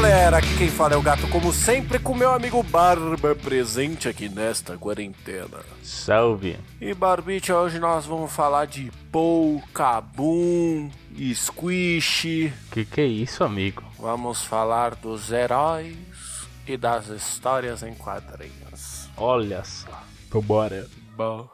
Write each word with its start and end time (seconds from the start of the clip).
galera, 0.00 0.38
aqui 0.38 0.56
quem 0.56 0.68
fala 0.68 0.94
é 0.94 0.96
o 0.96 1.02
gato, 1.02 1.26
como 1.26 1.52
sempre, 1.52 1.98
com 1.98 2.14
meu 2.14 2.32
amigo 2.32 2.62
Barba 2.62 3.34
presente 3.34 4.08
aqui 4.08 4.28
nesta 4.28 4.78
quarentena. 4.78 5.58
Salve! 5.82 6.56
E 6.80 6.94
Barbite, 6.94 7.52
hoje 7.52 7.80
nós 7.80 8.06
vamos 8.06 8.32
falar 8.32 8.66
de 8.66 8.92
Pou, 9.10 9.60
Kabum, 9.74 10.88
Squish. 11.34 12.52
Que 12.70 12.84
que 12.84 13.00
é 13.00 13.06
isso, 13.06 13.42
amigo? 13.42 13.82
Vamos 13.98 14.44
falar 14.44 14.94
dos 14.94 15.32
heróis 15.32 15.96
e 16.64 16.76
das 16.76 17.08
histórias 17.08 17.82
em 17.82 17.92
quadrinhos. 17.94 19.08
Olha 19.16 19.64
só. 19.64 20.04
Vambora. 20.30 20.86
Bom. 21.16 21.48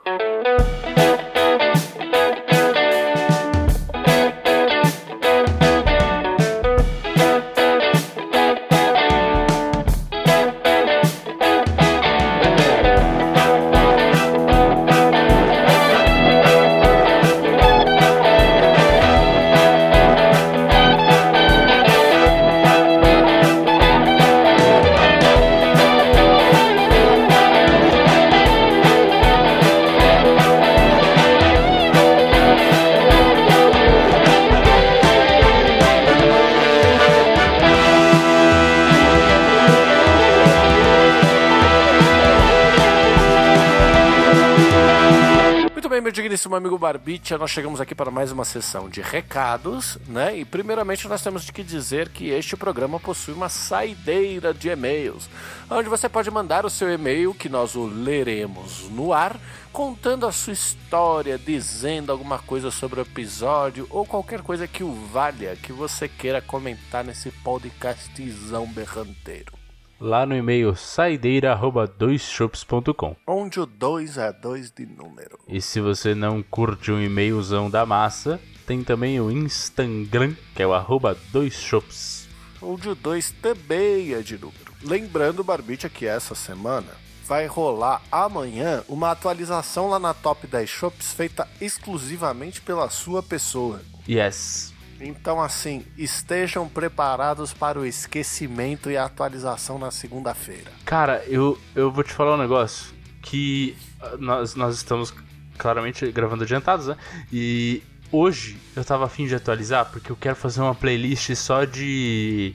Digníssimo 46.34 46.56
amigo 46.56 46.76
Barbicha, 46.76 47.38
nós 47.38 47.52
chegamos 47.52 47.80
aqui 47.80 47.94
para 47.94 48.10
mais 48.10 48.32
uma 48.32 48.44
sessão 48.44 48.88
de 48.88 49.00
recados, 49.00 49.96
né? 50.08 50.36
E 50.36 50.44
primeiramente 50.44 51.06
nós 51.06 51.22
temos 51.22 51.48
que 51.48 51.62
dizer 51.62 52.08
que 52.08 52.28
este 52.28 52.56
programa 52.56 52.98
possui 52.98 53.34
uma 53.34 53.48
saideira 53.48 54.52
de 54.52 54.68
e-mails, 54.68 55.30
onde 55.70 55.88
você 55.88 56.08
pode 56.08 56.28
mandar 56.32 56.66
o 56.66 56.70
seu 56.70 56.92
e-mail 56.92 57.32
que 57.32 57.48
nós 57.48 57.76
o 57.76 57.86
leremos 57.86 58.90
no 58.90 59.12
ar, 59.12 59.38
contando 59.72 60.26
a 60.26 60.32
sua 60.32 60.54
história, 60.54 61.38
dizendo 61.38 62.10
alguma 62.10 62.40
coisa 62.40 62.68
sobre 62.68 62.98
o 62.98 63.02
episódio 63.02 63.86
ou 63.88 64.04
qualquer 64.04 64.42
coisa 64.42 64.66
que 64.66 64.82
o 64.82 64.92
valha, 64.92 65.54
que 65.54 65.72
você 65.72 66.08
queira 66.08 66.42
comentar 66.42 67.04
nesse 67.04 67.30
podcastzão 67.30 68.66
berranteiro. 68.66 69.63
Lá 70.00 70.26
no 70.26 70.34
e-mail 70.36 70.74
saideira@doisshops.com. 70.74 73.16
Onde 73.26 73.60
o 73.60 73.66
2 73.66 74.18
é 74.18 74.32
2 74.32 74.70
de 74.70 74.84
número. 74.86 75.38
E 75.48 75.60
se 75.62 75.80
você 75.80 76.14
não 76.14 76.42
curte 76.42 76.92
um 76.92 77.00
e-mailzão 77.00 77.70
da 77.70 77.86
massa, 77.86 78.38
tem 78.66 78.82
também 78.84 79.20
o 79.20 79.30
Instagram, 79.30 80.34
que 80.54 80.62
é 80.62 80.66
o 80.66 80.74
arroba 80.74 81.16
doisshops. 81.32 82.28
onde 82.60 82.88
o 82.88 82.94
2 82.94 83.32
também 83.42 84.12
é 84.14 84.20
de 84.20 84.38
número. 84.38 84.72
Lembrando, 84.82 85.44
Barbicha, 85.44 85.88
que 85.88 86.06
essa 86.06 86.34
semana 86.34 86.92
vai 87.26 87.46
rolar 87.46 88.02
amanhã 88.10 88.82
uma 88.88 89.10
atualização 89.10 89.88
lá 89.88 89.98
na 89.98 90.12
Top 90.12 90.46
10 90.46 90.68
Shops 90.68 91.12
feita 91.12 91.48
exclusivamente 91.60 92.60
pela 92.60 92.90
sua 92.90 93.22
pessoa. 93.22 93.80
Yes. 94.08 94.73
Então, 95.00 95.40
assim, 95.40 95.84
estejam 95.98 96.68
preparados 96.68 97.52
para 97.52 97.78
o 97.78 97.84
esquecimento 97.86 98.90
e 98.90 98.96
a 98.96 99.04
atualização 99.04 99.78
na 99.78 99.90
segunda-feira. 99.90 100.70
Cara, 100.84 101.24
eu, 101.26 101.58
eu 101.74 101.90
vou 101.90 102.04
te 102.04 102.12
falar 102.12 102.34
um 102.34 102.38
negócio 102.38 102.94
que 103.20 103.76
ah, 104.00 104.16
nós, 104.18 104.54
nós 104.54 104.76
estamos 104.76 105.12
claramente 105.58 106.10
gravando 106.10 106.44
adiantados, 106.44 106.86
né? 106.86 106.96
E 107.32 107.82
hoje 108.10 108.56
eu 108.76 108.84
tava 108.84 109.04
afim 109.04 109.26
de 109.26 109.34
atualizar 109.34 109.90
porque 109.90 110.10
eu 110.10 110.16
quero 110.16 110.36
fazer 110.36 110.60
uma 110.60 110.74
playlist 110.74 111.34
só 111.34 111.64
de. 111.64 112.54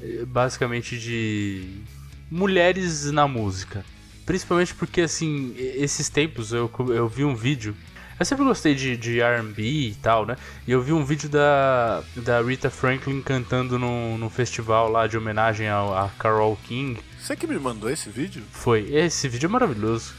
eh, 0.00 0.24
basicamente 0.26 0.98
de. 0.98 1.82
mulheres 2.30 3.10
na 3.10 3.26
música. 3.28 3.84
Principalmente 4.24 4.74
porque, 4.74 5.02
assim, 5.02 5.54
esses 5.56 6.08
tempos 6.08 6.52
eu, 6.52 6.68
eu 6.88 7.08
vi 7.08 7.24
um 7.24 7.34
vídeo. 7.34 7.76
Eu 8.18 8.24
sempre 8.24 8.44
gostei 8.44 8.74
de, 8.74 8.96
de 8.96 9.20
RB 9.20 9.62
e 9.90 9.94
tal, 9.96 10.24
né? 10.24 10.36
E 10.66 10.72
eu 10.72 10.80
vi 10.80 10.92
um 10.92 11.04
vídeo 11.04 11.28
da, 11.28 12.02
da 12.16 12.40
Rita 12.40 12.70
Franklin 12.70 13.20
cantando 13.20 13.78
num, 13.78 14.16
num 14.16 14.30
festival 14.30 14.90
lá 14.90 15.06
de 15.06 15.18
homenagem 15.18 15.68
ao, 15.68 15.94
a 15.94 16.08
Carole 16.18 16.56
King. 16.64 16.98
Você 17.20 17.36
que 17.36 17.46
me 17.46 17.58
mandou 17.58 17.90
esse 17.90 18.08
vídeo? 18.08 18.42
Foi. 18.50 18.88
Esse 18.90 19.28
vídeo 19.28 19.46
é 19.46 19.50
maravilhoso. 19.50 20.14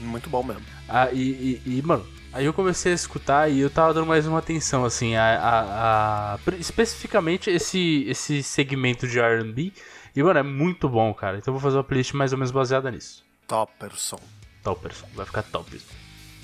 Muito 0.00 0.28
bom 0.28 0.42
mesmo. 0.42 0.62
Ah, 0.88 1.08
e, 1.12 1.60
e, 1.64 1.78
e, 1.78 1.82
mano, 1.82 2.04
aí 2.32 2.44
eu 2.44 2.52
comecei 2.52 2.90
a 2.90 2.94
escutar 2.96 3.48
e 3.48 3.60
eu 3.60 3.70
tava 3.70 3.94
dando 3.94 4.06
mais 4.06 4.26
uma 4.26 4.40
atenção, 4.40 4.84
assim, 4.84 5.14
a, 5.14 5.38
a, 5.38 6.34
a- 6.34 6.38
especificamente 6.58 7.48
esse, 7.48 8.04
esse 8.08 8.42
segmento 8.42 9.06
de 9.06 9.20
R&B. 9.20 9.72
E, 10.16 10.22
mano, 10.22 10.38
é 10.38 10.42
muito 10.42 10.88
bom, 10.88 11.14
cara. 11.14 11.38
Então 11.38 11.54
eu 11.54 11.58
vou 11.58 11.62
fazer 11.62 11.76
uma 11.76 11.84
playlist 11.84 12.12
mais 12.14 12.32
ou 12.32 12.38
menos 12.38 12.50
baseada 12.50 12.90
nisso. 12.90 13.24
Topperson. 13.46 14.18
Topperson, 14.64 15.06
vai 15.14 15.24
ficar 15.26 15.42
top. 15.44 15.80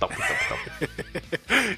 Top, 0.03 0.17
top, 0.17 0.49
top. 0.49 0.91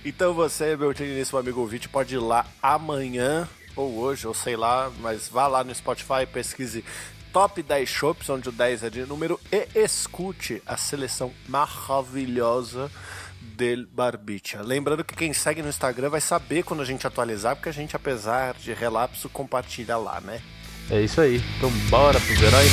Então 0.04 0.32
você, 0.32 0.74
meu 0.76 0.94
digníssimo 0.94 1.38
amigo 1.38 1.60
ouvinte, 1.60 1.90
pode 1.90 2.14
ir 2.14 2.18
lá 2.18 2.46
amanhã, 2.62 3.46
ou 3.76 3.98
hoje, 3.98 4.26
ou 4.26 4.32
sei 4.32 4.56
lá, 4.56 4.90
mas 5.00 5.28
vá 5.28 5.46
lá 5.46 5.62
no 5.62 5.74
Spotify, 5.74 6.26
pesquise 6.32 6.82
Top 7.34 7.62
10 7.62 7.86
Shops, 7.86 8.30
onde 8.30 8.48
o 8.48 8.52
10 8.52 8.84
é 8.84 8.90
de 8.90 9.04
número, 9.04 9.38
e 9.52 9.68
escute 9.74 10.62
a 10.64 10.76
seleção 10.76 11.32
maravilhosa 11.46 12.90
del 13.40 13.86
Barbicha. 13.86 14.62
Lembrando 14.62 15.04
que 15.04 15.14
quem 15.14 15.34
segue 15.34 15.60
no 15.60 15.68
Instagram 15.68 16.08
vai 16.08 16.20
saber 16.20 16.62
quando 16.62 16.80
a 16.80 16.86
gente 16.86 17.06
atualizar, 17.06 17.56
porque 17.56 17.68
a 17.68 17.72
gente, 17.72 17.94
apesar 17.94 18.54
de 18.54 18.72
relapso, 18.72 19.28
compartilha 19.28 19.98
lá, 19.98 20.20
né? 20.20 20.40
é 20.90 21.02
isso 21.02 21.20
aí. 21.20 21.42
Então 21.58 21.70
bora 21.90 22.18
pros 22.20 22.40
heróis. 22.40 22.70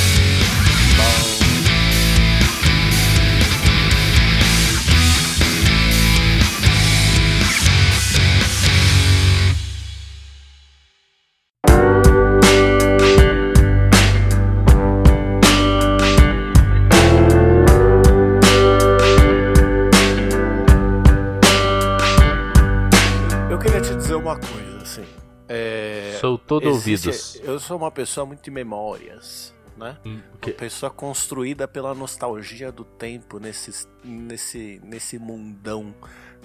Todo 26.60 26.68
existe- 26.76 27.08
ouvidos. 27.08 27.40
Eu 27.42 27.58
sou 27.58 27.76
uma 27.76 27.90
pessoa 27.90 28.26
muito 28.26 28.42
de 28.42 28.50
memórias, 28.50 29.54
né? 29.76 29.96
Hum, 30.04 30.20
Uma 30.44 30.52
pessoa 30.54 30.90
construída 30.90 31.66
pela 31.68 31.94
nostalgia 31.94 32.70
do 32.72 32.84
tempo 32.84 33.38
nesse, 33.38 33.86
nesse, 34.04 34.80
nesse 34.84 35.18
mundão 35.18 35.94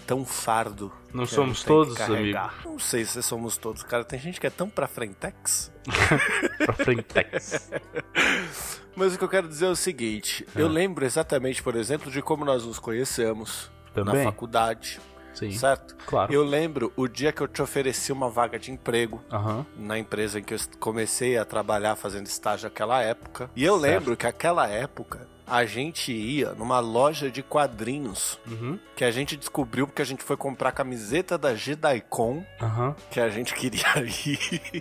tão 0.06 0.24
fardo. 0.24 0.92
Não 1.14 1.26
somos 1.26 1.64
todos, 1.64 1.96
carregar. 1.98 2.62
Não 2.64 2.78
sei 2.80 3.04
se 3.04 3.22
somos 3.24 3.58
todos, 3.58 3.82
cara. 3.84 4.04
Tem 4.04 4.20
gente 4.20 4.40
que 4.40 4.48
é 4.48 4.50
tão 4.52 4.70
pra 4.70 4.88
frentex. 4.88 5.72
pra 6.60 6.74
frentex. 6.74 7.70
Mas 8.96 9.14
o 9.14 9.18
que 9.18 9.24
eu 9.24 9.30
quero 9.30 9.48
dizer 9.48 9.66
é 9.66 9.70
o 9.70 9.76
seguinte: 9.76 10.46
Ah. 10.56 10.60
eu 10.60 10.68
lembro 10.68 11.06
exatamente, 11.06 11.62
por 11.62 11.76
exemplo, 11.76 12.12
de 12.12 12.22
como 12.22 12.44
nós 12.46 12.64
nos 12.66 12.80
conhecemos 12.80 13.72
na 13.96 14.06
Também? 14.06 14.24
faculdade, 14.24 15.00
Sim, 15.38 15.52
certo? 15.52 15.96
claro. 16.06 16.34
Eu 16.34 16.44
lembro 16.44 16.92
o 16.96 17.08
dia 17.08 17.32
que 17.32 17.42
eu 17.42 17.48
te 17.48 17.62
ofereci 17.62 18.12
uma 18.12 18.30
vaga 18.30 18.58
de 18.58 18.72
emprego. 18.72 19.22
Aham. 19.32 19.66
na 19.78 19.98
empresa 20.00 20.40
em 20.40 20.44
que 20.44 20.54
eu 20.54 20.60
comecei 20.80 21.38
a 21.38 21.46
trabalhar 21.46 21.96
fazendo 21.96 22.26
estágio 22.26 22.66
naquela 22.66 23.02
época. 23.02 23.50
E 23.56 23.64
eu 23.64 23.76
lembro 23.76 24.16
que 24.18 24.26
aquela 24.28 24.68
época 24.68 25.28
a 25.46 25.64
gente 25.66 26.12
ia 26.12 26.52
numa 26.54 26.80
loja 26.80 27.32
de 27.32 27.42
quadrinhos 27.42 28.38
Uhum. 28.46 28.78
que 28.98 29.06
a 29.06 29.12
gente 29.12 29.38
descobriu 29.38 29.88
porque 29.88 30.02
a 30.02 30.06
gente 30.06 30.22
foi 30.24 30.36
comprar 30.36 30.72
camiseta 30.74 31.38
da 31.38 31.56
JediCon, 31.56 32.44
Aham. 32.62 32.96
que 33.10 33.20
a 33.20 33.30
gente 33.30 33.54
queria 33.54 33.86
ir. 34.26 34.74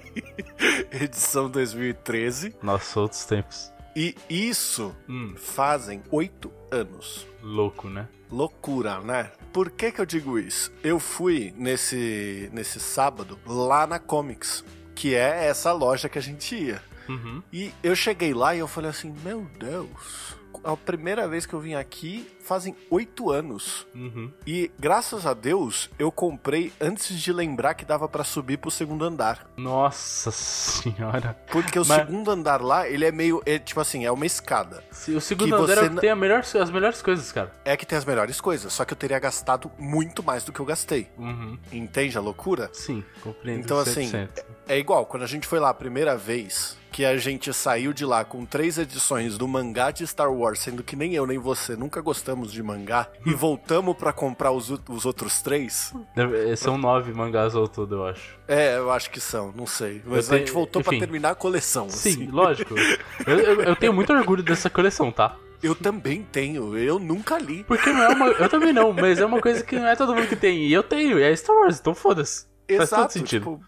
Edição 0.90 1.48
2013. 1.48 2.56
Nossa, 2.62 3.00
outros 3.00 3.24
tempos. 3.24 3.72
E 3.94 4.14
isso 4.28 4.94
Hum, 5.08 5.34
fazem 5.36 6.02
oito 6.10 6.52
anos. 6.70 7.26
Louco, 7.46 7.88
né? 7.88 8.08
Loucura, 8.30 9.00
né? 9.00 9.30
Por 9.52 9.70
que 9.70 9.92
que 9.92 10.00
eu 10.00 10.06
digo 10.06 10.38
isso? 10.38 10.72
Eu 10.82 10.98
fui 10.98 11.54
nesse, 11.56 12.50
nesse 12.52 12.80
sábado 12.80 13.38
lá 13.46 13.86
na 13.86 13.98
Comics, 13.98 14.64
que 14.94 15.14
é 15.14 15.46
essa 15.46 15.72
loja 15.72 16.08
que 16.08 16.18
a 16.18 16.22
gente 16.22 16.54
ia. 16.54 16.82
Uhum. 17.08 17.40
E 17.52 17.72
eu 17.82 17.94
cheguei 17.94 18.34
lá 18.34 18.54
e 18.54 18.58
eu 18.58 18.66
falei 18.66 18.90
assim, 18.90 19.14
meu 19.22 19.46
Deus, 19.58 20.35
a 20.64 20.76
primeira 20.76 21.26
vez 21.28 21.46
que 21.46 21.54
eu 21.54 21.60
vim 21.60 21.74
aqui 21.74 22.26
fazem 22.40 22.76
oito 22.90 23.30
anos. 23.30 23.86
Uhum. 23.94 24.30
E 24.46 24.70
graças 24.78 25.26
a 25.26 25.34
Deus 25.34 25.90
eu 25.98 26.12
comprei 26.12 26.72
antes 26.80 27.18
de 27.20 27.32
lembrar 27.32 27.74
que 27.74 27.84
dava 27.84 28.08
pra 28.08 28.22
subir 28.24 28.56
pro 28.58 28.70
segundo 28.70 29.04
andar. 29.04 29.50
Nossa 29.56 30.30
senhora. 30.30 31.36
Porque 31.50 31.78
o 31.78 31.84
Mas- 31.86 31.98
segundo 32.06 32.30
andar 32.30 32.60
lá, 32.62 32.88
ele 32.88 33.04
é 33.04 33.10
meio. 33.12 33.42
É, 33.44 33.58
tipo 33.58 33.80
assim, 33.80 34.04
é 34.04 34.10
uma 34.12 34.26
escada. 34.26 34.82
Se- 34.90 35.12
O 35.14 35.20
segundo 35.20 35.54
andar 35.56 35.72
é 35.72 35.76
você 35.76 35.86
o 35.86 35.94
que 35.94 36.00
tem 36.00 36.10
a 36.10 36.16
melhor, 36.16 36.40
as 36.40 36.70
melhores 36.70 37.02
coisas, 37.02 37.32
cara. 37.32 37.52
É 37.64 37.76
que 37.76 37.84
tem 37.86 37.98
as 37.98 38.04
melhores 38.04 38.40
coisas. 38.40 38.72
Só 38.72 38.84
que 38.84 38.92
eu 38.92 38.96
teria 38.96 39.18
gastado 39.18 39.70
muito 39.78 40.22
mais 40.22 40.44
do 40.44 40.52
que 40.52 40.60
eu 40.60 40.64
gastei. 40.66 41.08
Uhum. 41.18 41.58
Entende 41.72 42.16
a 42.16 42.20
loucura? 42.20 42.70
Sim, 42.72 43.04
compreendo. 43.22 43.60
Então, 43.60 43.78
assim, 43.78 44.08
100%. 44.10 44.44
É 44.68 44.78
igual, 44.78 45.06
quando 45.06 45.22
a 45.22 45.26
gente 45.26 45.46
foi 45.46 45.58
lá 45.60 45.68
a 45.70 45.74
primeira 45.74 46.16
vez, 46.16 46.76
que 46.90 47.04
a 47.04 47.16
gente 47.16 47.52
saiu 47.52 47.92
de 47.92 48.04
lá 48.04 48.24
com 48.24 48.44
três 48.44 48.78
edições 48.78 49.38
do 49.38 49.46
mangá 49.46 49.90
de 49.92 50.04
Star 50.06 50.32
Wars, 50.32 50.58
sendo 50.58 50.82
que 50.82 50.96
nem 50.96 51.14
eu 51.14 51.24
nem 51.26 51.38
você 51.38 51.76
nunca 51.76 52.00
gostamos 52.00 52.50
de 52.52 52.62
mangá, 52.62 53.06
e 53.24 53.32
voltamos 53.34 53.96
pra 53.96 54.12
comprar 54.12 54.50
os, 54.50 54.68
os 54.88 55.06
outros 55.06 55.40
três. 55.40 55.92
Deve- 56.16 56.56
São 56.56 56.76
nove 56.76 57.12
mangás 57.12 57.54
ao 57.54 57.68
todo, 57.68 57.94
eu 57.96 58.06
acho. 58.06 58.36
É, 58.48 58.76
eu 58.76 58.90
acho 58.90 59.10
que 59.10 59.20
são, 59.20 59.52
não 59.54 59.66
sei. 59.66 60.02
Mas 60.04 60.32
a 60.32 60.38
gente 60.38 60.46
te- 60.46 60.52
voltou 60.52 60.82
pra 60.82 60.92
enfim. 60.94 61.00
terminar 61.04 61.30
a 61.30 61.34
coleção. 61.36 61.88
Sim, 61.88 62.10
assim. 62.10 62.26
lógico. 62.30 62.74
Eu, 63.26 63.38
eu- 63.38 63.62
eu 63.62 63.76
tenho 63.76 63.92
muito 63.92 64.12
orgulho 64.12 64.42
dessa 64.42 64.68
coleção, 64.70 65.10
tá? 65.12 65.36
Eu 65.62 65.74
também 65.74 66.22
tenho, 66.22 66.76
eu 66.76 66.98
nunca 66.98 67.38
li. 67.38 67.64
Porque 67.64 67.90
não 67.92 68.02
é 68.02 68.08
uma. 68.08 68.26
Eu 68.26 68.48
também 68.48 68.72
não, 68.72 68.92
mas 68.92 69.18
é 69.18 69.24
uma 69.26 69.40
coisa 69.40 69.64
que 69.64 69.76
não 69.76 69.86
é 69.86 69.96
todo 69.96 70.14
mundo 70.14 70.28
que 70.28 70.36
tem. 70.36 70.66
E 70.66 70.72
eu 70.72 70.82
tenho, 70.82 71.18
e 71.18 71.22
é 71.22 71.34
Star 71.34 71.56
Wars, 71.56 71.78
então 71.80 71.94
foda-se. 71.94 72.46
Faz 72.76 72.90
todo 72.90 73.10
sentido. 73.10 73.38
tipo, 73.40 73.60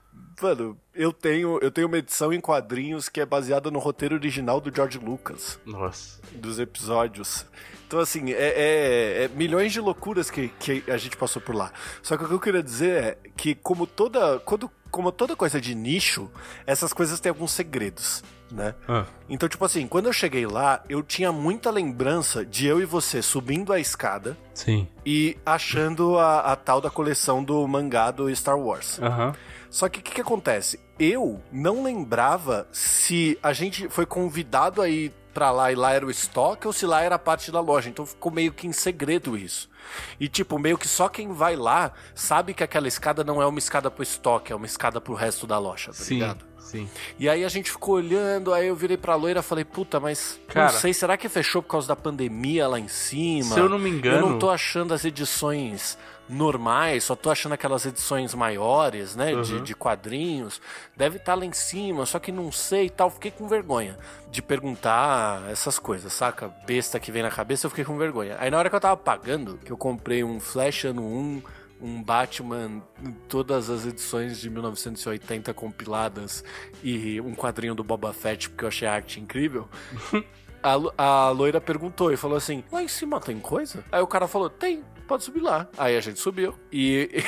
mano, 0.43 0.79
eu 0.94 1.12
tenho, 1.12 1.58
eu 1.61 1.70
tenho 1.70 1.87
uma 1.87 1.99
edição 1.99 2.32
em 2.32 2.40
quadrinhos 2.40 3.08
que 3.08 3.20
é 3.20 3.26
baseada 3.26 3.70
no 3.70 3.79
roteiro 3.79 4.14
original 4.14 4.61
do 4.61 4.75
George 4.75 4.99
Lucas. 4.99 5.58
Nossa. 5.64 6.20
dos 6.32 6.58
episódios. 6.58 7.46
Então, 7.87 8.00
assim, 8.00 8.32
é, 8.32 8.35
é- 8.49 9.25
é 9.25 9.29
milhões 9.29 9.73
de 9.73 9.81
loucuras 9.81 10.31
que, 10.31 10.49
que 10.61 10.85
a 10.88 10.96
gente 10.99 11.17
passou 11.17 11.40
por 11.40 11.55
lá. 11.55 11.73
Só 12.02 12.17
que 12.17 12.25
o 12.25 12.29
que 12.29 12.35
eu 12.35 12.40
queria 12.40 12.62
dizer 12.62 13.02
é 13.02 13.19
que, 13.37 13.55
como 13.55 13.87
toda, 13.87 14.38
quando, 14.40 14.70
como 14.90 15.12
toda 15.12 15.37
coisa 15.37 15.61
de 15.61 15.75
nicho, 15.75 16.31
essas 16.67 16.93
coisas 16.93 17.20
têm 17.20 17.31
alguns 17.31 17.52
segredos, 17.52 18.23
né? 18.50 18.75
Ah, 18.88 19.05
Então, 19.29 19.49
tipo 19.49 19.64
assim, 19.64 19.87
quando 19.87 20.06
eu 20.06 20.12
cheguei 20.12 20.46
lá, 20.46 20.82
eu 20.88 21.02
tinha 21.02 21.31
muita 21.31 21.70
lembrança 21.70 22.44
de 22.44 22.67
eu 22.67 22.81
e 22.81 22.85
você 22.85 23.20
subindo 23.23 23.73
a 23.73 23.79
escada 23.81 24.37
sim. 24.55 24.88
e 25.05 25.37
achando 25.44 26.19
a, 26.19 26.40
a 26.52 26.56
tal 26.56 26.81
da 26.81 26.90
coleção 26.90 27.43
do 27.44 27.67
mangá 27.69 28.11
do 28.11 28.35
Star 28.35 28.58
Wars. 28.58 28.99
Aham. 29.00 29.35
Só 29.70 29.87
que 29.88 29.99
o 30.00 30.02
que, 30.02 30.12
que 30.14 30.20
acontece? 30.23 30.81
Eu 30.99 31.40
não 31.52 31.82
lembrava 31.82 32.67
se 32.73 33.38
a 33.43 33.52
gente 33.52 33.88
foi 33.90 34.06
convidado 34.06 34.81
a 34.81 34.88
ir 34.88 35.12
pra 35.38 35.52
lá 35.52 35.70
e 35.70 35.76
lá 35.76 35.93
era 35.93 36.05
o 36.05 36.11
estoque 36.11 36.67
ou 36.67 36.73
se 36.73 36.85
lá 36.85 37.00
era 37.00 37.17
parte 37.17 37.52
da 37.52 37.61
loja. 37.61 37.88
Então 37.88 38.05
ficou 38.05 38.32
meio 38.32 38.52
que 38.52 38.67
em 38.67 38.73
segredo 38.73 39.38
isso. 39.38 39.70
E 40.19 40.29
tipo, 40.29 40.58
meio 40.58 40.76
que 40.76 40.88
só 40.88 41.08
quem 41.08 41.32
vai 41.32 41.55
lá 41.55 41.93
sabe 42.12 42.52
que 42.52 42.64
aquela 42.64 42.88
escada 42.88 43.23
não 43.23 43.40
é 43.40 43.46
uma 43.46 43.61
escada 43.61 43.88
pro 43.88 44.02
estoque, 44.02 44.52
é 44.52 44.56
uma 44.56 44.67
escada 44.67 45.00
pro 45.00 45.14
resto 45.14 45.46
da 45.46 45.56
loja, 45.56 45.93
tá 45.93 45.93
Sim. 45.93 46.14
ligado? 46.14 46.48
Sim. 46.59 46.89
E 47.19 47.29
aí 47.29 47.45
a 47.45 47.49
gente 47.49 47.71
ficou 47.71 47.95
olhando, 47.95 48.53
aí 48.53 48.67
eu 48.69 48.77
virei 48.77 48.97
pra 48.97 49.15
loira 49.15 49.41
e 49.41 49.43
falei, 49.43 49.65
puta, 49.65 49.99
mas 49.99 50.39
Cara. 50.49 50.71
não 50.73 50.79
sei, 50.79 50.93
será 50.93 51.17
que 51.17 51.29
fechou 51.29 51.63
por 51.63 51.69
causa 51.71 51.89
da 51.89 51.97
pandemia 51.97 52.69
lá 52.69 52.79
em 52.79 52.89
cima? 52.89 53.55
Se 53.55 53.61
eu 53.61 53.69
não 53.69 53.79
me 53.79 53.89
engano. 53.89 54.19
Eu 54.19 54.29
não 54.31 54.39
tô 54.39 54.51
achando 54.51 54.93
as 54.93 55.05
edições 55.05 55.97
normais, 56.29 57.05
só 57.05 57.17
tô 57.17 57.31
achando 57.31 57.55
aquelas 57.55 57.87
edições 57.87 58.35
maiores, 58.35 59.17
né? 59.17 59.35
De, 59.41 59.55
Uhum. 59.55 59.63
de 59.63 59.75
quadrinhos. 59.75 60.61
Deve 60.95 61.17
estar 61.17 61.35
lá 61.35 61.45
em 61.47 61.53
cima, 61.55 62.05
só 62.05 62.19
que 62.19 62.31
não 62.31 62.53
sei 62.53 62.85
e 62.87 62.91
tal. 62.91 63.09
Fiquei 63.09 63.31
com 63.31 63.49
vergonha 63.49 63.97
de 64.31 64.43
perguntar 64.43 65.49
essas 65.51 65.79
coisas, 65.79 66.13
saca? 66.13 66.49
Besta 66.67 67.01
que 67.01 67.11
vem 67.11 67.23
na 67.23 67.31
cabeça, 67.31 67.65
eu 67.67 67.71
fiquei 67.71 67.85
com 67.85 67.97
vergonha. 67.97 68.37
Aí 68.39 68.51
na 68.51 68.59
hora 68.59 68.69
que 68.69 68.77
eu 68.77 68.81
tava 68.81 68.97
pagando, 68.99 69.59
que 69.65 69.71
eu 69.73 69.77
comprei 69.79 70.23
um 70.23 70.39
Flash 70.39 70.85
ano 70.85 71.03
1, 71.03 71.43
um 71.81 72.03
Batman, 72.03 72.83
todas 73.29 73.71
as 73.71 73.87
edições 73.87 74.39
de 74.41 74.51
1980 74.51 75.53
compiladas 75.55 76.45
e 76.83 77.21
um 77.21 77.35
quadrinho 77.35 77.75
do 77.75 77.85
Boba 77.85 78.13
Fett, 78.13 78.49
porque 78.51 78.65
eu 78.65 78.69
achei 78.69 78.89
a 78.89 78.95
arte 78.95 79.21
incrível. 79.21 79.69
A, 80.61 80.75
a 80.99 81.31
loira 81.31 81.61
perguntou 81.61 82.13
e 82.13 82.17
falou 82.17 82.37
assim: 82.37 82.65
Lá 82.73 82.83
em 82.83 82.89
cima 82.89 83.21
tem 83.21 83.39
coisa? 83.39 83.85
Aí 83.93 84.01
o 84.01 84.09
cara 84.09 84.27
falou: 84.27 84.51
Tem, 84.51 84.83
pode 85.07 85.23
subir 85.23 85.41
lá. 85.41 85.69
Aí 85.79 85.97
a 85.97 86.01
gente 86.01 86.19
subiu. 86.19 86.53
E 86.73 87.23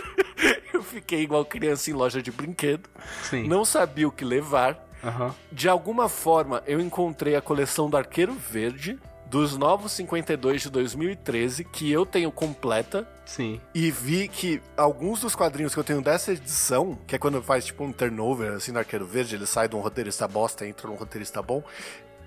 eu 0.72 0.82
fiquei 0.82 1.20
igual 1.20 1.44
criança 1.44 1.90
em 1.90 1.92
loja 1.92 2.22
de 2.22 2.32
brinquedo. 2.32 2.88
Sim. 3.22 3.46
Não 3.46 3.66
sabia 3.66 4.08
o 4.08 4.10
que 4.10 4.24
levar. 4.24 4.82
Aham. 5.04 5.34
De 5.52 5.68
alguma 5.68 6.08
forma, 6.08 6.62
eu 6.66 6.80
encontrei 6.80 7.36
a 7.36 7.42
coleção 7.42 7.90
do 7.90 7.96
Arqueiro 7.98 8.32
Verde. 8.32 8.98
Dos 9.34 9.56
Novos 9.56 9.90
52 9.90 10.62
de 10.62 10.70
2013, 10.70 11.64
que 11.64 11.90
eu 11.90 12.06
tenho 12.06 12.30
completa, 12.30 13.04
Sim. 13.26 13.60
e 13.74 13.90
vi 13.90 14.28
que 14.28 14.62
alguns 14.76 15.22
dos 15.22 15.34
quadrinhos 15.34 15.74
que 15.74 15.80
eu 15.80 15.82
tenho 15.82 16.00
dessa 16.00 16.30
edição, 16.30 16.96
que 17.04 17.16
é 17.16 17.18
quando 17.18 17.42
faz 17.42 17.64
tipo 17.64 17.82
um 17.82 17.92
turnover 17.92 18.52
assim 18.52 18.70
no 18.70 18.78
Arqueiro 18.78 19.04
Verde, 19.04 19.34
ele 19.34 19.44
sai 19.44 19.66
de 19.66 19.74
um 19.74 19.80
roteirista 19.80 20.28
bosta 20.28 20.64
e 20.64 20.68
entra 20.68 20.86
num 20.86 20.94
roteirista 20.94 21.42
bom, 21.42 21.64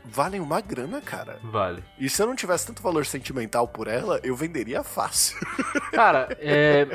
valem 0.03 0.41
uma 0.41 0.59
grana, 0.59 0.99
cara. 0.99 1.39
Vale. 1.43 1.81
E 1.97 2.09
se 2.09 2.21
eu 2.21 2.27
não 2.27 2.35
tivesse 2.35 2.67
tanto 2.67 2.83
valor 2.83 3.05
sentimental 3.05 3.69
por 3.69 3.87
ela, 3.87 4.19
eu 4.21 4.35
venderia 4.35 4.83
fácil. 4.83 5.37
Cara, 5.93 6.37
é. 6.41 6.89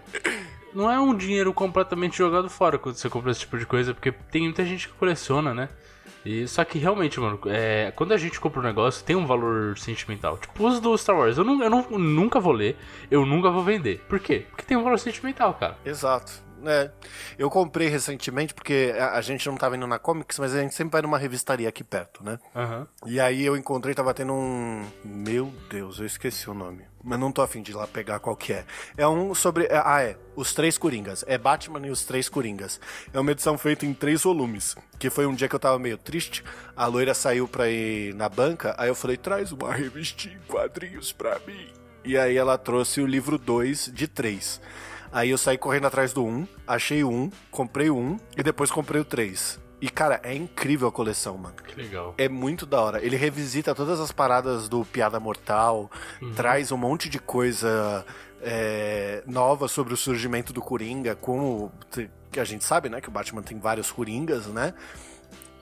Não 0.74 0.90
é 0.90 1.00
um 1.00 1.16
dinheiro 1.16 1.54
completamente 1.54 2.18
jogado 2.18 2.50
fora 2.50 2.78
quando 2.78 2.96
você 2.96 3.08
compra 3.08 3.30
esse 3.30 3.40
tipo 3.40 3.56
de 3.56 3.64
coisa, 3.64 3.94
porque 3.94 4.12
tem 4.30 4.42
muita 4.42 4.62
gente 4.66 4.88
que 4.88 4.94
coleciona, 4.94 5.54
né? 5.54 5.70
E, 6.24 6.46
só 6.46 6.64
que 6.64 6.78
realmente, 6.78 7.18
mano, 7.18 7.38
é, 7.46 7.92
quando 7.96 8.12
a 8.12 8.16
gente 8.16 8.38
compra 8.38 8.60
um 8.60 8.64
negócio, 8.64 9.04
tem 9.04 9.16
um 9.16 9.26
valor 9.26 9.76
sentimental. 9.78 10.38
Tipo, 10.38 10.66
os 10.68 10.78
do 10.80 10.96
Star 10.96 11.16
Wars, 11.16 11.36
eu, 11.36 11.44
não, 11.44 11.62
eu 11.62 11.68
não- 11.70 11.86
nunca 11.98 12.38
vou 12.38 12.52
ler, 12.52 12.76
eu 13.10 13.26
nunca 13.26 13.50
vou 13.50 13.62
vender. 13.64 14.00
Por 14.08 14.20
quê? 14.20 14.44
Porque 14.50 14.64
tem 14.64 14.76
um 14.76 14.84
valor 14.84 14.98
sentimental, 14.98 15.54
cara. 15.54 15.76
Exato. 15.84 16.32
É. 16.64 16.90
Eu 17.38 17.50
comprei 17.50 17.88
recentemente 17.88 18.54
porque 18.54 18.94
a, 18.98 19.12
a 19.14 19.20
gente 19.20 19.46
não 19.48 19.56
tava 19.56 19.76
indo 19.76 19.86
na 19.86 19.98
Comics, 19.98 20.38
mas 20.38 20.54
a 20.54 20.60
gente 20.60 20.74
sempre 20.74 20.92
vai 20.92 21.02
numa 21.02 21.18
revistaria 21.18 21.68
aqui 21.68 21.82
perto, 21.84 22.22
né? 22.24 22.38
Aham. 22.54 22.86
E 23.06 23.18
aí 23.20 23.44
eu 23.44 23.56
encontrei, 23.56 23.94
tava 23.94 24.12
tendo 24.14 24.32
um. 24.32 24.84
Meu 25.04 25.52
Deus, 25.70 25.98
eu 25.98 26.06
esqueci 26.06 26.48
o 26.48 26.54
nome. 26.54 26.84
Mas 27.04 27.18
não 27.18 27.32
tô 27.32 27.42
afim 27.42 27.62
de 27.62 27.72
ir 27.72 27.74
lá 27.74 27.84
pegar 27.86 28.20
qual 28.20 28.36
que 28.36 28.52
é. 28.52 28.64
É 28.96 29.08
um 29.08 29.34
sobre. 29.34 29.64
é- 29.64 29.82
Ah, 29.84 30.02
é. 30.02 30.16
Os 30.36 30.54
Três 30.54 30.78
Coringas. 30.78 31.24
É 31.26 31.36
Batman 31.36 31.84
e 31.86 31.90
os 31.90 32.04
Três 32.04 32.28
Coringas. 32.28 32.80
É 33.12 33.18
uma 33.18 33.32
edição 33.32 33.58
feita 33.58 33.84
em 33.84 33.92
três 33.92 34.22
volumes. 34.22 34.76
Que 35.00 35.10
foi 35.10 35.26
um 35.26 35.34
dia 35.34 35.48
que 35.48 35.54
eu 35.54 35.58
tava 35.60 35.78
meio 35.80 35.98
triste. 35.98 36.44
A 36.76 36.86
loira 36.86 37.12
saiu 37.12 37.48
pra 37.48 37.68
ir 37.68 38.14
na 38.14 38.28
banca. 38.28 38.74
Aí 38.78 38.88
eu 38.88 38.94
falei: 38.94 39.16
traz 39.16 39.50
uma 39.50 39.72
revistinha 39.74 40.36
em 40.36 40.46
quadrinhos 40.52 41.12
pra 41.12 41.40
mim. 41.46 41.66
E 42.04 42.16
aí 42.16 42.36
ela 42.36 42.56
trouxe 42.58 43.00
o 43.00 43.06
livro 43.06 43.36
2 43.38 43.90
de 43.92 44.06
3. 44.06 44.60
Aí 45.12 45.30
eu 45.30 45.38
saí 45.38 45.58
correndo 45.58 45.86
atrás 45.86 46.12
do 46.12 46.24
1, 46.24 46.28
um, 46.28 46.48
achei 46.66 47.04
o 47.04 47.10
1, 47.10 47.14
um, 47.14 47.30
comprei 47.50 47.90
o 47.90 47.96
1 47.96 48.00
um, 48.00 48.16
e 48.36 48.42
depois 48.42 48.70
comprei 48.70 49.00
o 49.00 49.04
3. 49.04 49.60
E 49.80 49.90
cara, 49.90 50.20
é 50.22 50.32
incrível 50.32 50.88
a 50.88 50.92
coleção, 50.92 51.36
mano. 51.36 51.56
Que 51.56 51.80
legal. 51.80 52.14
É 52.16 52.28
muito 52.28 52.64
da 52.64 52.80
hora. 52.80 53.04
Ele 53.04 53.16
revisita 53.16 53.74
todas 53.74 53.98
as 53.98 54.12
paradas 54.12 54.68
do 54.68 54.84
Piada 54.84 55.18
Mortal, 55.18 55.90
traz 56.36 56.70
um 56.70 56.76
monte 56.76 57.08
de 57.08 57.18
coisa 57.18 58.06
é, 58.40 59.22
nova 59.26 59.66
sobre 59.66 59.92
o 59.92 59.96
surgimento 59.96 60.52
do 60.52 60.60
Coringa, 60.60 61.16
como 61.16 61.72
que 62.30 62.40
a 62.40 62.44
gente 62.44 62.64
sabe, 62.64 62.88
né? 62.88 63.00
Que 63.00 63.08
o 63.08 63.12
Batman 63.12 63.42
tem 63.42 63.58
vários 63.58 63.90
Coringas, 63.90 64.46
né? 64.46 64.72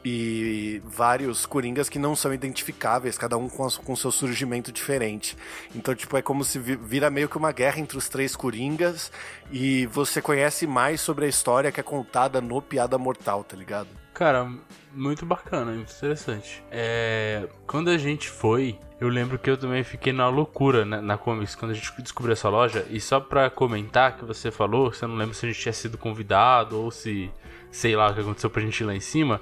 E 0.04 0.80
vários 0.84 1.44
Coringas 1.44 1.88
que 1.88 1.98
não 1.98 2.16
são 2.16 2.32
identificáveis, 2.32 3.18
cada 3.18 3.36
um 3.36 3.48
com, 3.48 3.66
as- 3.66 3.76
com 3.76 3.94
seu 3.94 4.10
surgimento 4.10 4.72
diferente. 4.72 5.36
Então, 5.74 5.94
tipo, 5.94 6.16
é 6.16 6.22
como 6.22 6.42
se 6.42 6.58
vi- 6.58 6.76
vira 6.76 7.10
meio 7.10 7.28
que 7.28 7.36
uma 7.36 7.52
guerra 7.52 7.80
entre 7.80 7.98
os 7.98 8.08
três 8.08 8.34
Coringas 8.34 9.12
e 9.52 9.84
você 9.86 10.22
conhece 10.22 10.66
mais 10.66 11.00
sobre 11.02 11.26
a 11.26 11.28
história 11.28 11.70
que 11.70 11.80
é 11.80 11.82
contada 11.82 12.40
no 12.40 12.62
Piada 12.62 12.96
Mortal, 12.96 13.44
tá 13.44 13.54
ligado? 13.56 13.88
Cara, 14.14 14.50
muito 14.92 15.24
bacana, 15.26 15.72
muito 15.72 15.92
interessante. 15.92 16.62
É, 16.70 17.46
quando 17.66 17.88
a 17.90 17.96
gente 17.98 18.28
foi, 18.28 18.78
eu 19.00 19.08
lembro 19.08 19.38
que 19.38 19.48
eu 19.50 19.56
também 19.56 19.84
fiquei 19.84 20.12
na 20.12 20.28
loucura 20.28 20.84
né, 20.84 21.00
na 21.00 21.16
Comics 21.18 21.54
quando 21.54 21.70
a 21.72 21.74
gente 21.74 21.92
descobriu 22.02 22.32
essa 22.32 22.48
loja. 22.48 22.86
E 22.90 23.00
só 23.00 23.20
pra 23.20 23.48
comentar 23.50 24.16
que 24.16 24.24
você 24.24 24.50
falou, 24.50 24.92
você 24.92 25.06
não 25.06 25.14
lembra 25.14 25.34
se 25.34 25.44
a 25.46 25.48
gente 25.48 25.60
tinha 25.60 25.72
sido 25.72 25.96
convidado 25.96 26.78
ou 26.80 26.90
se 26.90 27.30
sei 27.70 27.94
lá 27.94 28.10
o 28.10 28.14
que 28.14 28.20
aconteceu 28.20 28.50
pra 28.50 28.60
gente 28.62 28.80
ir 28.80 28.84
lá 28.84 28.94
em 28.94 29.00
cima. 29.00 29.40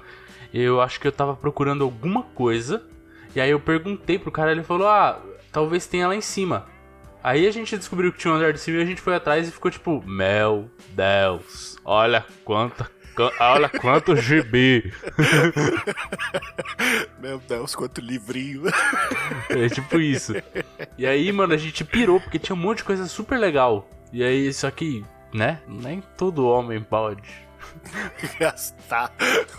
Eu 0.53 0.81
acho 0.81 0.99
que 0.99 1.07
eu 1.07 1.11
tava 1.11 1.35
procurando 1.35 1.83
alguma 1.83 2.23
coisa. 2.23 2.83
E 3.35 3.41
aí 3.41 3.49
eu 3.51 3.59
perguntei 3.59 4.17
pro 4.17 4.31
cara, 4.31 4.51
ele 4.51 4.63
falou: 4.63 4.87
Ah, 4.87 5.19
talvez 5.51 5.85
tenha 5.87 6.07
lá 6.07 6.15
em 6.15 6.21
cima. 6.21 6.65
Aí 7.23 7.45
a 7.47 7.51
gente 7.51 7.77
descobriu 7.77 8.11
que 8.13 8.19
tinha 8.19 8.33
um 8.33 8.37
andar 8.37 8.53
de 8.53 8.59
cima 8.59 8.77
e 8.77 8.81
a 8.81 8.85
gente 8.85 9.01
foi 9.01 9.13
atrás 9.13 9.47
e 9.47 9.51
ficou 9.51 9.69
tipo, 9.69 10.01
meu 10.07 10.69
Deus, 10.91 11.77
olha 11.83 12.25
quanta, 12.45 12.89
quan- 13.13 13.31
olha 13.41 13.67
quanto 13.67 14.15
gibi. 14.15 14.93
Meu 17.19 17.39
Deus, 17.47 17.75
quanto 17.75 18.01
livrinho. 18.01 18.63
É 19.49 19.67
tipo 19.69 19.99
isso. 19.99 20.33
E 20.97 21.05
aí, 21.05 21.31
mano, 21.31 21.53
a 21.53 21.57
gente 21.57 21.83
pirou 21.83 22.19
porque 22.19 22.39
tinha 22.39 22.55
um 22.55 22.59
monte 22.59 22.77
de 22.77 22.83
coisa 22.85 23.05
super 23.07 23.37
legal. 23.37 23.87
E 24.11 24.23
aí, 24.23 24.51
só 24.53 24.71
que, 24.71 25.03
né, 25.33 25.59
nem 25.67 26.01
todo 26.17 26.47
homem 26.47 26.81
pode. 26.81 27.21
Gastar 28.39 29.13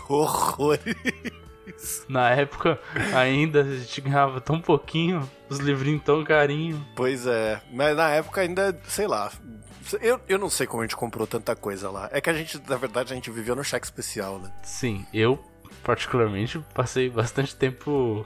horrores 0.09 0.95
Na 2.07 2.29
época, 2.31 2.79
ainda, 3.15 3.61
a 3.61 3.75
gente 3.77 4.01
ganhava 4.01 4.41
tão 4.41 4.59
pouquinho, 4.59 5.29
os 5.49 5.59
livrinhos 5.59 6.03
tão 6.03 6.23
carinho. 6.23 6.85
Pois 6.95 7.25
é, 7.25 7.61
mas 7.71 7.95
na 7.95 8.09
época 8.09 8.41
ainda, 8.41 8.77
sei 8.87 9.07
lá. 9.07 9.31
Eu, 9.99 10.21
eu 10.27 10.37
não 10.37 10.49
sei 10.49 10.67
como 10.67 10.81
a 10.81 10.85
gente 10.85 10.95
comprou 10.95 11.27
tanta 11.27 11.55
coisa 11.55 11.89
lá. 11.89 12.09
É 12.11 12.21
que 12.21 12.29
a 12.29 12.33
gente, 12.33 12.61
na 12.69 12.77
verdade, 12.77 13.11
a 13.11 13.15
gente 13.15 13.31
vivia 13.31 13.55
no 13.55 13.63
cheque 13.63 13.85
especial, 13.85 14.39
né? 14.39 14.51
Sim, 14.63 15.05
eu, 15.13 15.43
particularmente, 15.83 16.63
passei 16.73 17.09
bastante 17.09 17.55
tempo 17.55 18.25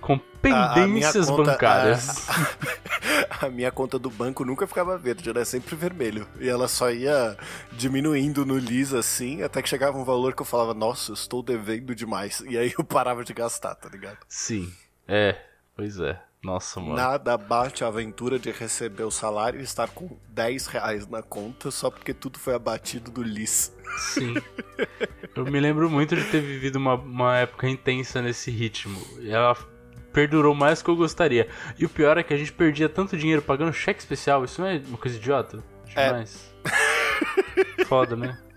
com 0.00 0.18
pendências 0.40 1.28
a, 1.28 1.32
a 1.32 1.36
conta, 1.36 1.50
bancárias. 1.52 2.28
A, 2.28 3.46
a, 3.46 3.50
minha 3.50 3.70
conta 3.70 3.98
do 3.98 4.10
banco 4.10 4.44
nunca 4.44 4.66
ficava 4.66 4.96
verde, 4.96 5.28
era 5.28 5.44
sempre 5.44 5.76
vermelho. 5.76 6.26
E 6.40 6.48
ela 6.48 6.68
só 6.68 6.90
ia 6.90 7.36
diminuindo 7.72 8.44
no 8.44 8.58
lis 8.58 8.92
assim, 8.92 9.42
até 9.42 9.62
que 9.62 9.68
chegava 9.68 9.98
um 9.98 10.04
valor 10.04 10.34
que 10.34 10.42
eu 10.42 10.46
falava, 10.46 10.74
nossa, 10.74 11.12
estou 11.12 11.42
devendo 11.42 11.94
demais. 11.94 12.40
E 12.48 12.56
aí 12.56 12.72
eu 12.76 12.84
parava 12.84 13.24
de 13.24 13.32
gastar, 13.32 13.74
tá 13.74 13.88
ligado? 13.88 14.18
Sim, 14.28 14.72
é, 15.06 15.36
pois 15.76 15.98
é. 16.00 16.20
Nossa, 16.42 16.80
mano. 16.80 16.96
Nada 16.96 17.36
bate 17.36 17.84
a 17.84 17.88
aventura 17.88 18.38
de 18.38 18.50
receber 18.50 19.02
o 19.02 19.10
salário 19.10 19.60
e 19.60 19.62
estar 19.62 19.88
com 19.88 20.16
10 20.30 20.66
reais 20.68 21.06
na 21.06 21.22
conta 21.22 21.70
só 21.70 21.90
porque 21.90 22.14
tudo 22.14 22.38
foi 22.38 22.54
abatido 22.54 23.10
do 23.10 23.22
lis. 23.22 23.76
Sim. 23.98 24.34
Eu 25.36 25.44
me 25.44 25.60
lembro 25.60 25.90
muito 25.90 26.16
de 26.16 26.24
ter 26.24 26.40
vivido 26.40 26.76
uma, 26.76 26.94
uma 26.94 27.36
época 27.36 27.68
intensa 27.68 28.22
nesse 28.22 28.50
ritmo. 28.50 28.98
E 29.20 29.30
ela 29.30 29.54
perdurou 30.12 30.54
mais 30.54 30.80
do 30.80 30.84
que 30.84 30.90
eu 30.90 30.96
gostaria. 30.96 31.48
E 31.78 31.84
o 31.84 31.88
pior 31.88 32.18
é 32.18 32.22
que 32.22 32.34
a 32.34 32.36
gente 32.36 32.52
perdia 32.52 32.88
tanto 32.88 33.16
dinheiro 33.16 33.42
pagando 33.42 33.72
cheque 33.72 34.00
especial. 34.00 34.44
Isso 34.44 34.60
não 34.60 34.68
é 34.68 34.80
uma 34.88 34.98
coisa 34.98 35.16
idiota? 35.16 35.62
Demais. 35.86 36.52
É. 37.78 37.84
Foda, 37.84 38.16
né? 38.16 38.38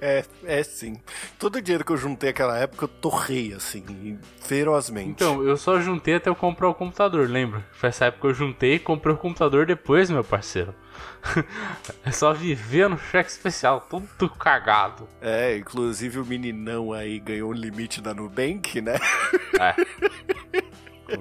É, 0.00 0.24
é 0.44 0.62
sim. 0.62 1.00
Todo 1.38 1.56
o 1.56 1.62
dinheiro 1.62 1.84
que 1.84 1.92
eu 1.92 1.96
juntei 1.96 2.30
naquela 2.30 2.58
época 2.58 2.84
eu 2.84 2.88
torrei, 2.88 3.54
assim, 3.54 4.18
ferozmente. 4.40 5.10
Então, 5.10 5.40
eu 5.44 5.56
só 5.56 5.80
juntei 5.80 6.16
até 6.16 6.28
eu 6.28 6.34
comprar 6.34 6.68
o 6.68 6.74
computador, 6.74 7.28
lembra? 7.28 7.64
Foi 7.70 7.90
essa 7.90 8.06
época 8.06 8.22
que 8.22 8.26
eu 8.26 8.34
juntei 8.34 8.74
e 8.74 8.78
comprei 8.80 9.14
o 9.14 9.18
computador 9.18 9.64
depois, 9.64 10.10
meu 10.10 10.24
parceiro. 10.24 10.74
é 12.04 12.10
só 12.10 12.32
viver 12.32 12.88
no 12.88 12.98
cheque 12.98 13.30
especial, 13.30 13.86
tudo 13.88 14.28
cagado. 14.30 15.08
É, 15.20 15.56
inclusive 15.56 16.18
o 16.18 16.26
meninão 16.26 16.92
aí 16.92 17.20
ganhou 17.20 17.50
um 17.50 17.54
limite 17.54 18.00
da 18.00 18.12
Nubank, 18.12 18.80
né? 18.80 18.96
É. 19.60 19.76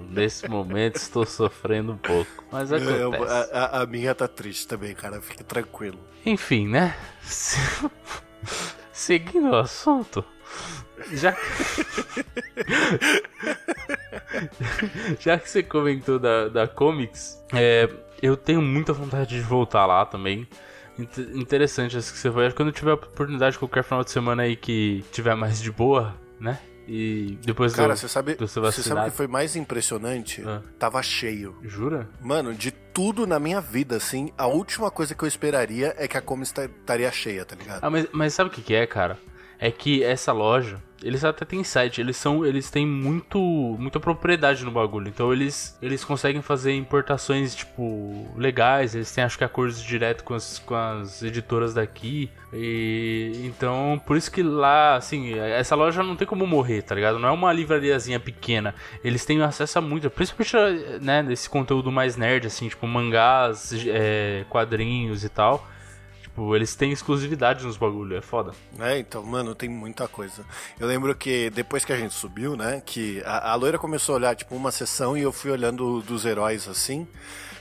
Nesse 0.10 0.50
momento 0.50 0.96
estou 0.96 1.26
sofrendo 1.28 1.94
um 1.94 1.98
pouco, 1.98 2.44
mas 2.52 2.74
acontece. 2.74 3.24
A, 3.54 3.80
a, 3.80 3.82
a 3.84 3.86
minha 3.86 4.16
tá 4.16 4.28
triste 4.28 4.68
também, 4.68 4.96
cara, 4.96 5.22
fique 5.22 5.44
tranquilo. 5.44 6.00
Enfim, 6.26 6.68
né? 6.68 6.98
Seguindo 8.98 9.52
o 9.52 9.56
assunto, 9.56 10.26
já 11.14 11.38
já 15.20 15.38
que 15.38 15.48
você 15.48 15.62
comentou 15.62 16.18
da, 16.18 16.48
da 16.48 16.68
Comics, 16.68 17.40
é, 17.54 17.88
eu 18.24 18.36
tenho 18.36 18.60
muita 18.60 18.94
vontade 18.94 19.36
de 19.36 19.42
voltar 19.42 19.86
lá 19.86 20.04
também. 20.04 20.48
Interessante 21.36 21.96
isso 21.96 22.12
que 22.12 22.18
você 22.18 22.32
foi. 22.32 22.52
Quando 22.54 22.70
eu 22.70 22.74
tiver 22.74 22.90
a 22.90 22.96
oportunidade, 22.96 23.60
qualquer 23.60 23.84
final 23.84 24.04
de 24.04 24.10
semana 24.10 24.42
aí 24.42 24.56
que 24.56 25.06
tiver 25.12 25.36
mais 25.36 25.62
de 25.62 25.72
boa, 25.72 26.16
né? 26.40 26.58
E 26.88 27.38
depois 27.44 27.74
Cara, 27.76 27.94
do, 27.94 28.00
você 28.00 28.08
sabe, 28.08 28.38
você 28.40 28.82
sabe 28.82 29.02
o 29.02 29.12
que 29.12 29.18
foi 29.18 29.28
mais 29.28 29.56
impressionante? 29.58 30.42
Ah. 30.48 30.62
Tava 30.80 31.04
cheio. 31.04 31.56
Jura? 31.62 32.08
Mano, 32.22 32.54
de 32.54 32.72
tudo 32.72 33.28
na 33.28 33.40
minha 33.40 33.60
vida, 33.60 33.98
assim, 33.98 34.32
a 34.38 34.48
última 34.48 34.90
coisa 34.90 35.14
que 35.14 35.22
eu 35.22 35.28
esperaria 35.28 35.94
é 35.98 36.08
que 36.08 36.18
a 36.18 36.22
Comics 36.22 36.54
estaria 36.58 37.12
cheia, 37.12 37.44
tá 37.44 37.56
ligado? 37.56 37.84
Ah, 37.84 37.90
mas, 37.90 38.08
mas 38.14 38.34
sabe 38.34 38.50
o 38.50 38.54
que, 38.54 38.62
que 38.62 38.74
é, 38.74 38.88
cara? 38.88 39.20
É 39.60 39.70
que 39.70 40.02
essa 40.02 40.32
loja, 40.32 40.82
eles 41.04 41.24
até 41.24 41.46
têm 41.46 41.64
site, 41.64 42.02
eles 42.02 42.18
são, 42.18 42.46
eles 42.46 42.70
têm 42.70 42.86
muito, 42.86 43.40
muita 43.80 44.00
propriedade 44.00 44.64
no 44.66 44.72
bagulho. 44.72 45.08
Então 45.08 45.32
eles, 45.32 45.78
eles 45.82 46.04
conseguem 46.04 46.42
fazer 46.42 46.74
importações 46.74 47.56
tipo 47.56 48.28
legais. 48.36 48.96
Eles 48.96 49.12
têm 49.12 49.24
acho 49.24 49.38
que 49.38 49.44
acordos 49.44 49.82
direto 49.82 50.24
com 50.24 50.34
as, 50.34 50.60
com 50.60 50.76
as 50.76 51.22
editoras 51.22 51.74
daqui. 51.74 52.30
E 52.54 53.42
então 53.46 54.02
por 54.06 54.18
isso 54.18 54.32
que 54.32 54.42
lá, 54.42 54.96
assim, 54.96 55.38
essa 55.38 55.76
loja 55.76 56.02
não 56.02 56.16
tem 56.16 56.28
como 56.28 56.48
morrer, 56.48 56.82
tá 56.82 56.96
ligado? 56.96 57.20
Não 57.20 57.30
é 57.30 57.32
uma 57.32 57.54
livrariazinha 57.54 58.20
pequena. 58.20 58.74
Eles 59.04 59.26
têm 59.26 59.42
acesso 59.42 59.80
a 59.80 59.82
muito, 59.82 60.10
principalmente 60.10 61.00
né, 61.02 61.22
nesse 61.22 61.50
conteúdo 61.50 61.92
mais 61.92 62.16
nerd, 62.16 62.48
assim, 62.48 62.68
tipo 62.70 62.88
mangás, 62.88 63.74
é, 63.88 64.46
quadrinhos 64.50 65.24
e 65.24 65.30
tal. 65.30 65.68
Tipo, 66.38 66.56
eles 66.56 66.76
têm 66.76 66.92
exclusividade 66.92 67.66
nos 67.66 67.78
bagulho, 67.78 68.16
é 68.16 68.22
foda. 68.22 68.52
É, 68.80 69.00
então, 69.00 69.24
mano, 69.24 69.56
tem 69.56 69.68
muita 69.68 70.08
coisa. 70.08 70.46
Eu 70.80 70.86
lembro 70.86 71.16
que 71.16 71.50
depois 71.50 71.84
que 71.84 71.92
a 71.92 71.98
gente 71.98 72.14
subiu, 72.14 72.56
né, 72.56 72.80
que 72.86 73.24
a, 73.26 73.54
a 73.54 73.56
loira 73.56 73.80
começou 73.80 74.14
a 74.14 74.18
olhar, 74.20 74.36
tipo, 74.36 74.56
uma 74.56 74.72
sessão 74.72 75.18
e 75.18 75.24
eu 75.24 75.32
fui 75.32 75.50
olhando 75.50 76.00
dos 76.04 76.26
heróis 76.26 76.68
assim. 76.68 77.08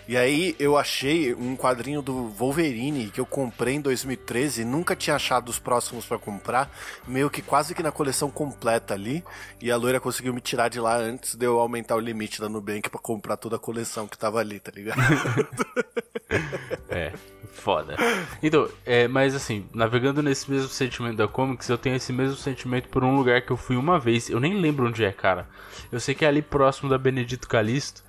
E 0.06 0.16
aí 0.16 0.54
eu 0.58 0.76
achei 0.76 1.34
um 1.34 1.56
quadrinho 1.56 2.02
do 2.02 2.28
Wolverine 2.28 3.10
que 3.10 3.18
eu 3.20 3.26
comprei 3.26 3.74
em 3.74 3.80
2013, 3.80 4.64
nunca 4.64 4.94
tinha 4.94 5.16
achado 5.16 5.48
os 5.48 5.58
próximos 5.58 6.04
para 6.04 6.18
comprar, 6.18 6.70
meio 7.08 7.30
que 7.30 7.40
quase 7.42 7.74
que 7.74 7.82
na 7.82 7.90
coleção 7.90 8.30
completa 8.30 8.92
ali. 8.92 9.24
E 9.60 9.70
a 9.70 9.76
loira 9.76 9.98
conseguiu 9.98 10.34
me 10.34 10.40
tirar 10.40 10.68
de 10.68 10.78
lá 10.78 10.96
antes 10.96 11.34
de 11.34 11.46
eu 11.46 11.58
aumentar 11.58 11.96
o 11.96 11.98
limite 11.98 12.42
da 12.42 12.48
Nubank 12.48 12.90
para 12.90 13.00
comprar 13.00 13.38
toda 13.38 13.56
a 13.56 13.58
coleção 13.58 14.06
que 14.06 14.18
tava 14.18 14.38
ali, 14.38 14.60
tá 14.60 14.70
ligado? 14.70 15.00
é, 16.90 17.12
foda. 17.56 17.96
Então, 18.42 18.68
é, 18.84 19.08
mas 19.08 19.34
assim, 19.34 19.66
navegando 19.74 20.22
nesse 20.22 20.50
mesmo 20.50 20.68
sentimento 20.68 21.16
da 21.16 21.26
Comics, 21.26 21.68
eu 21.68 21.78
tenho 21.78 21.96
esse 21.96 22.12
mesmo 22.12 22.36
sentimento 22.36 22.88
por 22.88 23.02
um 23.02 23.16
lugar 23.16 23.42
que 23.42 23.50
eu 23.50 23.56
fui 23.56 23.76
uma 23.76 23.98
vez. 23.98 24.28
Eu 24.28 24.38
nem 24.38 24.54
lembro 24.54 24.86
onde 24.86 25.04
é, 25.04 25.10
cara. 25.10 25.48
Eu 25.90 25.98
sei 25.98 26.14
que 26.14 26.24
é 26.24 26.28
ali 26.28 26.42
próximo 26.42 26.88
da 26.88 26.98
Benedito 26.98 27.48
Calisto. 27.48 28.04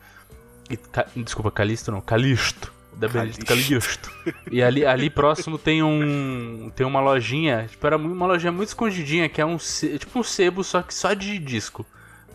E, 0.69 0.75
ca, 0.77 1.05
desculpa, 1.15 1.49
Calisto 1.49 1.91
não, 1.91 2.01
Calisto. 2.01 2.73
Da 2.95 3.07
Benedito 3.07 3.45
Calisto. 3.45 4.11
e 4.51 4.61
ali, 4.61 4.85
ali 4.85 5.09
próximo 5.09 5.57
tem 5.57 5.83
um. 5.83 6.71
Tem 6.75 6.85
uma 6.85 6.99
lojinha. 6.99 7.67
Tipo, 7.69 7.85
era 7.87 7.95
uma 7.95 8.25
lojinha 8.25 8.51
muito 8.51 8.69
escondidinha, 8.69 9.29
que 9.29 9.39
é 9.39 9.45
um. 9.45 9.57
Tipo 9.57 10.19
um 10.19 10.23
sebo, 10.23 10.63
só 10.63 10.81
que 10.81 10.93
só 10.93 11.13
de 11.13 11.37
disco. 11.37 11.85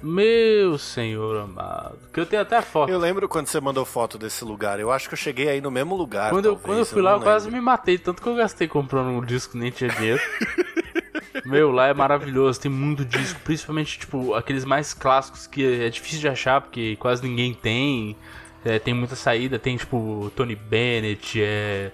Meu 0.02 0.76
senhor 0.78 1.36
amado. 1.36 1.98
Que 2.12 2.20
eu 2.20 2.26
tenho 2.26 2.42
até 2.42 2.60
foto. 2.60 2.90
Eu 2.90 2.98
lembro 2.98 3.28
quando 3.28 3.46
você 3.46 3.60
mandou 3.60 3.84
foto 3.84 4.18
desse 4.18 4.44
lugar. 4.44 4.80
Eu 4.80 4.90
acho 4.90 5.08
que 5.08 5.14
eu 5.14 5.18
cheguei 5.18 5.48
aí 5.48 5.60
no 5.60 5.70
mesmo 5.70 5.94
lugar. 5.94 6.30
Quando, 6.30 6.44
talvez, 6.44 6.62
eu, 6.62 6.66
quando 6.66 6.78
eu 6.78 6.86
fui 6.86 7.00
eu 7.00 7.04
lá, 7.04 7.12
eu 7.12 7.20
quase 7.20 7.50
me 7.50 7.60
matei. 7.60 7.98
Tanto 7.98 8.20
que 8.20 8.28
eu 8.28 8.34
gastei 8.34 8.66
comprando 8.66 9.08
um 9.08 9.24
disco 9.24 9.56
nem 9.56 9.70
tinha 9.70 9.90
dinheiro. 9.90 10.20
Meu, 11.46 11.70
lá 11.70 11.86
é 11.86 11.94
maravilhoso. 11.94 12.60
Tem 12.60 12.70
muito 12.70 13.04
disco. 13.04 13.40
Principalmente, 13.44 13.98
tipo, 13.98 14.34
aqueles 14.34 14.64
mais 14.64 14.92
clássicos 14.92 15.46
que 15.46 15.82
é 15.82 15.88
difícil 15.88 16.20
de 16.20 16.28
achar 16.28 16.60
porque 16.60 16.96
quase 16.96 17.22
ninguém 17.22 17.54
tem. 17.54 18.16
É, 18.64 18.78
tem 18.78 18.94
muita 18.94 19.14
saída. 19.14 19.58
Tem, 19.58 19.76
tipo, 19.76 20.32
Tony 20.34 20.56
Bennett, 20.56 21.40
é. 21.40 21.90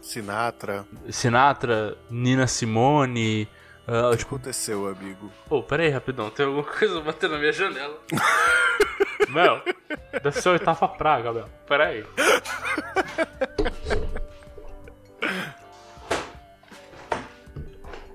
Sinatra. 0.00 0.84
Sinatra, 1.10 1.96
Nina 2.10 2.46
Simone. 2.46 3.48
Uh, 3.86 4.08
o 4.08 4.10
que 4.12 4.18
tipo... 4.18 4.36
aconteceu, 4.36 4.86
amigo? 4.88 5.30
Pô, 5.48 5.58
oh, 5.58 5.62
pera 5.62 5.82
aí, 5.82 5.88
rapidão. 5.88 6.30
Tem 6.30 6.46
alguma 6.46 6.64
coisa 6.78 7.00
batendo 7.00 7.32
na 7.32 7.38
minha 7.38 7.52
janela. 7.52 7.98
Mel, 9.28 9.62
deve 10.22 10.40
ser 10.40 10.48
a 10.48 10.52
oitava 10.52 10.88
praga, 10.88 11.32
Mel. 11.32 11.48
Pera 11.66 11.86
aí. 11.88 12.04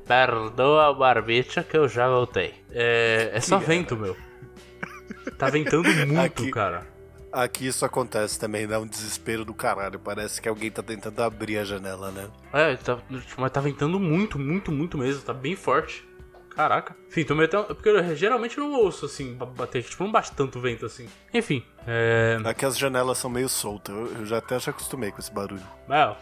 Perdoa 0.08 0.90
o 0.90 0.96
barbicha 0.96 1.64
que 1.64 1.78
eu 1.78 1.90
já 1.90 2.08
voltei. 2.08 2.54
É, 2.72 3.32
é 3.34 3.42
só 3.42 3.58
vento, 3.58 3.98
meu. 3.98 4.16
Tá 5.38 5.50
ventando 5.50 5.90
muito, 6.06 6.44
Aqui... 6.44 6.52
cara. 6.52 6.97
Aqui 7.38 7.67
isso 7.67 7.86
acontece 7.86 8.39
também, 8.39 8.65
dá 8.65 8.79
um 8.79 8.88
desespero 8.88 9.46
do 9.46 9.53
caralho. 9.53 10.00
Parece 10.00 10.41
que 10.41 10.50
alguém 10.50 10.72
tá 10.72 10.82
tentando 10.82 11.22
abrir 11.22 11.60
a 11.60 11.63
janela, 11.63 12.10
né? 12.10 12.27
É, 12.51 12.75
tá, 12.77 12.98
mas 13.38 13.51
tá 13.51 13.62
ventando 13.62 14.00
muito, 14.00 14.39
muito, 14.39 14.72
muito 14.72 14.98
mesmo. 14.98 15.22
Tá 15.22 15.36
bem 15.36 15.56
forte. 15.56 16.03
Caraca. 16.56 16.96
Enfim, 17.08 17.24
tô 17.24 17.36
meio 17.36 17.48
Porque 17.48 17.89
eu 17.89 18.15
geralmente 18.15 18.58
não 18.58 18.74
ouço 18.74 19.06
assim, 19.06 19.36
bater. 19.36 19.84
Tipo, 19.84 20.03
não 20.03 20.12
bate 20.12 20.32
tanto 20.32 20.60
vento 20.60 20.88
assim. 20.88 21.08
Enfim. 21.32 21.63
É... 21.86 22.39
Aqui 22.44 22.65
as 22.65 22.75
janelas 22.75 23.20
são 23.20 23.29
meio 23.29 23.48
soltas. 23.48 23.94
Eu, 23.94 24.08
eu 24.22 24.25
já 24.25 24.39
até 24.39 24.60
já 24.60 24.72
acostumei 24.72 25.12
com 25.12 25.20
esse 25.20 25.32
barulho. 25.32 25.62
Mel, 25.88 26.17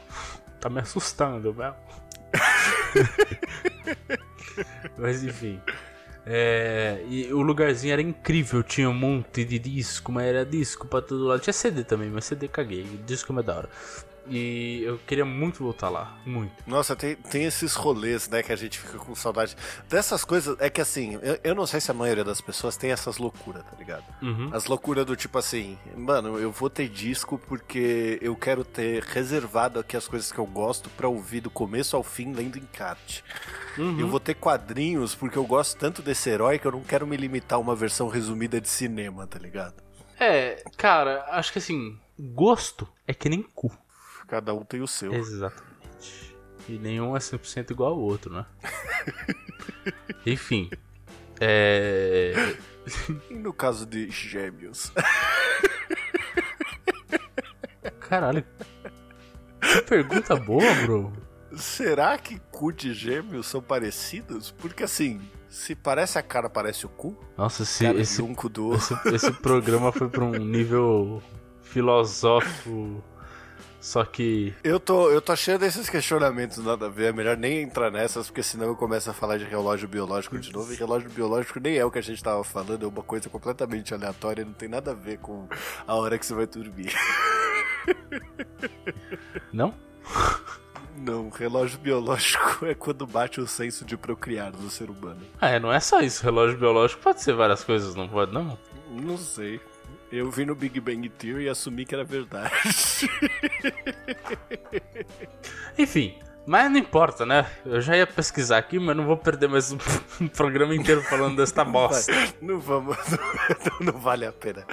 tá 0.60 0.68
me 0.68 0.82
assustando, 0.82 1.54
Mel. 1.54 1.78
mas 5.00 5.24
enfim. 5.24 5.62
É, 6.26 7.04
e 7.08 7.32
o 7.32 7.42
lugarzinho 7.42 7.94
era 7.94 8.02
incrível, 8.02 8.64
tinha 8.64 8.90
um 8.90 8.94
monte 8.94 9.46
de 9.46 9.60
disco, 9.60 10.12
mas 10.12 10.26
era 10.26 10.46
disco 10.46 10.88
pra 10.88 11.02
todo 11.02 11.26
lado. 11.26 11.40
Tinha 11.40 11.54
CD 11.54 11.84
também, 11.84 12.10
mas 12.10 12.26
CD 12.26 12.48
caguei. 12.48 12.84
Disco 13.06 13.38
é 13.38 13.44
da 13.44 13.58
hora. 13.58 13.70
E 14.28 14.82
eu 14.84 14.98
queria 15.06 15.26
muito 15.26 15.64
voltar 15.64 15.90
lá. 15.90 16.18
Muito. 16.26 16.52
Nossa, 16.66 16.96
tem, 16.96 17.16
tem 17.16 17.46
esses 17.46 17.76
rolês, 17.76 18.28
né, 18.28 18.42
que 18.42 18.52
a 18.52 18.56
gente 18.56 18.80
fica 18.80 18.98
com 18.98 19.14
saudade. 19.14 19.56
Dessas 19.88 20.26
coisas, 20.26 20.58
é 20.60 20.70
que 20.70 20.82
assim, 20.82 21.20
eu, 21.22 21.40
eu 21.44 21.56
não 21.56 21.68
sei 21.68 21.80
se 21.80 21.92
a 21.92 21.94
maioria 21.94 22.24
das 22.24 22.42
pessoas 22.42 22.76
tem 22.76 22.92
essas 22.92 23.18
loucuras, 23.18 23.64
tá 23.64 23.78
ligado? 23.78 24.04
Uhum. 24.22 24.50
As 24.52 24.66
loucuras 24.66 25.06
do 25.06 25.16
tipo 25.16 25.38
assim, 25.38 25.78
mano, 25.96 26.40
eu 26.40 26.52
vou 26.52 26.70
ter 26.70 26.90
disco 26.90 27.40
porque 27.48 28.18
eu 28.22 28.36
quero 28.36 28.64
ter 28.64 29.04
reservado 29.04 29.80
aqui 29.80 29.96
as 29.96 30.08
coisas 30.08 30.32
que 30.32 30.40
eu 30.40 30.46
gosto 30.48 30.90
pra 30.90 31.08
ouvir 31.08 31.42
do 31.42 31.52
começo 31.52 31.96
ao 31.96 32.04
fim 32.04 32.34
lendo 32.34 32.58
encarte. 32.58 33.24
Uhum. 33.78 34.00
Eu 34.00 34.08
vou 34.08 34.20
ter 34.20 34.36
quadrinhos 34.36 35.14
porque 35.16 35.38
eu 35.38 35.46
gosto 35.46 35.78
tanto 35.78 36.02
desse 36.02 36.30
herói 36.30 36.60
que 36.60 36.66
eu 36.66 36.72
não 36.72 36.82
quero 36.82 37.06
me 37.06 37.18
limitar 37.18 37.58
a 37.58 37.62
uma 37.62 37.76
versão 37.76 38.08
resumida 38.08 38.60
de 38.62 38.70
cinema, 38.70 39.28
tá 39.28 39.38
ligado? 39.38 39.84
É, 40.20 40.64
cara, 40.78 41.26
acho 41.30 41.52
que 41.52 41.60
assim, 41.60 42.00
gosto 42.18 42.88
é 43.06 43.14
que 43.14 43.28
nem 43.28 43.44
cu. 43.44 43.72
Cada 44.28 44.54
um 44.54 44.64
tem 44.64 44.82
o 44.82 44.88
seu. 44.88 45.14
Exatamente. 45.14 46.36
E 46.68 46.80
nenhum 46.80 47.16
é 47.16 47.20
100% 47.20 47.72
igual 47.72 47.94
ao 47.94 48.00
outro, 48.00 48.34
né? 48.34 48.46
Enfim. 50.26 50.70
É. 51.40 52.34
E 53.32 53.34
no 53.34 53.52
caso 53.52 53.84
de 53.84 54.12
gêmeos? 54.12 54.92
Caralho. 58.00 58.46
Que 59.60 59.82
pergunta 59.82 60.36
boa, 60.36 60.72
bro. 60.84 61.12
Será 61.56 62.18
que 62.18 62.40
cu 62.52 62.72
de 62.72 62.94
gêmeos 62.94 63.48
são 63.48 63.62
parecidos? 63.62 64.52
Porque 64.52 64.84
assim, 64.84 65.22
se 65.50 65.74
parece 65.74 66.20
a 66.20 66.22
cara, 66.22 66.50
parece 66.50 66.86
o 66.86 66.90
cu. 66.90 67.18
Nossa, 67.38 67.64
esse, 67.64 67.86
esse, 67.86 68.22
um 68.22 68.34
do 68.34 68.68
outro. 68.68 69.00
esse, 69.06 69.16
esse 69.16 69.32
programa 69.42 69.92
foi 69.92 70.10
pra 70.10 70.24
um 70.24 70.32
nível 70.32 71.24
filosófico. 71.62 73.04
Só 73.80 74.04
que. 74.04 74.54
Eu 74.64 74.80
tô, 74.80 75.12
eu 75.12 75.22
tô 75.22 75.36
cheio 75.36 75.60
desses 75.60 75.88
questionamentos, 75.88 76.58
nada 76.58 76.88
a 76.88 76.90
ver. 76.90 77.10
É 77.10 77.14
melhor 77.14 77.38
nem 77.38 77.62
entrar 77.62 77.92
nessas, 77.92 78.28
porque 78.28 78.42
senão 78.42 78.66
eu 78.66 78.76
começo 78.76 79.10
a 79.12 79.14
falar 79.14 79.38
de 79.38 79.46
relógio 79.46 79.88
biológico 79.88 80.40
de 80.40 80.52
novo. 80.52 80.74
E 80.74 80.76
relógio 80.76 81.10
biológico 81.10 81.60
nem 81.60 81.78
é 81.78 81.86
o 81.86 81.92
que 81.92 82.00
a 82.00 82.04
gente 82.04 82.24
tava 82.24 82.44
falando, 82.44 82.84
é 82.84 82.88
uma 82.88 83.04
coisa 83.04 83.30
completamente 83.30 83.94
aleatória, 83.94 84.44
não 84.44 84.54
tem 84.54 84.68
nada 84.68 84.92
a 84.92 84.96
ver 84.96 85.20
com 85.20 85.48
a 85.86 85.96
hora 85.96 86.18
que 86.18 86.26
você 86.26 86.34
vai 86.34 86.48
dormir. 86.48 86.92
Não? 89.54 89.74
Não, 91.06 91.30
relógio 91.30 91.78
biológico 91.78 92.62
é 92.66 92.74
quando 92.74 93.06
bate 93.06 93.40
o 93.40 93.46
senso 93.46 93.86
de 93.86 93.96
procriar 93.96 94.52
do 94.52 94.72
ser 94.72 94.90
humano. 94.90 95.22
Ah, 95.40 95.50
é, 95.50 95.60
não 95.60 95.72
é 95.72 95.80
só 95.80 96.02
isso. 96.02 96.24
Relógio 96.24 96.58
biológico 96.58 97.04
pode 97.04 97.22
ser 97.22 97.36
várias 97.36 97.64
coisas, 97.64 97.94
não 97.94 98.10
pode, 98.10 98.34
não? 98.34 98.58
Não 98.90 99.16
sei. 99.16 99.62
Eu 100.12 100.32
vi 100.32 100.46
no 100.46 100.56
Big 100.56 100.80
Bang 100.80 101.08
Theory 101.10 101.44
e 101.44 101.50
assumi 101.50 101.86
que 101.86 101.94
era 101.94 102.04
verdade. 102.04 102.52
Enfim, 105.78 106.18
mas 106.46 106.72
não 106.72 106.78
importa, 106.78 107.26
né? 107.26 107.46
Eu 107.66 107.82
já 107.82 107.98
ia 107.98 108.06
pesquisar 108.06 108.60
aqui, 108.60 108.78
mas 108.78 108.96
não 108.96 109.06
vou 109.06 109.18
perder 109.18 109.50
mais 109.50 109.72
um, 109.72 109.78
programa 110.30 110.76
inteiro 110.76 111.02
falando 111.02 111.38
desta 111.38 111.66
bosta. 111.66 112.14
Não 112.40 112.60
vamos, 112.60 112.96
não, 113.10 113.94
não 113.94 114.00
vale 114.00 114.26
a 114.26 114.32
pena. 114.32 114.66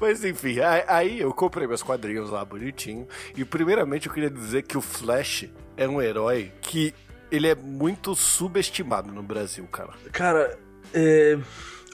Mas 0.00 0.24
enfim, 0.24 0.56
aí 0.88 1.20
eu 1.20 1.32
comprei 1.34 1.66
meus 1.66 1.82
quadrinhos 1.82 2.30
lá 2.30 2.42
bonitinho. 2.44 3.06
E 3.36 3.44
primeiramente 3.44 4.06
eu 4.06 4.12
queria 4.12 4.30
dizer 4.30 4.62
que 4.62 4.78
o 4.78 4.80
Flash 4.80 5.46
é 5.80 5.88
um 5.88 6.00
herói 6.00 6.52
que 6.60 6.94
ele 7.32 7.48
é 7.48 7.54
muito 7.54 8.14
subestimado 8.14 9.10
no 9.10 9.22
Brasil, 9.22 9.66
cara. 9.72 9.92
Cara, 10.12 10.58
é. 10.92 11.38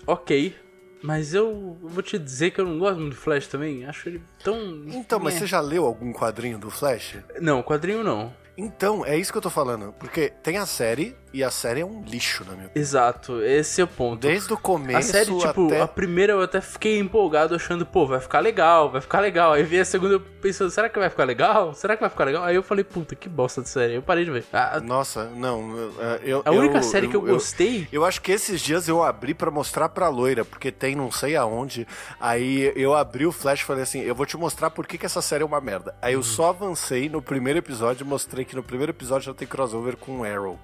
Ok. 0.07 0.55
Mas 1.03 1.35
eu 1.35 1.77
vou 1.83 2.03
te 2.03 2.19
dizer 2.19 2.51
que 2.51 2.61
eu 2.61 2.65
não 2.65 2.79
gosto 2.81 2.99
muito 2.99 3.15
do 3.15 3.21
Flash 3.21 3.47
também. 3.47 3.85
Acho 3.85 4.09
ele 4.09 4.21
tão. 4.43 4.59
Então, 4.89 5.21
mas 5.21 5.35
É. 5.37 5.39
você 5.39 5.47
já 5.47 5.61
leu 5.61 5.85
algum 5.85 6.13
quadrinho 6.13 6.59
do 6.59 6.69
Flash? 6.71 7.17
Não, 7.41 7.63
quadrinho 7.63 8.03
não. 8.03 8.35
Então, 8.57 9.05
é 9.05 9.17
isso 9.17 9.31
que 9.33 9.39
eu 9.39 9.43
tô 9.43 9.51
falando. 9.51 9.93
Porque 9.99 10.33
tem 10.43 10.57
a 10.59 10.67
série, 10.67 11.15
e 11.33 11.45
a 11.45 11.51
série 11.51 11.81
é 11.83 11.85
um 11.85 12.03
lixo, 12.03 12.43
na 12.45 12.53
minha 12.53 12.67
opinião. 12.69 12.83
Exato, 12.83 13.43
esse 13.43 13.81
é 13.81 13.85
o 13.85 13.87
ponto. 13.87 14.21
Desde 14.21 14.51
o 14.53 14.57
começo 14.57 14.99
A 14.99 15.03
série, 15.03 15.37
tipo, 15.37 15.67
até... 15.67 15.81
a 15.83 15.87
primeira 15.87 16.33
eu 16.33 16.41
até 16.41 16.63
fiquei 16.63 16.99
empolgado 16.99 17.55
achando, 17.55 17.85
pô, 17.85 18.07
vai 18.07 18.21
ficar 18.21 18.41
legal, 18.41 18.91
vai 18.91 19.03
ficar 19.03 19.21
legal. 19.21 19.53
Aí 19.53 19.63
vi 19.63 19.79
a 19.79 19.85
segunda 19.85 20.15
eu 20.15 20.21
pensando, 20.21 20.71
será 20.71 20.89
que 20.89 20.99
vai 20.99 21.11
ficar 21.11 21.25
legal? 21.25 21.75
Será 21.75 21.95
que 21.95 22.01
vai 22.01 22.09
ficar 22.09 22.25
legal? 22.25 22.43
Aí 22.45 22.57
eu 22.57 22.63
falei, 22.63 22.85
puta, 22.85 23.15
que 23.15 23.29
bosta 23.29 23.61
de 23.61 23.69
série. 23.69 23.95
Eu 23.97 24.03
parei 24.03 24.25
de 24.25 24.31
ver. 24.31 24.47
A, 24.51 24.81
Nossa, 24.81 25.27
não, 25.37 25.77
eu... 26.23 26.41
a 26.43 26.51
única 26.51 26.79
eu- 26.79 26.83
série 26.83 27.09
que 27.09 27.17
eu, 27.17 27.21
gostei. 27.21 27.87
Eu 27.93 28.05
acho 28.07 28.23
que 28.23 28.33
esses 28.33 28.61
dias 28.63 28.89
eu 28.89 29.03
abri 29.03 29.35
pra 29.35 29.51
mostrar 29.51 29.91
pra 29.91 30.09
loira, 30.09 30.43
porque 30.45 30.73
tem 30.73 30.97
não 30.97 31.11
sei 31.11 31.37
aonde. 31.37 31.87
Aí 32.19 32.73
eu 32.75 32.95
abri 32.95 33.27
o 33.27 33.33
flash 33.33 33.61
e 33.61 33.65
falei 33.65 33.83
assim: 33.83 34.01
eu 34.01 34.15
vou 34.15 34.25
te 34.25 34.39
mostrar 34.39 34.71
por 34.71 34.87
que, 34.87 34.97
que 34.97 35.05
essa 35.05 35.21
série 35.21 35.43
é 35.43 35.47
uma 35.47 35.61
merda. 35.61 35.95
Aí 36.01 36.15
eu 36.15 36.23
só 36.23 36.49
avancei 36.49 37.11
no 37.11 37.21
primeiro 37.21 37.59
episódio 37.59 38.03
e 38.05 38.09
mostrei 38.09 38.46
que 38.47 38.57
no 38.57 38.63
primeiro 38.63 38.93
episódio 38.93 39.27
já 39.27 39.35
tem 39.35 39.47
crossover 39.47 39.97
com 39.97 40.25
Arrow. 40.25 40.59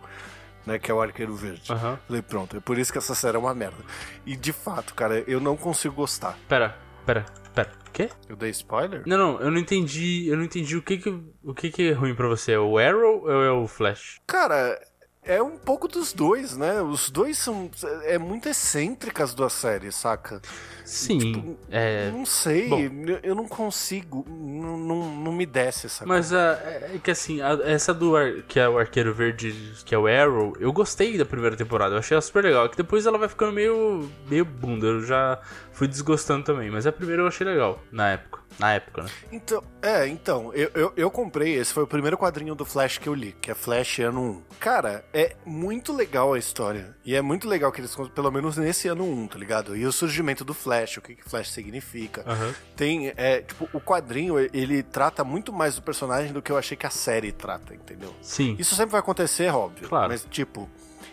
Né, 0.64 0.78
que 0.78 0.92
é 0.92 0.94
o 0.94 1.02
Arqueiro 1.02 1.34
Verde. 1.34 1.72
Aham. 1.72 1.98
Falei, 2.06 2.22
pronto, 2.22 2.56
é 2.56 2.60
por 2.60 2.78
isso 2.78 2.92
que 2.92 2.98
essa 2.98 3.16
série 3.16 3.36
é 3.36 3.40
uma 3.40 3.52
merda. 3.52 3.82
E 4.24 4.36
de 4.36 4.52
fato, 4.52 4.94
cara, 4.94 5.18
eu 5.26 5.40
não 5.40 5.56
consigo 5.56 5.92
gostar. 5.92 6.38
Pera, 6.48 6.78
pera, 7.04 7.26
pera. 7.52 7.72
Quê? 7.92 8.08
Eu 8.28 8.36
dei 8.36 8.50
spoiler? 8.50 9.02
Não, 9.04 9.18
não, 9.18 9.40
eu 9.40 9.50
não 9.50 9.58
entendi. 9.58 10.28
Eu 10.28 10.36
não 10.36 10.44
entendi 10.44 10.76
o 10.76 10.82
que 10.82 10.98
que, 10.98 11.10
o 11.42 11.52
que, 11.52 11.68
que 11.70 11.90
é 11.90 11.92
ruim 11.92 12.14
pra 12.14 12.28
você. 12.28 12.52
É 12.52 12.58
o 12.60 12.78
Arrow 12.78 13.22
ou 13.24 13.42
é 13.42 13.50
o 13.50 13.66
Flash? 13.66 14.20
Cara, 14.24 14.80
é 15.22 15.42
um 15.42 15.56
pouco 15.56 15.86
dos 15.86 16.12
dois, 16.12 16.56
né? 16.56 16.80
Os 16.80 17.10
dois 17.10 17.38
são. 17.38 17.70
É 18.04 18.16
muito 18.16 18.48
excêntrica 18.48 19.22
as 19.22 19.34
duas 19.34 19.52
séries, 19.52 19.94
saca? 19.94 20.40
Sim. 20.84 21.56
é. 21.70 22.10
Não 22.10 22.24
sei, 22.26 22.68
bom. 22.68 22.78
eu 23.22 23.34
não 23.34 23.46
consigo, 23.48 24.24
não, 24.28 24.76
não, 24.76 25.14
não 25.16 25.32
me 25.32 25.46
desce 25.46 25.86
essa 25.86 26.04
Mas 26.06 26.32
a, 26.32 26.52
é 26.62 26.98
que 27.02 27.10
assim, 27.10 27.40
a- 27.40 27.58
essa 27.64 27.92
do 27.94 28.16
ar, 28.16 28.42
que 28.48 28.58
é 28.58 28.68
o 28.68 28.78
Arqueiro 28.78 29.14
Verde, 29.14 29.54
que 29.84 29.94
é 29.94 29.98
o 29.98 30.06
Arrow, 30.06 30.54
eu 30.58 30.72
gostei 30.72 31.16
da 31.16 31.24
primeira 31.24 31.56
temporada, 31.56 31.94
eu 31.94 31.98
achei 31.98 32.14
ela 32.14 32.22
super 32.22 32.44
legal. 32.44 32.68
Que 32.68 32.76
depois 32.76 33.06
ela 33.06 33.18
vai 33.18 33.28
ficando 33.28 33.52
meio, 33.52 34.08
meio 34.28 34.44
bunda, 34.44 34.86
eu 34.86 35.02
já 35.02 35.38
fui 35.72 35.88
desgostando 35.88 36.44
também. 36.44 36.70
Mas 36.70 36.86
a 36.86 36.92
primeira 36.92 37.22
eu 37.22 37.26
achei 37.26 37.46
legal, 37.46 37.80
na 37.90 38.10
época. 38.10 38.42
Na 38.58 38.74
época, 38.74 39.04
né? 39.04 39.08
Então, 39.32 39.62
é, 39.80 40.06
então, 40.06 40.52
eu, 40.52 40.70
eu, 40.74 40.92
eu 40.94 41.10
comprei, 41.10 41.54
esse 41.56 41.72
foi 41.72 41.84
o 41.84 41.86
primeiro 41.86 42.18
quadrinho 42.18 42.54
do 42.54 42.66
Flash 42.66 42.98
que 42.98 43.08
eu 43.08 43.14
li, 43.14 43.34
que 43.40 43.50
é 43.50 43.54
Flash 43.54 44.00
ano 44.00 44.20
1. 44.20 44.42
Cara, 44.60 45.02
é 45.10 45.34
muito 45.46 45.90
legal 45.90 46.34
a 46.34 46.38
história. 46.38 46.94
E 47.02 47.14
é 47.14 47.22
muito 47.22 47.48
legal 47.48 47.72
que 47.72 47.80
eles, 47.80 47.94
contam, 47.94 48.12
pelo 48.12 48.30
menos 48.30 48.58
nesse 48.58 48.88
ano 48.88 49.04
1, 49.04 49.28
tá 49.28 49.38
ligado? 49.38 49.74
E 49.74 49.86
o 49.86 49.90
surgimento 49.92 50.44
do 50.44 50.52
Flash, 50.52 50.71
o 50.98 51.02
que, 51.02 51.14
que 51.14 51.28
Flash 51.28 51.50
significa. 51.50 52.24
Aham. 52.26 52.54
Tem, 52.76 53.12
é, 53.16 53.40
tipo, 53.40 53.68
o 53.72 53.80
quadrinho, 53.80 54.38
ele 54.38 54.82
trata 54.82 55.24
muito 55.24 55.52
mais 55.52 55.76
do 55.76 55.82
personagem 55.82 56.32
do 56.32 56.40
que 56.40 56.50
eu 56.50 56.56
achei 56.56 56.76
que 56.76 56.86
a 56.86 56.90
série 56.90 57.32
trata, 57.32 57.74
entendeu? 57.74 58.14
Sim. 58.20 58.56
Isso 58.58 58.74
sempre 58.74 58.92
vai 58.92 59.00
acontecer, 59.00 59.52
óbvio. 59.54 59.88
Claro. 59.88 60.08
Mas, 60.08 60.26
tipo, 60.30 60.68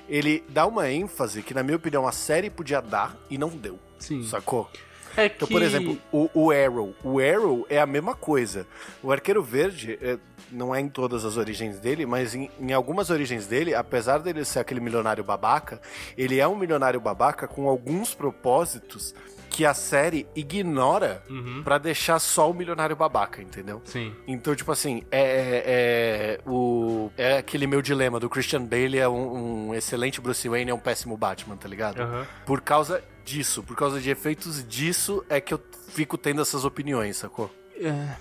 ele 0.07 0.43
dá 0.49 0.65
uma 0.65 0.89
ênfase 0.89 1.43
que, 1.43 1.53
na 1.53 1.63
minha 1.63 1.77
opinião, 1.77 2.07
a 2.07 2.11
série 2.11 2.49
podia 2.49 2.81
dar 2.81 3.15
e 3.29 3.37
não 3.37 3.49
deu. 3.49 3.79
Sim. 3.99 4.23
Sacou? 4.23 4.69
É 5.15 5.27
que... 5.27 5.35
Então, 5.35 5.47
por 5.47 5.61
exemplo, 5.61 5.97
o, 6.11 6.29
o 6.33 6.51
Arrow. 6.51 6.95
O 7.03 7.19
Arrow 7.19 7.65
é 7.69 7.79
a 7.79 7.85
mesma 7.85 8.15
coisa. 8.15 8.65
O 9.03 9.11
Arqueiro 9.11 9.43
Verde, 9.43 9.99
é, 10.01 10.17
não 10.51 10.73
é 10.73 10.79
em 10.79 10.87
todas 10.89 11.25
as 11.25 11.37
origens 11.37 11.79
dele, 11.79 12.05
mas 12.05 12.33
em, 12.33 12.49
em 12.59 12.73
algumas 12.73 13.09
origens 13.09 13.45
dele, 13.45 13.75
apesar 13.75 14.19
dele 14.19 14.45
ser 14.45 14.59
aquele 14.59 14.79
milionário 14.79 15.23
babaca, 15.23 15.81
ele 16.17 16.39
é 16.39 16.47
um 16.47 16.55
milionário 16.55 16.99
babaca 16.99 17.47
com 17.47 17.67
alguns 17.67 18.13
propósitos 18.13 19.13
que 19.49 19.65
a 19.65 19.73
série 19.73 20.27
ignora 20.35 21.23
Uhum. 21.29 21.61
pra 21.63 21.77
deixar 21.77 22.19
só 22.19 22.49
o 22.49 22.53
milionário 22.53 22.95
babaca, 22.95 23.41
entendeu? 23.41 23.81
Sim. 23.85 24.13
Então, 24.27 24.55
tipo 24.55 24.71
assim, 24.71 25.03
é, 25.11 25.21
é, 25.21 25.63
é 25.65 26.39
o, 26.45 27.11
é 27.17 27.37
aquele 27.37 27.67
meu 27.67 27.81
dilema 27.81 28.19
do 28.19 28.29
Christian 28.29 28.63
Bale 28.63 28.97
é 28.97 29.07
um, 29.09 29.69
um 29.69 29.75
excelente 29.75 30.21
Bruce 30.21 30.47
Wayne, 30.47 30.71
é 30.71 30.73
um 30.73 30.79
péssimo 30.79 31.17
Batman, 31.17 31.57
tá 31.57 31.67
ligado? 31.67 32.01
Aham. 32.01 32.25
Por 32.45 32.61
causa 32.61 33.03
disso, 33.25 33.61
por 33.63 33.75
causa 33.75 33.99
de 33.99 34.09
efeitos 34.09 34.65
disso, 34.67 35.23
é 35.29 35.41
que 35.41 35.53
eu 35.53 35.61
fico 35.89 36.17
tendo 36.17 36.41
essas 36.41 36.63
opiniões, 36.65 37.17
sacou? 37.17 37.53
É. 37.75 38.15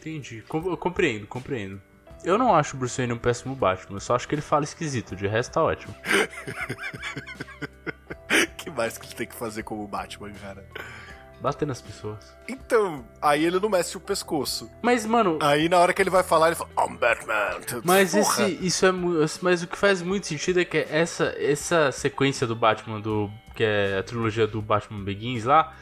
Entendi. 0.00 0.42
Com- 0.48 0.70
Eu 0.70 0.76
compreendo, 0.76 1.26
compreendo. 1.26 1.80
Eu 2.24 2.38
não 2.38 2.54
acho 2.54 2.76
o 2.76 2.78
Bruce 2.78 2.96
Wayne 2.96 3.12
um 3.12 3.18
péssimo 3.18 3.54
Batman, 3.54 3.96
eu 3.96 4.00
só 4.00 4.16
acho 4.16 4.26
que 4.26 4.34
ele 4.34 4.42
fala 4.42 4.64
esquisito, 4.64 5.14
de 5.14 5.26
resto 5.26 5.52
tá 5.52 5.62
ótimo. 5.62 5.94
que 8.56 8.70
mais 8.70 8.98
que 8.98 9.06
ele 9.06 9.14
tem 9.14 9.26
que 9.26 9.34
fazer 9.34 9.62
como 9.62 9.86
Batman, 9.86 10.30
cara? 10.40 10.64
Bater 11.40 11.66
nas 11.66 11.82
pessoas. 11.82 12.34
Então, 12.48 13.04
aí 13.20 13.44
ele 13.44 13.60
não 13.60 13.68
mexe 13.68 13.96
o 13.96 14.00
pescoço. 14.00 14.70
Mas, 14.80 15.04
mano, 15.04 15.38
Aí 15.42 15.68
na 15.68 15.78
hora 15.78 15.92
que 15.92 16.00
ele 16.00 16.08
vai 16.08 16.22
falar, 16.22 16.46
ele 16.48 16.56
fala, 16.56 16.70
I'm 16.78 16.96
Batman. 16.96 17.82
Mas 17.84 18.12
Porra. 18.12 18.48
esse, 18.48 18.66
isso 18.66 18.86
é 18.86 18.92
mas 19.42 19.62
o 19.62 19.66
que 19.66 19.76
faz 19.76 20.00
muito 20.00 20.26
sentido 20.26 20.60
é 20.60 20.64
que 20.64 20.78
essa, 20.90 21.34
essa 21.38 21.92
sequência 21.92 22.46
do 22.46 22.56
Batman 22.56 23.00
do 23.00 23.30
que 23.54 23.62
é 23.62 23.98
a 23.98 24.02
trilogia 24.02 24.46
do 24.46 24.62
Batman 24.62 25.04
Begins 25.04 25.44
lá, 25.44 25.74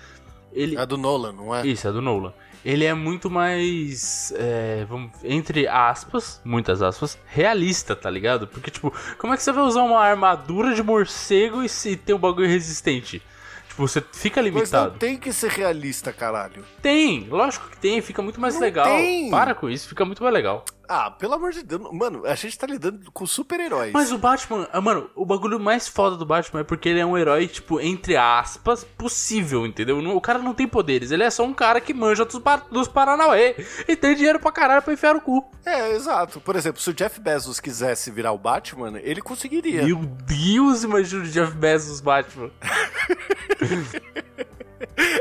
ele 0.53 0.77
É 0.77 0.85
do 0.87 0.97
Nolan, 0.97 1.33
não 1.33 1.55
é? 1.55 1.67
isso 1.67 1.87
é 1.87 1.93
do 1.93 2.03
Nolan. 2.03 2.33
Ele 2.65 2.85
é 2.85 2.95
muito 2.95 3.31
mais, 3.31 4.33
é, 4.37 4.87
vamos, 4.89 5.11
entre 5.23 5.69
aspas, 5.69 6.41
muitas 6.45 6.81
aspas, 6.81 7.19
realista, 7.27 7.95
tá 7.95 8.09
ligado? 8.09 8.47
Porque 8.47 8.71
tipo, 8.71 8.93
como 9.19 9.35
é 9.35 9.37
que 9.37 9.43
você 9.43 9.53
vai 9.53 9.65
usar 9.65 9.83
uma 9.83 10.01
armadura 10.01 10.75
de 10.75 10.83
morcego 10.83 11.63
e 11.63 11.69
se 11.69 11.95
ter 11.97 12.15
um 12.15 12.19
bagulho 12.19 12.49
resistente? 12.49 13.21
Tipo, 13.69 13.87
você 13.89 14.03
fica 14.13 14.41
Mas 14.41 14.53
limitado. 14.53 14.93
não 14.93 14.99
tem 14.99 15.17
que 15.19 15.33
ser 15.33 15.51
realista, 15.51 16.13
caralho. 16.13 16.65
Tem, 16.81 17.27
lógico 17.29 17.69
que 17.69 17.77
tem, 17.77 18.01
fica 18.01 18.23
muito 18.23 18.41
mais 18.41 18.55
Não 18.55 18.61
legal. 18.61 18.87
tem. 18.87 19.29
Para 19.31 19.55
com 19.55 19.69
isso, 19.69 19.89
fica 19.89 20.05
muito 20.05 20.23
mais 20.23 20.33
legal. 20.33 20.65
Ah, 20.89 21.11
pelo 21.11 21.35
amor 21.35 21.53
de 21.53 21.63
Deus. 21.63 21.83
Mano, 21.93 22.27
a 22.27 22.35
gente 22.35 22.59
tá 22.59 22.67
lidando 22.67 23.11
com 23.13 23.27
super-heróis. 23.27 23.93
Mas 23.93 24.13
o 24.13 24.19
Batman, 24.19 24.69
ah, 24.73 24.81
mano, 24.81 25.11
o 25.15 25.25
bagulho 25.25 25.59
mais 25.59 25.89
foda 25.89 26.17
do 26.17 26.27
Batman 26.27 26.61
é 26.61 26.65
porque 26.65 26.89
ele 26.89 27.01
é 27.01 27.07
um 27.07 27.17
herói, 27.17 27.47
tipo, 27.47 27.81
entre 27.81 28.17
aspas, 28.17 28.85
possível, 28.85 29.67
entendeu? 29.67 29.99
O 29.99 30.21
cara 30.21 30.39
não 30.39 30.55
tem 30.55 30.69
poderes, 30.69 31.11
ele 31.11 31.23
é 31.23 31.31
só 31.31 31.45
um 31.45 31.55
cara 31.55 31.81
que 31.81 31.95
manja 31.95 32.25
dos, 32.25 32.41
dos 32.71 32.89
Paranauê 32.89 33.55
e 33.89 33.97
tem 33.97 34.15
dinheiro 34.15 34.41
pra 34.41 34.53
caralho 34.53 34.83
pra 34.83 34.93
enfiar 34.93 35.15
no 35.15 35.21
cu. 35.21 35.45
É, 35.65 35.93
exato. 35.93 36.41
Por 36.41 36.57
exemplo, 36.57 36.81
se 36.81 36.91
o 36.91 36.95
Jeff 36.95 37.21
Bezos 37.21 37.61
quisesse 37.61 38.11
virar 38.11 38.33
o 38.33 38.39
Batman, 38.39 38.99
ele 39.01 39.21
conseguiria. 39.21 39.85
Meu 39.85 39.97
Deus, 39.97 40.85
imagina 40.85 41.23
o 41.23 41.27
Jeff 41.27 41.53
Bezos 41.53 42.01
Batman. 42.01 42.51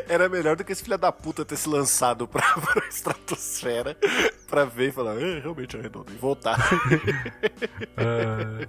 Era 0.07 0.29
melhor 0.29 0.55
do 0.55 0.63
que 0.63 0.71
esse 0.71 0.83
filho 0.83 0.97
da 0.97 1.11
puta 1.11 1.45
ter 1.45 1.57
se 1.57 1.67
lançado 1.69 2.27
pra, 2.27 2.41
pra 2.59 2.87
estratosfera 2.87 3.97
pra 4.47 4.65
ver 4.65 4.89
e 4.89 4.91
falar, 4.91 5.19
é, 5.21 5.39
realmente 5.39 5.77
é 5.77 5.81
redondo, 5.81 6.11
e 6.13 6.17
voltar. 6.17 6.57
Ah. 7.97 8.67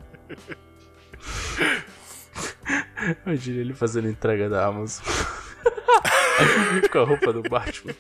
Imagina 3.27 3.61
ele 3.61 3.75
fazendo 3.75 4.09
entrega 4.09 4.49
da 4.49 4.67
Amazon. 4.67 5.05
Com 6.91 6.99
a 6.99 7.05
roupa 7.05 7.33
do 7.33 7.43
Batman. 7.43 7.95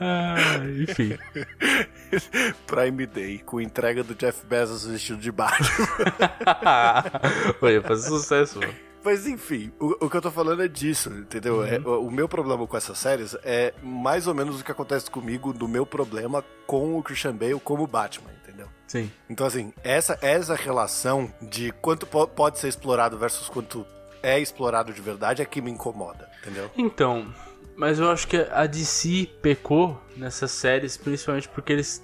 Ah, 0.00 0.36
enfim. 0.80 1.18
Prime 2.66 3.06
Day, 3.06 3.38
com 3.40 3.60
entrega 3.60 4.04
do 4.04 4.14
Jeff 4.14 4.46
Bezos 4.46 4.86
vestido 4.86 5.18
de 5.18 5.32
Batman. 5.32 5.68
Olha, 7.60 7.82
faz 7.82 8.04
sucesso, 8.04 8.60
mano. 8.60 8.87
Mas 9.04 9.26
enfim, 9.26 9.72
o, 9.80 10.06
o 10.06 10.10
que 10.10 10.16
eu 10.16 10.20
tô 10.22 10.30
falando 10.30 10.62
é 10.62 10.68
disso, 10.68 11.10
entendeu? 11.10 11.64
É, 11.64 11.78
o, 11.78 12.06
o 12.06 12.10
meu 12.10 12.28
problema 12.28 12.66
com 12.66 12.76
essas 12.76 12.98
séries 12.98 13.36
é 13.44 13.72
mais 13.82 14.26
ou 14.26 14.34
menos 14.34 14.60
o 14.60 14.64
que 14.64 14.72
acontece 14.72 15.10
comigo 15.10 15.52
do 15.52 15.66
meu 15.68 15.86
problema 15.86 16.44
com 16.66 16.98
o 16.98 17.02
Christian 17.02 17.34
Bale 17.36 17.60
como 17.60 17.86
Batman, 17.86 18.30
entendeu? 18.42 18.68
Sim. 18.86 19.10
Então, 19.30 19.46
assim, 19.46 19.72
essa, 19.84 20.18
essa 20.20 20.54
relação 20.54 21.32
de 21.40 21.70
quanto 21.80 22.06
po- 22.06 22.26
pode 22.26 22.58
ser 22.58 22.68
explorado 22.68 23.16
versus 23.18 23.48
quanto 23.48 23.86
é 24.22 24.38
explorado 24.40 24.92
de 24.92 25.00
verdade 25.00 25.40
é 25.42 25.44
que 25.44 25.60
me 25.62 25.70
incomoda, 25.70 26.28
entendeu? 26.42 26.70
Então, 26.76 27.32
mas 27.76 27.98
eu 28.00 28.10
acho 28.10 28.26
que 28.26 28.36
a 28.36 28.66
DC 28.66 29.28
pecou 29.40 30.02
nessas 30.16 30.50
séries, 30.50 30.96
principalmente 30.96 31.48
porque 31.48 31.72
eles, 31.72 32.02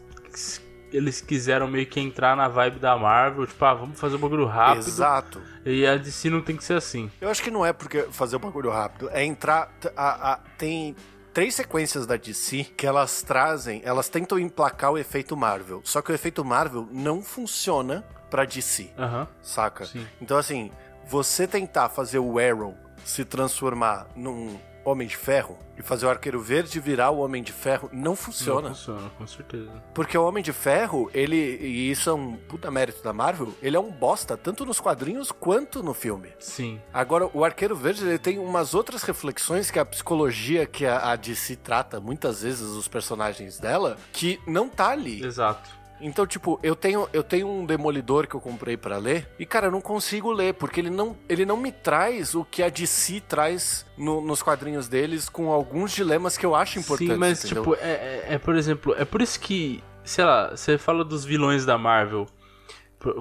eles 0.92 1.20
quiseram 1.20 1.66
meio 1.66 1.86
que 1.86 1.98
entrar 1.98 2.36
na 2.36 2.46
vibe 2.46 2.78
da 2.78 2.96
Marvel, 2.96 3.46
tipo, 3.46 3.64
ah, 3.64 3.74
vamos 3.74 3.98
fazer 3.98 4.14
um 4.16 4.20
bagulho 4.20 4.46
rápido. 4.46 4.86
Exato. 4.86 5.42
E 5.64 5.86
a 5.86 5.96
DC 5.96 6.28
não 6.30 6.42
tem 6.42 6.56
que 6.56 6.64
ser 6.64 6.74
assim. 6.74 7.10
Eu 7.20 7.28
acho 7.30 7.42
que 7.42 7.50
não 7.50 7.64
é 7.64 7.72
porque 7.72 8.02
fazer 8.10 8.36
o 8.36 8.38
bagulho 8.38 8.70
rápido, 8.70 9.08
é 9.12 9.24
entrar. 9.24 9.70
a- 9.96 10.32
a- 10.34 10.40
tem 10.58 10.94
três 11.32 11.54
sequências 11.54 12.06
da 12.06 12.16
DC 12.16 12.64
que 12.76 12.86
elas 12.86 13.22
trazem, 13.22 13.80
elas 13.84 14.08
tentam 14.08 14.38
emplacar 14.38 14.92
o 14.92 14.98
efeito 14.98 15.36
Marvel. 15.36 15.80
Só 15.84 16.00
que 16.02 16.12
o 16.12 16.14
efeito 16.14 16.44
Marvel 16.44 16.86
não 16.92 17.22
funciona 17.22 18.04
pra 18.30 18.44
DC, 18.44 18.90
Aham. 18.98 19.26
saca? 19.42 19.86
Sim. 19.86 20.06
Então, 20.20 20.36
assim, 20.36 20.70
você 21.06 21.46
tentar 21.46 21.88
fazer 21.88 22.18
o 22.18 22.38
Arrow 22.38 22.74
se 23.04 23.24
transformar 23.24 24.06
num 24.16 24.58
Homem 24.84 25.08
de 25.08 25.16
Ferro 25.16 25.58
e 25.76 25.82
fazer 25.82 26.06
o 26.06 26.10
Arqueiro 26.10 26.40
Verde 26.40 26.78
virar 26.78 27.10
o 27.10 27.18
Homem 27.18 27.42
de 27.42 27.52
Ferro 27.52 27.88
não 27.92 28.14
funciona. 28.14 28.68
Não 28.68 28.74
funciona, 28.74 29.10
com 29.18 29.26
certeza. 29.26 29.70
Porque 29.92 30.16
o 30.16 30.24
Homem 30.24 30.42
de 30.42 30.52
Ferro, 30.52 31.10
ele, 31.12 31.36
e 31.36 31.90
isso 31.90 32.10
é 32.10 32.12
um 32.12 32.36
puta 32.36 32.70
mérito 32.70 33.02
da 33.02 33.12
Marvel, 33.12 33.52
ele 33.62 33.76
é 33.76 33.80
um 33.80 33.90
bosta, 33.90 34.36
tanto 34.36 34.64
nos 34.64 34.80
quadrinhos 34.80 35.32
quanto 35.32 35.82
no 35.82 35.94
filme. 35.94 36.32
Sim. 36.38 36.80
Agora, 36.92 37.28
o 37.32 37.44
Arqueiro 37.44 37.76
Verde 37.76 38.04
ele 38.04 38.18
tem 38.18 38.38
umas 38.38 38.74
outras 38.74 39.02
reflexões 39.02 39.70
que 39.70 39.78
a 39.78 39.84
psicologia 39.84 40.66
que 40.66 40.86
a, 40.86 41.12
a 41.12 41.16
DC 41.16 41.56
trata 41.56 42.00
muitas 42.00 42.42
vezes 42.42 42.62
os 42.62 42.88
personagens 42.88 43.58
dela, 43.58 43.96
que 44.12 44.40
não 44.46 44.68
tá 44.68 44.90
ali. 44.90 45.24
Exato. 45.24 45.83
Então, 46.06 46.26
tipo, 46.26 46.60
eu 46.62 46.76
tenho, 46.76 47.08
eu 47.14 47.22
tenho 47.22 47.48
um 47.48 47.64
Demolidor 47.64 48.26
que 48.28 48.34
eu 48.34 48.40
comprei 48.40 48.76
pra 48.76 48.98
ler 48.98 49.26
e, 49.38 49.46
cara, 49.46 49.68
eu 49.68 49.70
não 49.70 49.80
consigo 49.80 50.30
ler, 50.30 50.52
porque 50.52 50.78
ele 50.78 50.90
não, 50.90 51.16
ele 51.28 51.46
não 51.46 51.56
me 51.56 51.72
traz 51.72 52.34
o 52.34 52.44
que 52.44 52.62
a 52.62 52.68
DC 52.68 53.22
traz 53.26 53.86
no- 53.96 54.20
nos 54.20 54.42
quadrinhos 54.42 54.86
deles 54.86 55.30
com 55.30 55.50
alguns 55.50 55.92
dilemas 55.92 56.36
que 56.36 56.44
eu 56.44 56.54
acho 56.54 56.78
importantes. 56.78 57.14
Sim, 57.14 57.18
mas 57.18 57.42
entendeu? 57.44 57.62
tipo, 57.62 57.74
é, 57.82 57.88
é, 57.90 58.24
é, 58.34 58.38
por 58.38 58.54
exemplo, 58.54 58.94
é 58.98 59.04
por 59.06 59.22
isso 59.22 59.40
que, 59.40 59.82
sei 60.04 60.24
lá, 60.26 60.50
você 60.50 60.76
fala 60.76 61.02
dos 61.04 61.24
vilões 61.24 61.64
da 61.64 61.78
Marvel. 61.78 62.26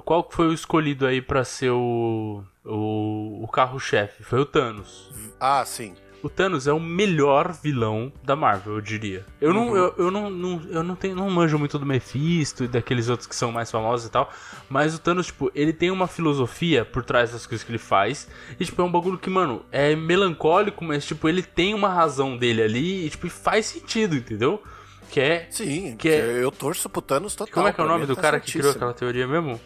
Qual 0.04 0.26
foi 0.30 0.48
o 0.48 0.52
escolhido 0.52 1.06
aí 1.06 1.20
pra 1.22 1.42
ser 1.44 1.70
o, 1.70 2.42
o, 2.64 3.44
o 3.44 3.48
carro-chefe? 3.48 4.22
Foi 4.22 4.40
o 4.40 4.46
Thanos. 4.46 5.10
Ah, 5.40 5.64
sim. 5.64 5.94
O 6.24 6.28
Thanos 6.30 6.66
é 6.66 6.72
o 6.72 6.80
melhor 6.80 7.52
vilão 7.52 8.10
da 8.22 8.34
Marvel, 8.34 8.76
eu 8.76 8.80
diria. 8.80 9.26
Eu 9.38 9.52
não, 9.52 9.68
Uhum. 9.68 9.76
eu, 9.76 9.94
eu 9.98 10.10
não, 10.10 10.30
não, 10.30 10.62
eu 10.70 10.82
não 10.82 10.96
tenho, 10.96 11.14
não 11.14 11.28
manjo 11.28 11.58
muito 11.58 11.78
do 11.78 11.84
Mephisto 11.84 12.64
e 12.64 12.66
daqueles 12.66 13.10
outros 13.10 13.26
que 13.28 13.36
são 13.36 13.52
mais 13.52 13.70
famosos 13.70 14.06
e 14.06 14.10
tal. 14.10 14.32
Mas 14.70 14.94
o 14.94 14.98
Thanos, 14.98 15.26
tipo, 15.26 15.52
ele 15.54 15.70
tem 15.70 15.90
uma 15.90 16.06
filosofia 16.06 16.82
por 16.82 17.04
trás 17.04 17.32
das 17.32 17.46
coisas 17.46 17.62
que 17.62 17.70
ele 17.70 17.78
faz. 17.78 18.26
E, 18.58 18.64
tipo, 18.64 18.80
é 18.80 18.84
um 18.86 18.90
bagulho 18.90 19.18
que, 19.18 19.28
mano, 19.28 19.66
é 19.70 19.94
melancólico, 19.94 20.82
mas, 20.82 21.04
tipo, 21.04 21.28
ele 21.28 21.42
tem 21.42 21.74
uma 21.74 21.90
razão 21.90 22.38
dele 22.38 22.62
ali 22.62 23.04
e, 23.04 23.10
tipo, 23.10 23.28
faz 23.28 23.66
sentido, 23.66 24.16
entendeu? 24.16 24.62
Que 25.10 25.20
é. 25.20 25.46
Sim, 25.50 25.94
Que 25.98 26.08
é- 26.08 26.42
eu 26.42 26.50
torço 26.50 26.88
pro 26.88 27.02
Thanos 27.02 27.34
total. 27.34 27.52
Como 27.52 27.68
é 27.68 27.72
que 27.74 27.80
é 27.82 27.84
o 27.84 27.86
nome 27.86 28.06
do 28.06 28.16
tá 28.16 28.22
cara 28.22 28.40
que 28.40 28.50
criou 28.50 28.72
certíssimo. 28.72 28.90
aquela 28.90 28.94
teoria 28.98 29.26
mesmo? 29.28 29.60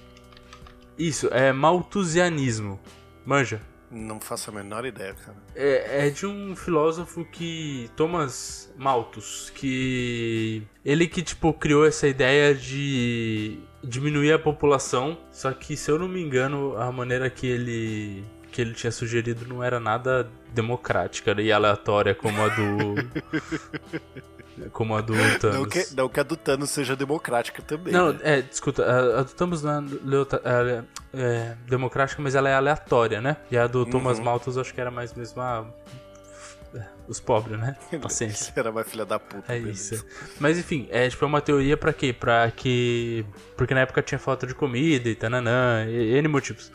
Isso, 0.99 1.29
é 1.31 1.53
Malthusianismo. 1.53 2.81
Manja. 3.25 3.61
Não 3.91 4.21
faço 4.21 4.51
a 4.51 4.53
menor 4.53 4.85
ideia, 4.85 5.15
cara. 5.15 5.37
É, 5.55 6.07
é 6.07 6.11
de 6.11 6.27
um 6.27 6.55
filósofo 6.55 7.25
que. 7.25 7.91
Thomas 7.97 8.73
Malthus, 8.77 9.51
que. 9.55 10.63
Ele 10.85 11.07
que, 11.07 11.23
tipo, 11.23 11.53
criou 11.55 11.87
essa 11.87 12.07
ideia 12.07 12.55
de 12.55 13.59
diminuir 13.83 14.33
a 14.33 14.39
população. 14.39 15.19
Só 15.33 15.53
que, 15.53 15.77
se 15.77 15.91
eu 15.91 15.99
não 15.99 16.07
me 16.07 16.21
engano, 16.21 16.77
a 16.77 16.93
maneira 16.93 17.31
que 17.31 17.47
ele. 17.47 18.25
que 18.53 18.61
ele 18.61 18.75
tinha 18.75 18.93
sugerido 18.93 19.47
não 19.49 19.65
era 19.65 19.81
nada 19.81 20.31
democrática 20.53 21.41
e 21.41 21.51
aleatória 21.51 22.15
como 22.15 22.43
a 22.43 22.49
do. 22.49 22.95
como 24.73 24.97
a 24.97 25.01
do 25.01 25.15
Thanos. 25.39 25.57
Não 25.57 25.69
que, 25.69 25.87
não 25.95 26.09
que 26.09 26.21
a 26.21 26.23
do 26.23 26.37
Thanos 26.37 26.71
seja 26.71 26.95
democrática 26.97 27.63
também. 27.63 27.93
Não, 27.93 28.13
né? 28.13 28.21
é, 28.23 28.45
escuta, 28.51 28.85
a, 28.85 29.21
a 29.21 29.23
do 29.23 29.35
não 29.63 30.23
é, 30.23 30.25
é, 30.45 30.85
é 31.15 31.57
democrática, 31.67 32.23
mas 32.23 32.35
ela 32.35 32.49
é 32.49 32.55
aleatória, 32.55 33.21
né? 33.21 33.37
E 33.51 33.57
a 33.57 33.67
do 33.67 33.85
Thomas 33.87 34.19
Uhum. 34.19 34.25
Malthus 34.25 34.57
acho 34.59 34.73
que 34.75 34.81
era 34.81 34.91
mais 34.91 35.13
mesmo 35.15 35.41
a, 35.41 35.67
é, 36.75 36.83
os 37.07 37.21
pobres, 37.21 37.59
né? 37.59 37.77
Paciência. 38.01 38.53
Era 38.57 38.71
mais 38.71 38.89
filha 38.89 39.05
da 39.05 39.19
puta. 39.19 39.53
É 39.53 39.59
beleza. 39.59 39.95
isso. 39.95 40.07
Mas 40.39 40.59
enfim, 40.59 40.87
é 40.91 41.09
tipo 41.09 41.25
é 41.25 41.29
uma 41.29 41.41
teoria 41.41 41.77
pra 41.77 41.93
quê? 41.93 42.13
Pra 42.13 42.51
que. 42.51 43.25
Porque 43.57 43.75
na 43.75 43.81
época 43.81 44.03
tinha 44.03 44.19
falta 44.19 44.47
de 44.47 44.55
comida 44.55 45.09
e 45.09 45.15
tananã, 45.15 45.87
e 45.89 46.17
N 46.19 46.29
motivos. 46.29 46.71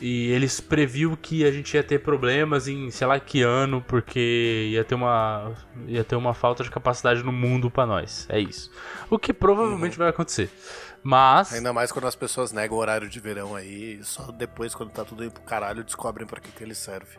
E 0.00 0.30
eles 0.30 0.60
previu 0.60 1.16
que 1.16 1.44
a 1.44 1.50
gente 1.50 1.74
ia 1.74 1.82
ter 1.82 2.00
problemas 2.00 2.68
em 2.68 2.90
sei 2.90 3.06
lá 3.06 3.18
que 3.18 3.42
ano, 3.42 3.82
porque 3.86 4.68
ia 4.70 4.84
ter 4.84 4.94
uma 4.94 5.52
ia 5.86 6.04
ter 6.04 6.16
uma 6.16 6.34
falta 6.34 6.62
de 6.62 6.70
capacidade 6.70 7.22
no 7.22 7.32
mundo 7.32 7.70
pra 7.70 7.86
nós. 7.86 8.26
É 8.28 8.38
isso. 8.38 8.70
O 9.08 9.18
que 9.18 9.32
provavelmente 9.32 9.96
vai 9.96 10.08
acontecer. 10.08 10.50
Mas 11.08 11.52
Ainda 11.52 11.72
mais 11.72 11.92
quando 11.92 12.08
as 12.08 12.16
pessoas 12.16 12.50
negam 12.50 12.76
o 12.76 12.80
horário 12.80 13.08
de 13.08 13.20
verão 13.20 13.54
aí, 13.54 14.00
só 14.02 14.32
depois, 14.32 14.74
quando 14.74 14.90
tá 14.90 15.04
tudo 15.04 15.22
indo 15.22 15.30
pro 15.30 15.42
caralho, 15.44 15.84
descobrem 15.84 16.26
pra 16.26 16.40
que, 16.40 16.50
que 16.50 16.64
ele 16.64 16.74
serve. 16.74 17.16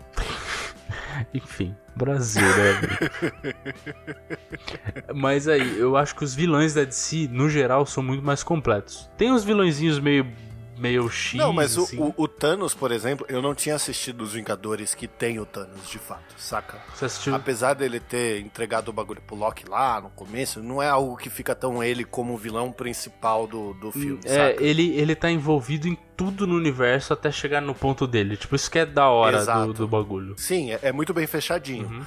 Enfim, 1.33 1.73
Brasil, 1.95 2.41
né? 2.41 3.53
Mas 5.15 5.47
aí, 5.47 5.79
eu 5.79 5.95
acho 5.95 6.13
que 6.17 6.23
os 6.25 6.35
vilões 6.35 6.73
da 6.73 6.83
DC, 6.83 7.29
no 7.31 7.49
geral, 7.49 7.85
são 7.85 8.03
muito 8.03 8.25
mais 8.25 8.43
completos. 8.43 9.09
Tem 9.17 9.31
uns 9.31 9.45
vilõezinhos 9.45 10.01
meio, 10.01 10.29
meio 10.77 11.09
X, 11.09 11.37
não, 11.37 11.51
mas 11.51 11.77
o, 11.77 11.83
assim. 11.83 11.99
o, 11.99 12.13
o 12.15 12.27
Thanos, 12.27 12.73
por 12.73 12.91
exemplo, 12.91 13.25
eu 13.29 13.41
não 13.41 13.53
tinha 13.55 13.75
assistido 13.75 14.21
os 14.21 14.33
Vingadores 14.33 14.93
que 14.93 15.07
tem 15.07 15.39
o 15.39 15.45
Thanos, 15.45 15.89
de 15.89 15.97
fato, 15.99 16.35
saca? 16.37 16.81
Você 16.95 17.05
assistiu? 17.05 17.35
Apesar 17.35 17.73
dele 17.73 17.99
ter 17.99 18.39
entregado 18.41 18.89
o 18.89 18.93
bagulho 18.93 19.21
pro 19.21 19.35
Loki 19.35 19.67
lá 19.67 19.99
no 20.01 20.09
começo, 20.09 20.61
não 20.61 20.81
é 20.81 20.87
algo 20.87 21.17
que 21.17 21.29
fica 21.29 21.55
tão 21.55 21.83
ele 21.83 22.03
como 22.03 22.33
o 22.33 22.37
vilão 22.37 22.71
principal 22.71 23.47
do, 23.47 23.73
do 23.73 23.91
filme, 23.91 24.19
É, 24.25 24.49
saca? 24.51 24.63
ele, 24.63 24.91
ele 24.95 25.15
tá 25.15 25.29
envolvido 25.31 25.87
em 25.87 25.97
tudo 26.17 26.47
no 26.47 26.55
universo 26.55 27.13
até 27.13 27.31
chegar 27.31 27.61
no 27.61 27.75
ponto 27.75 28.07
dele. 28.07 28.35
Tipo, 28.35 28.55
isso 28.55 28.69
que 28.69 28.79
é 28.79 28.85
da 28.85 29.07
hora 29.09 29.45
do, 29.45 29.73
do 29.73 29.87
bagulho. 29.87 30.33
Sim, 30.37 30.71
é, 30.73 30.79
é 30.81 30.91
muito 30.91 31.13
bem 31.13 31.27
fechadinho. 31.27 31.87
Uhum. 31.87 32.03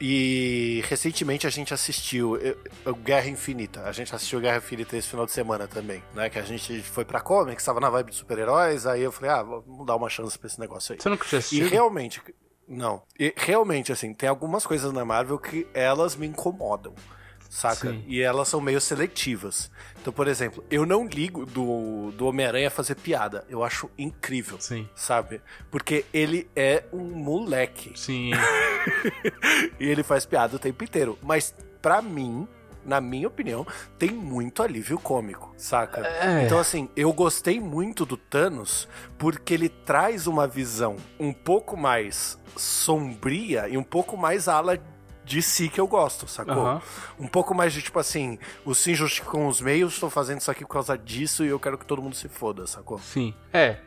E 0.00 0.84
recentemente 0.86 1.46
a 1.46 1.50
gente 1.50 1.72
assistiu 1.72 2.38
Guerra 3.02 3.28
Infinita. 3.28 3.82
A 3.84 3.92
gente 3.92 4.14
assistiu 4.14 4.40
Guerra 4.40 4.58
Infinita 4.58 4.96
esse 4.96 5.08
final 5.08 5.24
de 5.24 5.32
semana 5.32 5.66
também, 5.66 6.02
né? 6.14 6.28
Que 6.28 6.38
a 6.38 6.42
gente 6.42 6.82
foi 6.82 7.04
pra 7.04 7.20
Comics, 7.20 7.62
estava 7.62 7.80
na 7.80 7.88
vibe 7.88 8.10
de 8.10 8.16
super-heróis, 8.16 8.86
aí 8.86 9.00
eu 9.02 9.10
falei, 9.10 9.30
ah, 9.30 9.42
vamos 9.42 9.86
dar 9.86 9.96
uma 9.96 10.10
chance 10.10 10.38
pra 10.38 10.46
esse 10.46 10.60
negócio 10.60 10.92
aí. 10.92 11.00
Você 11.00 11.08
nunca 11.08 11.24
tinha 11.26 11.38
E 11.38 11.40
assistido? 11.40 11.70
realmente, 11.70 12.20
não. 12.68 13.02
E 13.18 13.32
realmente, 13.36 13.90
assim, 13.90 14.12
tem 14.12 14.28
algumas 14.28 14.66
coisas 14.66 14.92
na 14.92 15.04
Marvel 15.04 15.38
que 15.38 15.66
elas 15.72 16.14
me 16.16 16.26
incomodam. 16.26 16.94
Saca? 17.54 17.92
Sim. 17.92 18.04
E 18.08 18.20
elas 18.20 18.48
são 18.48 18.60
meio 18.60 18.80
seletivas. 18.80 19.70
Então, 20.00 20.12
por 20.12 20.26
exemplo, 20.26 20.64
eu 20.68 20.84
não 20.84 21.06
ligo 21.06 21.46
do, 21.46 22.10
do 22.10 22.26
Homem-Aranha 22.26 22.68
fazer 22.68 22.96
piada. 22.96 23.44
Eu 23.48 23.62
acho 23.62 23.88
incrível. 23.96 24.60
Sim. 24.60 24.88
Sabe? 24.96 25.40
Porque 25.70 26.04
ele 26.12 26.50
é 26.56 26.82
um 26.92 27.04
moleque. 27.04 27.92
Sim. 27.94 28.32
e 29.78 29.86
ele 29.86 30.02
faz 30.02 30.26
piada 30.26 30.56
o 30.56 30.58
tempo 30.58 30.82
inteiro. 30.82 31.16
Mas, 31.22 31.54
pra 31.80 32.02
mim, 32.02 32.48
na 32.84 33.00
minha 33.00 33.28
opinião, 33.28 33.64
tem 33.96 34.10
muito 34.10 34.60
alívio 34.60 34.98
cômico, 34.98 35.54
saca? 35.56 36.04
É. 36.04 36.44
Então, 36.44 36.58
assim, 36.58 36.88
eu 36.96 37.12
gostei 37.12 37.60
muito 37.60 38.04
do 38.04 38.16
Thanos 38.16 38.88
porque 39.16 39.54
ele 39.54 39.68
traz 39.68 40.26
uma 40.26 40.48
visão 40.48 40.96
um 41.20 41.32
pouco 41.32 41.76
mais 41.76 42.36
sombria 42.56 43.68
e 43.68 43.78
um 43.78 43.84
pouco 43.84 44.16
mais 44.16 44.48
ala 44.48 44.76
de 45.24 45.40
si 45.42 45.68
que 45.68 45.80
eu 45.80 45.86
gosto, 45.86 46.26
sacou? 46.28 46.66
Aham. 46.66 46.82
Um 47.18 47.26
pouco 47.28 47.54
mais 47.54 47.72
de 47.72 47.80
tipo 47.82 47.98
assim, 47.98 48.38
os 48.64 48.78
sim 48.78 48.94
justificam 48.94 49.46
os 49.46 49.60
meios, 49.60 49.94
estou 49.94 50.10
fazendo 50.10 50.40
isso 50.40 50.50
aqui 50.50 50.64
por 50.64 50.72
causa 50.74 50.96
disso 50.98 51.44
e 51.44 51.48
eu 51.48 51.58
quero 51.60 51.78
que 51.78 51.86
todo 51.86 52.02
mundo 52.02 52.14
se 52.14 52.28
foda, 52.28 52.66
sacou? 52.66 52.98
Sim. 52.98 53.32
É. 53.52 53.78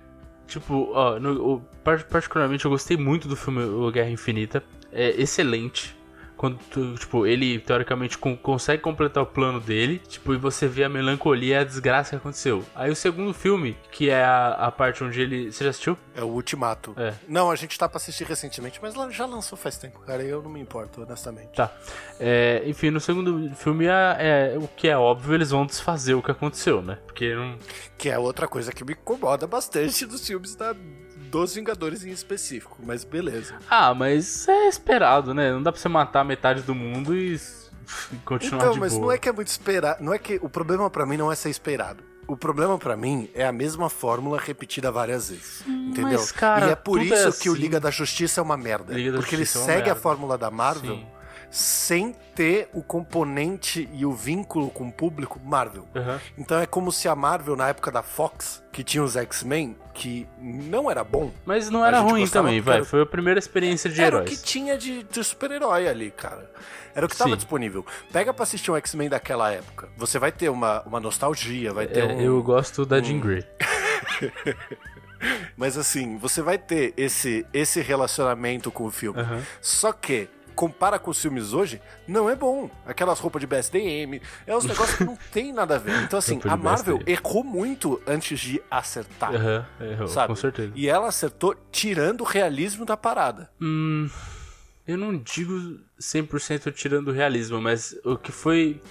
Tipo, 0.48 0.92
ó, 0.94 1.20
no- 1.20 1.56
o- 1.56 1.62
par- 1.84 2.04
particularmente 2.06 2.64
eu 2.66 2.72
gostei 2.72 2.96
muito 2.96 3.28
do 3.28 3.36
filme 3.36 3.64
O 3.64 3.92
Guerra 3.92 4.10
Infinita. 4.10 4.64
É 4.92 5.10
excelente. 5.22 5.97
Quando, 6.38 6.60
tu, 6.70 6.94
tipo, 6.96 7.26
ele 7.26 7.58
teoricamente 7.60 8.18
con- 8.18 8.38
consegue 8.38 8.82
completar 8.82 9.24
o 9.24 9.26
plano 9.26 9.60
dele, 9.60 10.00
tipo, 10.08 10.34
e 10.34 10.38
você 10.38 10.68
vê 10.68 10.84
a 10.84 10.90
melancolia 10.90 11.56
e 11.56 11.58
a 11.60 11.64
desgraça 11.64 12.12
que 12.12 12.16
aconteceu. 12.18 12.64
Aí 12.76 12.92
o 12.92 12.96
segundo 12.96 13.34
filme, 13.34 13.76
que 13.92 14.10
é 14.10 14.24
a, 14.24 14.50
a 14.68 14.72
parte 14.72 15.04
onde 15.04 15.20
ele. 15.20 15.52
Você 15.52 15.64
já 15.64 15.72
assistiu? 15.72 15.98
É 16.16 16.22
o 16.24 16.28
Ultimato. 16.28 16.94
É. 16.96 17.14
Não, 17.28 17.50
a 17.50 17.56
gente 17.56 17.78
tá 17.78 17.90
pra 17.90 17.98
assistir 17.98 18.24
recentemente, 18.26 18.80
mas 18.82 18.94
já 19.14 19.26
lançou 19.26 19.58
faz 19.58 19.78
tempo, 19.78 20.00
cara, 20.02 20.24
e 20.24 20.30
eu 20.30 20.42
não 20.42 20.50
me 20.52 20.60
importo, 20.60 21.02
honestamente. 21.02 21.56
Tá. 21.56 21.72
É, 22.20 22.62
enfim, 22.68 22.92
no 22.92 23.00
segundo 23.00 23.50
filme, 23.56 23.86
é, 23.88 24.54
é- 24.54 24.58
o 24.58 24.68
que 24.68 24.88
é 24.88 24.98
óbvio, 24.98 25.34
eles 25.34 25.50
vão 25.50 25.66
desfazer 25.66 26.14
o 26.14 26.22
que 26.22 26.30
aconteceu, 26.32 26.82
né? 26.82 27.00
Porque 27.08 27.34
não. 27.34 27.58
Que 27.98 28.10
é 28.10 28.20
outra 28.20 28.48
coisa 28.48 28.72
que 28.72 28.84
me 28.86 28.94
incomoda 28.94 29.48
bastante 29.48 30.06
dos 30.06 30.26
filmes 30.26 30.56
da, 30.56 30.76
dos 31.42 31.56
Vingadores 31.56 32.04
em 32.06 32.10
específico, 32.10 32.78
mas 32.86 33.04
beleza. 33.04 33.56
Ah, 33.70 33.94
mas 33.94 34.48
é 34.48 34.68
esperado, 34.68 35.34
né? 35.34 35.52
Não 35.52 35.62
dá 35.64 35.72
pra 35.72 35.80
você 35.82 35.90
matar 35.90 36.24
metade 36.26 36.62
do 36.62 36.74
mundo 36.76 37.16
e 37.16 37.40
continuar 38.26 38.62
Então, 38.64 38.74
de 38.74 38.80
mas 38.80 38.94
boa. 38.94 39.06
não 39.06 39.12
é 39.12 39.18
que 39.18 39.30
é 39.30 39.32
muito 39.32 39.48
esperado, 39.48 40.04
não 40.04 40.14
é 40.14 40.18
que 40.20 40.40
o 40.42 40.50
problema 40.50 40.90
pra 40.90 41.06
mim 41.06 41.18
não 41.18 41.32
é 41.32 41.36
ser 41.36 41.50
esperado. 41.50 42.04
O 42.28 42.36
problema 42.36 42.78
pra 42.78 42.98
mim 42.98 43.30
é 43.34 43.46
a 43.48 43.54
mesma 43.54 43.90
fórmula 43.90 44.38
repetida 44.38 44.92
várias 44.92 45.30
vezes, 45.30 45.64
entendeu? 45.66 46.20
mas, 46.20 46.30
cara, 46.32 46.68
e 46.68 46.70
é 46.72 46.76
por 46.76 47.00
tudo 47.00 47.06
isso 47.06 47.14
é 47.28 47.32
que 47.32 47.50
o 47.50 47.54
assim. 47.54 47.62
Liga 47.62 47.80
da 47.80 47.90
Justiça 47.90 48.42
é 48.42 48.44
uma 48.44 48.58
merda, 48.58 48.94
Liga 48.94 49.14
da 49.14 49.18
porque 49.20 49.34
ele 49.36 49.44
Justiça 49.46 49.60
é 49.60 49.62
uma 49.62 49.66
segue 49.68 49.82
a 49.84 49.86
merda. 49.94 50.02
fórmula 50.02 50.38
da 50.38 50.52
Marvel 50.52 50.96
Sim. 50.98 51.08
Sem 51.50 52.14
ter 52.36 52.70
o 52.74 52.84
componente 52.84 53.90
e 53.94 54.06
o 54.06 54.12
vínculo 54.14 54.70
com 54.70 54.88
o 54.88 54.92
público 54.92 55.40
Marvel. 55.44 55.88
Aham. 55.96 56.20
Então 56.38 56.60
é 56.60 56.66
como 56.66 56.92
se 56.92 57.08
a 57.08 57.16
Marvel, 57.16 57.56
na 57.56 57.70
época 57.70 57.90
da 57.92 58.04
Fox, 58.04 58.62
que 58.72 58.84
tinha 58.84 59.04
os 59.04 59.16
X-Men, 59.16 59.76
que 59.94 60.28
não 60.40 60.90
era 60.92 61.04
bom, 61.04 61.32
Mas 61.46 61.70
não 61.70 61.84
era 61.86 62.00
ruim 62.00 62.28
também, 62.28 62.62
vai. 62.62 62.76
era- 62.78 62.86
Foi 62.86 63.02
a 63.02 63.06
primeira 63.06 63.40
experiência 63.40 63.90
de 63.90 64.02
era 64.02 64.18
o 64.18 64.20
heróis. 64.20 64.38
que 64.40 64.44
tinha 64.46 64.78
de, 64.78 65.04
de 65.04 65.24
super-herói 65.24 65.88
ali, 65.88 66.12
cara. 66.12 66.50
Era 66.94 67.06
o 67.06 67.10
que 67.10 67.16
tava 67.18 67.32
Sim. 67.32 67.38
disponível. 67.38 67.86
Pega 68.12 68.34
pra 68.34 68.44
assistir 68.44 68.72
um 68.72 68.76
X-Men 68.76 69.08
daquela 69.10 69.52
época. 69.52 69.88
Você 69.98 70.18
vai 70.20 70.32
ter 70.32 70.50
uma, 70.50 70.82
uma 70.84 71.00
nostalgia, 71.00 71.72
vai 71.74 71.86
ter 71.88 72.00
É, 72.02 72.06
um... 72.14 72.20
Eu 72.22 72.42
gosto 72.44 72.86
da 72.86 73.00
Jean 73.02 73.20
Grey. 73.20 73.44
Mas 75.56 75.78
assim, 75.78 76.18
você 76.18 76.42
vai 76.42 76.58
ter 76.58 76.94
esse, 76.96 77.46
esse 77.54 77.82
relacionamento 77.82 78.72
com 78.72 78.86
o 78.86 78.92
filme. 78.92 79.20
Aham. 79.20 79.42
Só 79.62 79.92
que, 79.92 80.30
compara 80.58 80.98
com 80.98 81.12
os 81.12 81.22
filmes 81.22 81.54
hoje, 81.54 81.80
não 82.08 82.28
é 82.28 82.36
bom. 82.36 82.70
Aquelas 82.84 83.20
roupas 83.20 83.40
de 83.40 83.46
BSDM, 83.48 84.20
é 84.46 84.58
uns 84.58 84.66
negócios 84.66 84.98
que 84.98 85.04
não 85.04 85.16
tem 85.32 85.54
nada 85.54 85.76
a 85.76 85.78
ver. 85.78 86.02
Então 86.04 86.18
assim, 86.18 86.40
a 86.44 86.58
Marvel 86.58 86.98
BSDM. 86.98 87.12
errou 87.14 87.44
muito 87.44 88.02
antes 88.08 88.40
de 88.40 88.60
acertar. 88.70 89.36
Aham, 89.36 89.66
errou, 89.80 90.08
Sabe? 90.08 90.28
com 90.30 90.36
certeza. 90.36 90.72
E 90.76 90.90
ela 90.90 91.08
acertou 91.08 91.56
tirando 91.72 92.22
o 92.22 92.24
realismo 92.24 92.84
da 92.86 92.98
parada. 92.98 93.52
Hum, 93.62 94.10
eu 94.88 94.98
não 94.98 95.16
digo 95.16 95.80
100% 96.02 96.74
tirando 96.74 97.10
o 97.10 97.12
realismo, 97.12 97.62
mas 97.62 97.96
o 98.04 98.18
que 98.18 98.32
foi 98.32 98.82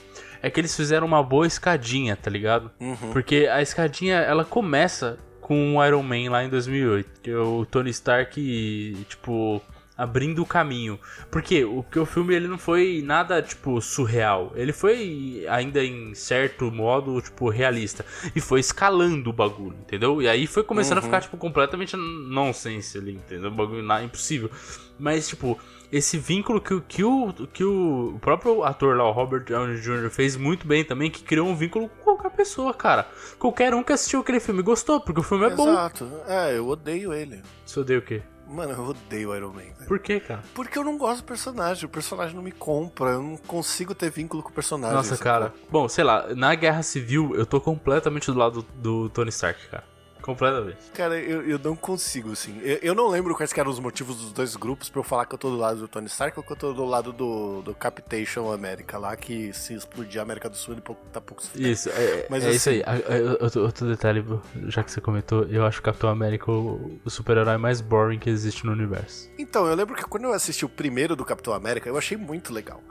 é 0.41 0.49
que 0.49 0.61
eles 0.61 0.77
fizeram 0.77 1.07
uma 1.07 1.23
boa 1.23 1.47
escadinha, 1.47 2.15
tá 2.15 2.31
ligado? 2.31 2.71
Uhum. 2.79 3.11
Porque 3.13 3.49
a 3.51 3.61
escadinha, 3.61 4.19
ela 4.19 4.45
começa 4.45 5.19
com 5.41 5.77
o 5.77 5.85
Iron 5.85 6.03
Man 6.03 6.31
lá 6.31 6.45
em 6.45 6.49
2008, 6.49 7.21
que 7.21 7.31
é 7.31 7.37
o 7.37 7.65
Tony 7.65 7.91
Stark, 7.91 9.05
tipo, 9.09 9.63
abrindo 9.97 10.43
o 10.43 10.47
caminho. 10.47 10.99
Porque 11.31 11.65
o 11.65 11.83
que 11.83 11.99
o 11.99 12.05
filme 12.07 12.35
ele 12.35 12.49
não 12.49 12.59
foi 12.59 13.03
nada 13.05 13.41
tipo 13.43 13.81
surreal, 13.81 14.53
ele 14.55 14.73
foi 14.73 15.45
ainda 15.49 15.83
em 15.83 16.15
certo 16.15 16.71
modo 16.71 17.21
tipo 17.23 17.49
realista 17.49 18.05
e 18.35 18.41
foi 18.41 18.61
escalando 18.61 19.31
o 19.31 19.33
bagulho, 19.33 19.77
entendeu? 19.81 20.21
E 20.21 20.29
aí 20.29 20.47
foi 20.47 20.63
começando 20.63 20.99
a 20.99 21.03
ficar 21.03 21.21
tipo 21.23 21.37
completamente 21.37 21.97
nonsense 21.97 22.99
ali, 22.99 23.13
entendeu? 23.13 23.51
O 23.51 23.55
bagulho 23.55 23.83
na- 23.83 24.03
impossível. 24.03 24.51
Mas 24.99 25.29
tipo, 25.29 25.59
esse 25.93 26.17
vínculo 26.19 26.61
que, 26.61 26.75
o- 26.75 26.81
que, 26.81 27.05
o, 27.05 27.33
que 27.53 27.65
o, 27.65 28.19
próprio 28.21 28.65
ator 28.65 28.97
lá, 28.97 29.05
o 29.09 29.13
Robert 29.13 29.45
Downey 29.45 29.77
Jr., 29.81 30.11
fez 30.11 30.37
muito 30.37 30.67
bem 30.67 30.85
também, 30.85 31.11
que 31.11 31.23
criou 31.23 31.47
um 31.49 31.55
vínculo 31.55 31.89
com 31.89 32.03
qualquer 32.05 32.31
pessoa, 32.31 32.73
cara. 32.75 33.07
Qualquer 33.39 33.75
um 33.75 33.83
que 33.83 33.93
assistiu 33.93 34.21
aquele 34.21 34.41
filme 34.41 34.63
gostou, 34.63 35.01
porque 35.01 35.21
o 35.21 35.23
filme 35.23 35.47
é 35.47 35.51
bom. 35.51 35.69
Exato. 35.69 36.11
É, 36.27 36.57
eu 36.57 36.67
odeio 36.67 37.13
ele. 37.13 37.43
Você 37.65 37.81
odeia 37.81 37.99
o 37.99 38.03
quê? 38.03 38.23
Mano, 38.47 38.73
eu 38.73 38.85
odeio 38.85 39.31
o 39.31 39.37
Iron 39.37 39.49
Man, 39.49 39.63
velho. 39.63 39.89
Por 39.89 39.99
quê, 39.99 40.21
cara? 40.21 40.43
Porque 40.55 40.79
eu 40.79 40.85
não 40.85 40.97
gosto 40.97 41.23
do 41.23 41.25
personagem. 41.25 41.85
O 41.85 41.89
personagem 41.89 42.35
não 42.37 42.43
me 42.43 42.53
compra. 42.53 43.11
Eu 43.11 43.23
não 43.23 43.37
consigo 43.37 43.95
ter 43.95 44.11
vínculo 44.11 44.43
com 44.43 44.51
o 44.51 44.53
personagem. 44.53 44.97
Nossa, 44.97 45.17
cara. 45.17 45.53
Bom, 45.69 45.89
sei 45.89 46.05
lá, 46.05 46.35
na 46.35 46.55
Guerra 46.55 46.83
Civil 46.83 47.35
eu 47.35 47.45
tô 47.45 47.61
completamente 47.61 48.31
do 48.31 48.39
lado 48.39 48.65
do 48.77 49.09
Tony 49.09 49.31
Stark, 49.31 49.69
cara. 49.69 49.85
Completamente. 50.27 50.79
Cara, 50.93 51.17
eu, 51.19 51.49
eu 51.49 51.59
não 51.61 51.77
consigo, 51.77 52.33
assim. 52.33 52.61
Eu, 52.63 52.79
eu 52.83 52.95
não 52.97 53.07
lembro 53.07 53.33
quais 53.35 53.53
eram 53.57 53.71
os 53.71 53.79
motivos 53.79 54.17
dos 54.17 54.33
dois 54.33 54.57
grupos 54.57 54.89
pra 54.91 54.99
eu 54.99 55.05
falar 55.05 55.25
que 55.25 55.35
eu 55.35 55.39
tô 55.39 55.49
do 55.51 55.57
lado 55.57 55.79
do 55.79 55.87
Tony 55.89 56.07
Stark 56.09 56.37
ou 56.37 56.43
que 56.43 56.53
eu 56.53 56.57
tô 56.57 56.73
do 56.73 56.85
lado 56.85 57.13
do, 57.13 57.63
do 57.63 57.73
Capitation 57.77 58.51
América 58.53 58.99
lá, 58.99 59.17
que 59.17 59.53
se 59.53 59.73
explodir 59.73 60.19
a 60.21 60.25
América 60.25 60.51
do 60.51 60.57
Sul, 60.57 60.75
ele 60.75 60.83
tá 61.13 61.21
pouco 61.21 61.43
se 61.43 61.51
fudendo. 61.51 61.71
Isso, 61.71 61.89
é, 61.91 62.27
Mas 62.29 62.45
é 62.45 62.51
isso 62.51 62.69
assim- 62.69 62.79
aí. 62.79 62.85
Ah, 62.85 63.37
ah, 63.41 63.45
Outro, 63.45 63.63
outro 63.63 63.87
detalhe, 63.89 64.25
já 64.67 64.83
que 64.83 64.91
você 64.91 65.01
comentou, 65.01 65.45
eu 65.45 65.65
acho 65.65 65.79
o 65.79 65.83
Capitão 65.83 66.11
América 66.11 66.51
o, 66.51 66.99
o 67.05 67.09
super-herói 67.11 67.57
mais 67.57 67.81
boring 67.81 68.19
que 68.19 68.29
existe 68.29 68.67
no 68.67 68.73
universo. 68.73 69.31
Então, 69.39 69.67
eu 69.67 69.77
lembro 69.77 69.95
que 69.95 70.03
quando 70.05 70.25
eu 70.25 70.33
assisti 70.33 70.65
o 70.65 70.69
primeiro 70.69 71.15
do 71.15 71.25
Capitão 71.25 71.55
América, 71.55 71.89
eu 71.89 71.97
achei 71.97 72.17
muito 72.17 72.53
legal. 72.53 72.83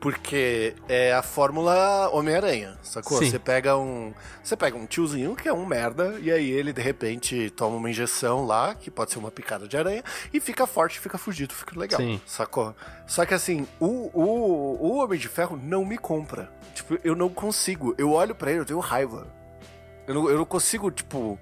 Porque 0.00 0.74
é 0.86 1.14
a 1.14 1.22
fórmula 1.22 2.10
Homem-Aranha, 2.10 2.76
sacou? 2.82 3.16
Sim. 3.16 3.30
Você 3.30 3.38
pega 3.38 3.74
um. 3.78 4.12
Você 4.42 4.54
pega 4.54 4.76
um 4.76 4.84
tiozinho 4.84 5.34
que 5.34 5.48
é 5.48 5.52
um 5.52 5.64
merda, 5.64 6.18
e 6.20 6.30
aí 6.30 6.50
ele 6.50 6.74
de 6.74 6.82
repente 6.84 7.50
toma 7.50 7.76
uma 7.76 7.90
injeção 7.90 8.46
lá, 8.46 8.74
que 8.74 8.90
pode 8.90 9.10
ser 9.12 9.18
uma 9.18 9.30
picada 9.30 9.66
de 9.66 9.76
aranha, 9.76 10.04
e 10.32 10.40
fica 10.40 10.66
forte, 10.66 11.00
fica 11.00 11.18
fugido, 11.18 11.52
fica 11.54 11.78
legal. 11.78 12.00
Sim. 12.00 12.20
Sacou? 12.26 12.74
Só 13.06 13.24
que 13.26 13.34
assim, 13.34 13.66
o, 13.80 14.10
o, 14.12 14.78
o 14.80 14.96
Homem 14.98 15.18
de 15.18 15.28
Ferro 15.28 15.58
não 15.60 15.84
me 15.84 15.98
compra. 15.98 16.52
Tipo, 16.74 16.98
eu 17.02 17.14
não 17.16 17.28
consigo. 17.28 17.94
Eu 17.98 18.12
olho 18.12 18.34
pra 18.34 18.50
ele, 18.50 18.60
eu 18.60 18.64
tenho 18.64 18.78
raiva. 18.80 19.26
Eu 20.06 20.14
não, 20.14 20.28
eu 20.30 20.38
não 20.38 20.44
consigo, 20.44 20.90
tipo, 20.90 21.38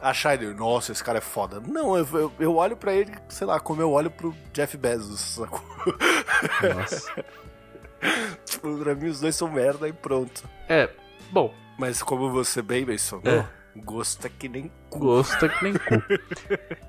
achar 0.00 0.34
ele, 0.34 0.52
nossa, 0.54 0.92
esse 0.92 1.02
cara 1.02 1.18
é 1.18 1.20
foda. 1.22 1.60
Não, 1.60 1.96
eu, 1.96 2.06
eu, 2.12 2.32
eu 2.38 2.56
olho 2.56 2.76
pra 2.76 2.92
ele, 2.92 3.12
sei 3.28 3.46
lá, 3.46 3.58
como 3.58 3.80
eu 3.80 3.90
olho 3.90 4.10
pro 4.10 4.34
Jeff 4.52 4.76
Bezos, 4.76 5.20
sacou? 5.20 5.62
Nossa. 6.74 7.24
tipo, 8.44 8.76
pra 8.78 8.94
mim 8.94 9.08
os 9.08 9.20
dois 9.20 9.34
são 9.36 9.48
merda 9.48 9.88
e 9.88 9.92
pronto. 9.92 10.42
é, 10.68 10.90
bom, 11.30 11.54
Mas 11.78 12.02
como 12.02 12.30
você 12.30 12.60
bem 12.60 12.84
mencionou, 12.84 13.32
É. 13.32 13.48
gosto 13.76 14.26
é 14.26 14.30
que 14.30 14.48
nem 14.48 14.70
cu. 14.90 14.98
gosto 14.98 15.44
é 15.44 15.48
que 15.48 15.64
nem 15.64 15.72
cu. 15.74 16.02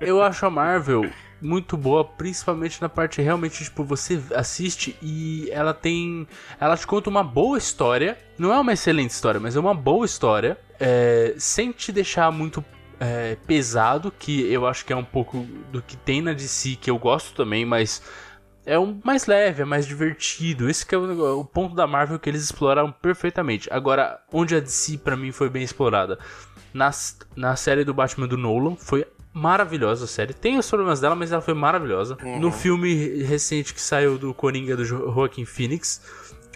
Eu 0.00 0.22
acho 0.22 0.44
a 0.46 0.50
Marvel 0.50 1.10
muito 1.40 1.76
boa, 1.76 2.04
principalmente 2.04 2.80
na 2.80 2.88
parte 2.88 3.20
realmente, 3.20 3.64
tipo, 3.64 3.84
você 3.84 4.20
assiste 4.34 4.96
e 5.02 5.48
ela 5.50 5.74
tem. 5.74 6.26
Ela 6.58 6.76
te 6.76 6.86
conta 6.86 7.10
uma 7.10 7.22
boa 7.22 7.58
história. 7.58 8.18
Não 8.38 8.52
é 8.52 8.58
uma 8.58 8.72
excelente 8.72 9.10
história, 9.10 9.38
mas 9.38 9.54
é 9.54 9.60
uma 9.60 9.74
boa 9.74 10.06
história. 10.06 10.58
é, 10.80 11.34
sem 11.38 11.70
te 11.70 11.92
deixar 11.92 12.32
muito 12.32 12.64
é, 12.98 13.36
pesado, 13.46 14.10
que 14.10 14.50
eu 14.50 14.66
acho 14.66 14.84
que 14.84 14.92
é 14.92 14.96
um 14.96 15.04
pouco 15.04 15.46
do 15.70 15.82
que 15.82 15.96
tem 15.96 16.22
na 16.22 16.32
DC, 16.32 16.76
que 16.76 16.90
eu 16.90 16.98
gosto 16.98 17.34
também, 17.34 17.64
mas. 17.64 18.02
É 18.66 18.78
um 18.78 18.98
mais 19.04 19.26
leve, 19.26 19.60
é 19.60 19.64
mais 19.66 19.86
divertido. 19.86 20.70
Esse 20.70 20.86
que 20.86 20.94
é 20.94 20.98
o, 20.98 21.40
o 21.40 21.44
ponto 21.44 21.74
da 21.74 21.86
Marvel 21.86 22.18
que 22.18 22.30
eles 22.30 22.42
exploraram 22.42 22.90
perfeitamente. 22.90 23.68
Agora, 23.70 24.18
onde 24.32 24.56
a 24.56 24.60
DC 24.60 24.96
pra 24.96 25.18
mim 25.18 25.30
foi 25.32 25.50
bem 25.50 25.62
explorada? 25.62 26.18
Na, 26.74 26.90
na 27.36 27.56
série 27.56 27.84
do 27.84 27.94
Batman 27.94 28.26
do 28.26 28.36
Nolan, 28.36 28.74
foi 28.76 29.06
maravilhosa 29.32 30.04
a 30.04 30.08
série. 30.08 30.34
Tem 30.34 30.58
os 30.58 30.68
problemas 30.68 31.00
dela, 31.00 31.14
mas 31.14 31.32
ela 31.32 31.40
foi 31.40 31.54
maravilhosa. 31.54 32.18
No 32.40 32.50
filme 32.52 33.22
recente 33.22 33.72
que 33.72 33.80
saiu 33.80 34.18
do 34.18 34.34
Coringa 34.34 34.76
do 34.76 34.84
Jo- 34.84 35.10
Joaquin 35.12 35.44
Phoenix, 35.44 36.02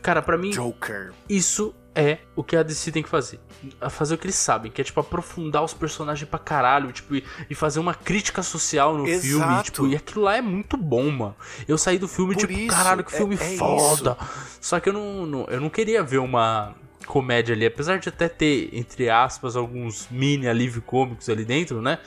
cara, 0.03 0.21
pra 0.21 0.37
mim 0.37 0.51
Joker. 0.51 1.13
isso 1.29 1.75
é 1.95 2.19
o 2.37 2.45
que 2.45 2.55
a 2.57 2.63
DC 2.63 2.93
tem 2.93 3.03
que 3.03 3.09
fazer. 3.09 3.41
A 3.81 3.91
fazer 3.91 4.15
o 4.15 4.19
que 4.19 4.27
eles 4.27 4.37
sabem, 4.37 4.71
que 4.71 4.81
é 4.81 4.85
tipo 4.85 5.01
aprofundar 5.01 5.65
os 5.65 5.75
personagens 5.75 6.29
pra 6.29 6.39
caralho, 6.39 6.93
tipo, 6.93 7.17
e, 7.17 7.25
e 7.51 7.55
fazer 7.57 7.81
uma 7.81 7.93
crítica 7.95 8.41
social 8.43 8.97
no 8.97 9.07
Exato. 9.09 9.27
filme, 9.27 9.63
tipo, 9.65 9.87
e 9.89 9.97
aquilo 9.97 10.23
lá 10.25 10.37
é 10.37 10.41
muito 10.41 10.77
bom, 10.77 11.11
mano. 11.11 11.35
Eu 11.67 11.77
saí 11.77 11.99
do 11.99 12.07
filme, 12.07 12.35
Por 12.35 12.41
tipo, 12.47 12.53
isso, 12.53 12.77
caralho, 12.77 13.03
que 13.03 13.13
é- 13.13 13.17
filme 13.19 13.35
é 13.35 13.57
foda. 13.57 14.17
Só 14.61 14.79
que 14.79 14.89
eu 14.89 14.93
não, 14.93 15.27
não- 15.27 15.45
eu 15.49 15.61
não 15.61 15.69
queria 15.69 16.03
ver 16.05 16.19
uma 16.19 16.75
comédia 17.09 17.55
ali, 17.55 17.67
apesar 17.67 17.99
de 17.99 18.09
até 18.09 18.29
ter, 18.29 18.69
entre 18.73 19.11
aspas, 19.11 19.57
alguns 19.57 20.07
mini 20.11 20.47
alívio 20.47 20.83
cômicos 20.83 21.29
ali 21.29 21.45
dentro, 21.45 21.83
né? 21.83 21.99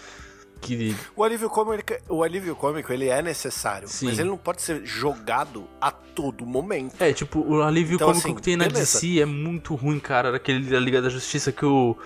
Que 0.61 0.95
O 1.15 1.23
alívio 1.23 1.49
cômico, 1.49 1.91
o 2.07 2.21
alívio 2.23 2.55
cômico 2.55 2.93
ele 2.93 3.09
é 3.09 3.19
necessário, 3.21 3.87
Sim. 3.87 4.05
mas 4.05 4.19
ele 4.19 4.29
não 4.29 4.37
pode 4.37 4.61
ser 4.61 4.85
jogado 4.85 5.67
a 5.81 5.89
todo 5.89 6.45
momento. 6.45 7.01
É, 7.01 7.11
tipo, 7.11 7.39
o 7.39 7.63
alívio 7.63 7.95
Então, 7.95 8.09
cômico 8.09 8.27
assim, 8.27 8.35
que 8.35 8.41
tem 8.43 8.55
na 8.55 8.65
beleza. 8.65 8.99
DC 8.99 9.19
é 9.19 9.25
muito 9.25 9.73
ruim, 9.73 9.99
cara. 9.99 10.31
Daquele 10.31 10.69
da 10.69 10.79
Liga 10.79 11.01
da 11.01 11.09
Justiça 11.09 11.51
que 11.51 11.65
o. 11.65 11.97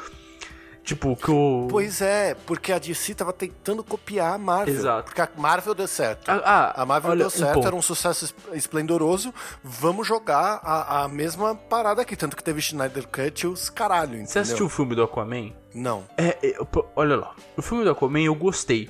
Tipo, 0.86 1.15
que 1.15 1.32
o. 1.32 1.67
Pois 1.67 2.00
é, 2.00 2.36
porque 2.45 2.71
a 2.71 2.78
DC 2.78 3.15
tava 3.15 3.34
tentando 3.34 3.84
copiar 3.84 4.36
a 4.36 4.38
Marvel. 4.38 4.76
Exato. 4.76 5.06
Porque 5.06 5.19
a 5.19 5.28
Marvel 5.36 5.74
deu 5.74 5.88
certo. 5.88 6.30
Ah, 6.30 6.41
ah, 6.45 6.82
A 6.84 6.86
Marvel 6.86 7.10
olha, 7.12 7.17
deu 7.17 7.28
um 7.28 7.32
certo, 7.32 7.54
ponto. 7.56 7.65
era 7.67 7.76
um 7.76 7.82
sucesso 7.82 8.26
es- 8.26 8.36
esplendoroso. 8.54 9.34
Vamos 9.63 10.06
jogar 10.08 10.60
a, 10.63 11.04
a 11.04 11.08
mesma 11.08 11.56
parada 11.56 12.04
aqui. 12.04 12.15
Tanto 12.15 12.38
que 12.38 12.43
teve 12.43 12.62
Schneider 12.62 13.08
Cut 13.08 13.41
e 13.45 13.48
os 13.48 13.67
caralho, 13.67 14.12
entendeu? 14.12 14.28
Você 14.28 14.39
assistiu 14.39 14.67
o 14.67 14.69
filme 14.69 14.93
do 14.93 15.02
Aquaman? 15.02 15.54
Não. 15.74 16.04
É, 16.17 16.38
é, 16.43 16.56
olha 16.95 17.15
lá. 17.15 17.36
O 17.58 17.63
filme 17.63 17.84
do 17.84 17.89
Aquaman 17.89 18.21
eu 18.21 18.36
gostei. 18.36 18.88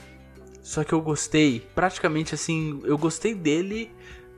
Só 0.62 0.84
que 0.84 0.91
eu 0.91 0.99
gostei, 0.99 1.60
praticamente 1.73 2.36
assim, 2.36 2.81
eu 2.84 2.97
gostei 2.97 3.34
dele 3.34 3.89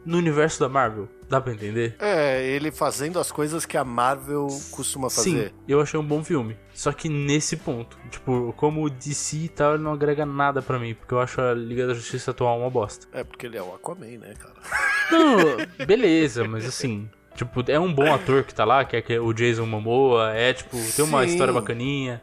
no 0.07 0.17
universo 0.17 0.59
da 0.59 0.69
Marvel. 0.69 1.09
Dá 1.29 1.41
pra 1.41 1.51
entender? 1.51 1.95
É, 1.99 2.41
ele 2.47 2.71
fazendo 2.71 3.19
as 3.19 3.29
coisas 3.29 3.65
que 3.65 3.75
a 3.75 3.83
Marvel 3.83 4.47
costuma 4.71 5.09
fazer. 5.09 5.49
Sim, 5.49 5.55
eu 5.67 5.81
achei 5.81 5.99
um 5.99 6.05
bom 6.05 6.23
filme. 6.23 6.57
Só 6.73 6.93
que 6.93 7.09
nesse 7.09 7.57
ponto, 7.57 7.97
tipo, 8.09 8.53
como 8.55 8.85
o 8.85 8.89
DC 8.89 9.35
e 9.37 9.49
tal, 9.49 9.73
ele 9.73 9.83
não 9.83 9.91
agrega 9.91 10.25
nada 10.25 10.61
pra 10.61 10.79
mim, 10.79 10.95
porque 10.95 11.13
eu 11.13 11.19
acho 11.19 11.41
a 11.41 11.53
Liga 11.53 11.85
da 11.85 11.93
Justiça 11.93 12.31
atual 12.31 12.57
uma 12.57 12.69
bosta. 12.69 13.05
É, 13.11 13.23
porque 13.25 13.45
ele 13.45 13.57
é 13.57 13.61
o 13.61 13.75
Aquaman, 13.75 14.17
né, 14.17 14.33
cara? 14.39 14.55
Não, 15.11 15.85
beleza, 15.85 16.47
mas 16.47 16.65
assim, 16.65 17.09
tipo, 17.35 17.69
é 17.69 17.77
um 17.79 17.93
bom 17.93 18.13
ator 18.13 18.43
que 18.43 18.55
tá 18.55 18.63
lá, 18.63 18.85
que 18.85 18.95
é 18.95 19.01
que 19.01 19.13
é 19.13 19.19
o 19.19 19.33
Jason 19.33 19.65
Momoa, 19.65 20.31
é 20.33 20.53
tipo, 20.53 20.77
tem 20.95 21.03
uma 21.03 21.23
Sim. 21.25 21.31
história 21.31 21.53
bacaninha. 21.53 22.21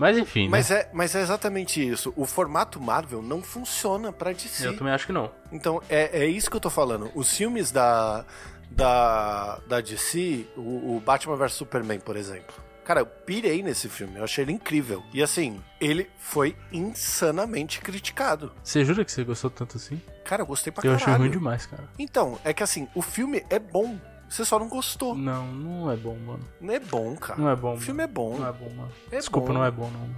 Mas 0.00 0.16
enfim, 0.16 0.44
né? 0.44 0.48
Mas 0.48 0.70
é, 0.70 0.88
mas 0.94 1.14
é 1.14 1.20
exatamente 1.20 1.86
isso. 1.86 2.10
O 2.16 2.24
formato 2.24 2.80
Marvel 2.80 3.20
não 3.20 3.42
funciona 3.42 4.10
pra 4.10 4.32
DC. 4.32 4.66
Eu 4.66 4.74
também 4.74 4.94
acho 4.94 5.04
que 5.04 5.12
não. 5.12 5.30
Então, 5.52 5.82
é, 5.90 6.22
é 6.22 6.26
isso 6.26 6.50
que 6.50 6.56
eu 6.56 6.60
tô 6.60 6.70
falando. 6.70 7.10
Os 7.14 7.36
filmes 7.36 7.70
da, 7.70 8.24
da, 8.70 9.58
da 9.68 9.78
DC, 9.82 10.46
o, 10.56 10.96
o 10.96 11.02
Batman 11.04 11.36
vs 11.36 11.52
Superman, 11.52 12.00
por 12.00 12.16
exemplo. 12.16 12.54
Cara, 12.82 13.02
eu 13.02 13.06
pirei 13.06 13.62
nesse 13.62 13.90
filme, 13.90 14.16
eu 14.16 14.24
achei 14.24 14.42
ele 14.42 14.52
incrível. 14.52 15.04
E 15.12 15.22
assim, 15.22 15.60
ele 15.78 16.08
foi 16.18 16.56
insanamente 16.72 17.78
criticado. 17.80 18.52
Você 18.64 18.82
jura 18.86 19.04
que 19.04 19.12
você 19.12 19.22
gostou 19.22 19.50
tanto 19.50 19.76
assim? 19.76 20.00
Cara, 20.24 20.42
eu 20.42 20.46
gostei 20.46 20.72
pra 20.72 20.80
eu 20.80 20.92
caralho. 20.92 21.12
achei 21.12 21.14
ruim 21.18 21.30
demais, 21.30 21.66
cara. 21.66 21.84
Então, 21.98 22.38
é 22.42 22.54
que 22.54 22.62
assim, 22.62 22.88
o 22.94 23.02
filme 23.02 23.44
é 23.50 23.58
bom. 23.58 23.98
Você 24.30 24.44
só 24.44 24.58
não 24.60 24.68
gostou. 24.68 25.14
Não, 25.16 25.44
não 25.48 25.90
é 25.90 25.96
bom, 25.96 26.16
mano. 26.24 26.44
Não 26.60 26.72
é 26.72 26.78
bom, 26.78 27.16
cara. 27.16 27.38
Não 27.40 27.50
é 27.50 27.56
bom. 27.56 27.74
O 27.74 27.80
filme 27.80 28.04
é 28.04 28.06
bom. 28.06 28.38
Não 28.38 28.46
é 28.48 28.52
bom, 28.52 28.70
mano. 28.70 28.92
É 29.10 29.16
Desculpa, 29.18 29.48
bom. 29.48 29.54
não 29.54 29.64
é 29.64 29.70
bom, 29.72 29.90
não, 29.90 30.00
mano. 30.00 30.16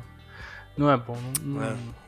Não 0.76 0.90
é 0.90 0.96
bom, 0.96 1.16
não. 1.42 1.60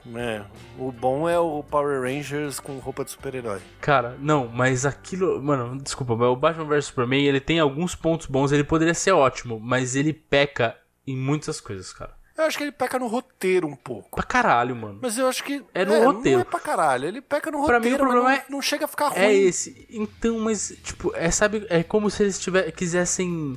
não- 0.07 0.19
É, 0.21 0.37
é. 0.37 0.45
O 0.79 0.93
bom 0.93 1.29
é 1.29 1.39
o 1.39 1.63
Power 1.63 2.03
Rangers 2.03 2.61
com 2.61 2.79
roupa 2.79 3.05
de 3.05 3.11
super-herói. 3.11 3.61
Cara, 3.81 4.17
não, 4.21 4.47
mas 4.49 4.85
aquilo. 4.87 5.43
Mano, 5.43 5.79
desculpa, 5.83 6.15
mas 6.17 6.29
o 6.29 6.37
Batman 6.37 6.65
vs 6.67 6.87
Superman 6.87 7.25
ele 7.25 7.41
tem 7.41 7.59
alguns 7.59 7.95
pontos 7.95 8.27
bons, 8.27 8.53
ele 8.53 8.65
poderia 8.65 8.95
ser 8.95 9.13
ótimo, 9.13 9.59
mas 9.59 9.97
ele 9.97 10.13
peca 10.13 10.77
em 11.07 11.17
muitas 11.17 11.61
coisas, 11.61 11.93
cara. 11.93 12.15
Eu 12.37 12.45
acho 12.45 12.59
que 12.59 12.65
ele 12.65 12.73
peca 12.73 12.99
no 12.99 13.07
roteiro 13.07 13.67
um 13.67 13.77
pouco. 13.77 14.17
Pra 14.17 14.25
caralho, 14.25 14.75
mano. 14.75 14.99
Mas 15.01 15.17
eu 15.17 15.29
acho 15.29 15.45
que. 15.45 15.63
É 15.73 15.85
no 15.85 16.05
roteiro. 16.05 16.39
Não 16.39 16.43
é 16.43 16.51
pra 16.51 16.59
caralho. 16.61 17.07
Ele 17.07 17.21
peca 17.21 17.51
no 17.51 17.65
Pra 17.65 17.77
roteiro. 17.77 17.85
mim, 17.85 17.95
o 17.95 17.99
problema 17.99 18.23
mas 18.31 18.39
é- 18.41 18.45
não, 18.49 18.57
não 18.57 18.63
chega 18.63 18.85
a 18.87 18.89
ficar 18.89 19.09
ruim. 19.09 19.21
É 19.21 19.33
esse. 19.33 19.87
Então, 19.91 20.39
mas, 20.41 20.77
tipo, 20.83 21.13
é, 21.15 21.31
sabe, 21.31 21.65
é 21.71 21.83
como 21.83 22.11
se 22.11 22.23
eles 22.25 22.39
tiver, 22.39 22.71
quisessem 22.73 23.57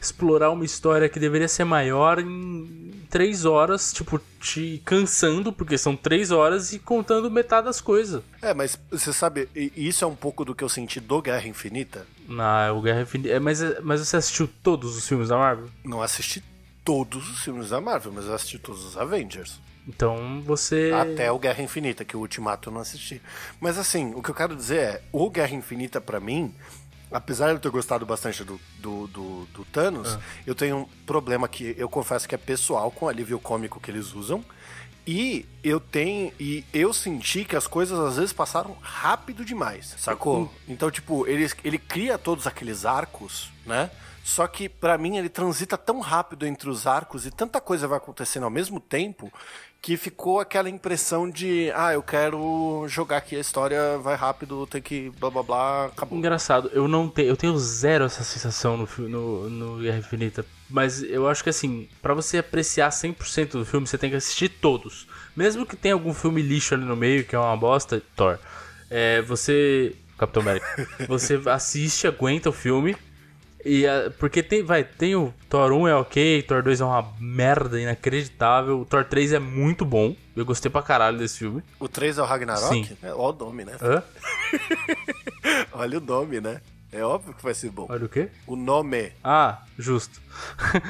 explorar 0.00 0.50
uma 0.50 0.64
história 0.64 1.08
que 1.08 1.18
deveria 1.20 1.46
ser 1.46 1.64
maior 1.64 2.18
em 2.18 2.90
três 3.08 3.44
horas, 3.44 3.92
tipo, 3.92 4.20
te 4.40 4.82
cansando, 4.84 5.52
porque 5.52 5.76
são 5.78 5.94
três 5.94 6.30
horas 6.32 6.72
e 6.72 6.78
contando 6.78 7.30
metade 7.30 7.66
das 7.66 7.80
coisas. 7.80 8.22
É, 8.40 8.52
mas 8.54 8.78
você 8.90 9.12
sabe, 9.12 9.48
e- 9.54 9.70
isso 9.76 10.04
é 10.04 10.08
um 10.08 10.14
pouco 10.16 10.44
do 10.44 10.54
que 10.56 10.64
eu 10.64 10.68
senti 10.68 10.98
do 10.98 11.20
Guerra 11.22 11.46
Infinita. 11.46 12.04
Na 12.28 12.72
o 12.72 12.80
Guerra 12.80 13.02
Infinita. 13.02 13.30
É, 13.34 13.38
mas, 13.38 13.60
mas 13.82 14.00
você 14.00 14.16
assistiu 14.16 14.48
todos 14.62 14.96
os 14.96 15.06
filmes 15.06 15.28
da 15.28 15.36
Marvel? 15.36 15.68
Não 15.84 16.02
assisti 16.02 16.42
todos 16.84 17.30
os 17.30 17.40
filmes 17.40 17.70
da 17.70 17.80
Marvel, 17.80 18.12
mas 18.12 18.26
eu 18.26 18.34
assisti 18.34 18.58
todos 18.58 18.84
os 18.84 18.96
Avengers. 18.96 19.60
Então 19.86 20.42
você. 20.42 20.92
Até 20.94 21.30
o 21.30 21.38
Guerra 21.38 21.62
Infinita, 21.62 22.04
que 22.04 22.16
o 22.16 22.20
Ultimato 22.20 22.68
eu 22.68 22.72
não 22.72 22.80
assisti. 22.80 23.20
Mas 23.60 23.78
assim, 23.78 24.12
o 24.14 24.22
que 24.22 24.30
eu 24.30 24.34
quero 24.34 24.54
dizer 24.54 24.78
é, 24.78 25.02
o 25.12 25.28
Guerra 25.28 25.54
Infinita 25.54 26.00
pra 26.00 26.20
mim, 26.20 26.54
apesar 27.10 27.48
de 27.48 27.54
eu 27.54 27.60
ter 27.60 27.70
gostado 27.70 28.06
bastante 28.06 28.44
do, 28.44 28.60
do, 28.78 29.06
do, 29.08 29.44
do 29.46 29.64
Thanos, 29.66 30.18
eu 30.46 30.54
tenho 30.54 30.76
um 30.78 30.84
problema 31.04 31.48
que 31.48 31.74
eu 31.76 31.88
confesso 31.88 32.28
que 32.28 32.34
é 32.34 32.38
pessoal 32.38 32.90
com 32.90 33.06
o 33.06 33.08
alívio 33.08 33.38
cômico 33.38 33.80
que 33.80 33.90
eles 33.90 34.14
usam. 34.14 34.44
E 35.04 35.46
eu 35.64 35.80
tenho. 35.80 36.32
E 36.38 36.64
eu 36.72 36.92
senti 36.92 37.44
que 37.44 37.56
as 37.56 37.66
coisas 37.66 37.98
às 37.98 38.16
vezes 38.16 38.32
passaram 38.32 38.76
rápido 38.80 39.44
demais, 39.44 39.96
sacou? 39.98 40.52
Então, 40.68 40.92
tipo, 40.92 41.26
ele, 41.26 41.50
ele 41.64 41.76
cria 41.76 42.16
todos 42.16 42.46
aqueles 42.46 42.84
arcos, 42.86 43.50
né? 43.66 43.90
Só 44.22 44.46
que, 44.46 44.68
pra 44.68 44.96
mim, 44.96 45.16
ele 45.16 45.28
transita 45.28 45.76
tão 45.76 46.00
rápido 46.00 46.46
entre 46.46 46.70
os 46.70 46.86
arcos 46.86 47.26
e 47.26 47.30
tanta 47.30 47.60
coisa 47.60 47.88
vai 47.88 47.98
acontecendo 47.98 48.44
ao 48.44 48.50
mesmo 48.50 48.78
tempo 48.78 49.32
que 49.82 49.96
ficou 49.96 50.38
aquela 50.38 50.70
impressão 50.70 51.28
de, 51.28 51.72
ah, 51.74 51.92
eu 51.92 52.04
quero 52.04 52.84
jogar 52.86 53.16
aqui 53.16 53.34
a 53.34 53.40
história, 53.40 53.98
vai 53.98 54.14
rápido, 54.14 54.64
tem 54.64 54.80
que 54.80 55.10
blá 55.18 55.28
blá 55.28 55.42
blá, 55.42 55.86
acabou. 55.86 56.16
Engraçado, 56.16 56.70
eu 56.72 56.86
não 56.86 57.08
tenho, 57.08 57.28
eu 57.28 57.36
tenho 57.36 57.58
zero 57.58 58.04
essa 58.04 58.22
sensação 58.22 58.76
no, 58.76 58.88
no, 59.08 59.50
no 59.50 59.82
Guerra 59.82 59.98
Infinita. 59.98 60.46
Mas 60.70 61.02
eu 61.02 61.28
acho 61.28 61.42
que 61.42 61.50
assim, 61.50 61.88
pra 62.00 62.14
você 62.14 62.38
apreciar 62.38 62.90
100% 62.90 63.50
do 63.50 63.64
filme, 63.64 63.84
você 63.84 63.98
tem 63.98 64.08
que 64.08 64.14
assistir 64.14 64.48
todos. 64.48 65.08
Mesmo 65.34 65.66
que 65.66 65.74
tenha 65.74 65.94
algum 65.94 66.14
filme 66.14 66.40
lixo 66.40 66.74
ali 66.74 66.84
no 66.84 66.94
meio, 66.94 67.24
que 67.24 67.34
é 67.34 67.38
uma 67.38 67.56
bosta, 67.56 68.00
Thor. 68.14 68.38
É, 68.88 69.20
você. 69.22 69.96
Capitão 70.16 70.42
América. 70.42 70.86
Você 71.08 71.40
assiste, 71.46 72.06
aguenta 72.06 72.48
o 72.48 72.52
filme. 72.52 72.94
E, 73.64 73.84
porque 74.18 74.42
tem, 74.42 74.62
vai, 74.62 74.82
tem 74.82 75.14
o 75.14 75.32
Thor 75.48 75.72
1 75.72 75.88
é 75.88 75.94
ok, 75.94 76.42
Thor 76.42 76.62
2 76.62 76.80
é 76.80 76.84
uma 76.84 77.12
merda 77.20 77.80
inacreditável, 77.80 78.80
o 78.80 78.84
Thor 78.84 79.04
3 79.04 79.34
é 79.34 79.38
muito 79.38 79.84
bom. 79.84 80.16
Eu 80.34 80.44
gostei 80.44 80.70
pra 80.70 80.82
caralho 80.82 81.18
desse 81.18 81.38
filme. 81.38 81.62
O 81.78 81.88
3 81.88 82.18
é 82.18 82.22
o 82.22 82.24
Ragnarok? 82.24 82.86
Sim. 82.86 82.96
É, 83.02 83.12
olha 83.12 83.34
o 83.34 83.38
nome, 83.38 83.64
né? 83.64 83.76
Hã? 83.80 84.02
Olha 85.72 85.98
o 85.98 86.00
nome, 86.00 86.40
né? 86.40 86.60
É 86.90 87.02
óbvio 87.02 87.34
que 87.34 87.42
vai 87.42 87.54
ser 87.54 87.70
bom. 87.70 87.86
Olha 87.88 88.04
o 88.04 88.08
quê? 88.08 88.28
O 88.46 88.54
nome. 88.54 89.12
Ah, 89.24 89.62
justo. 89.78 90.20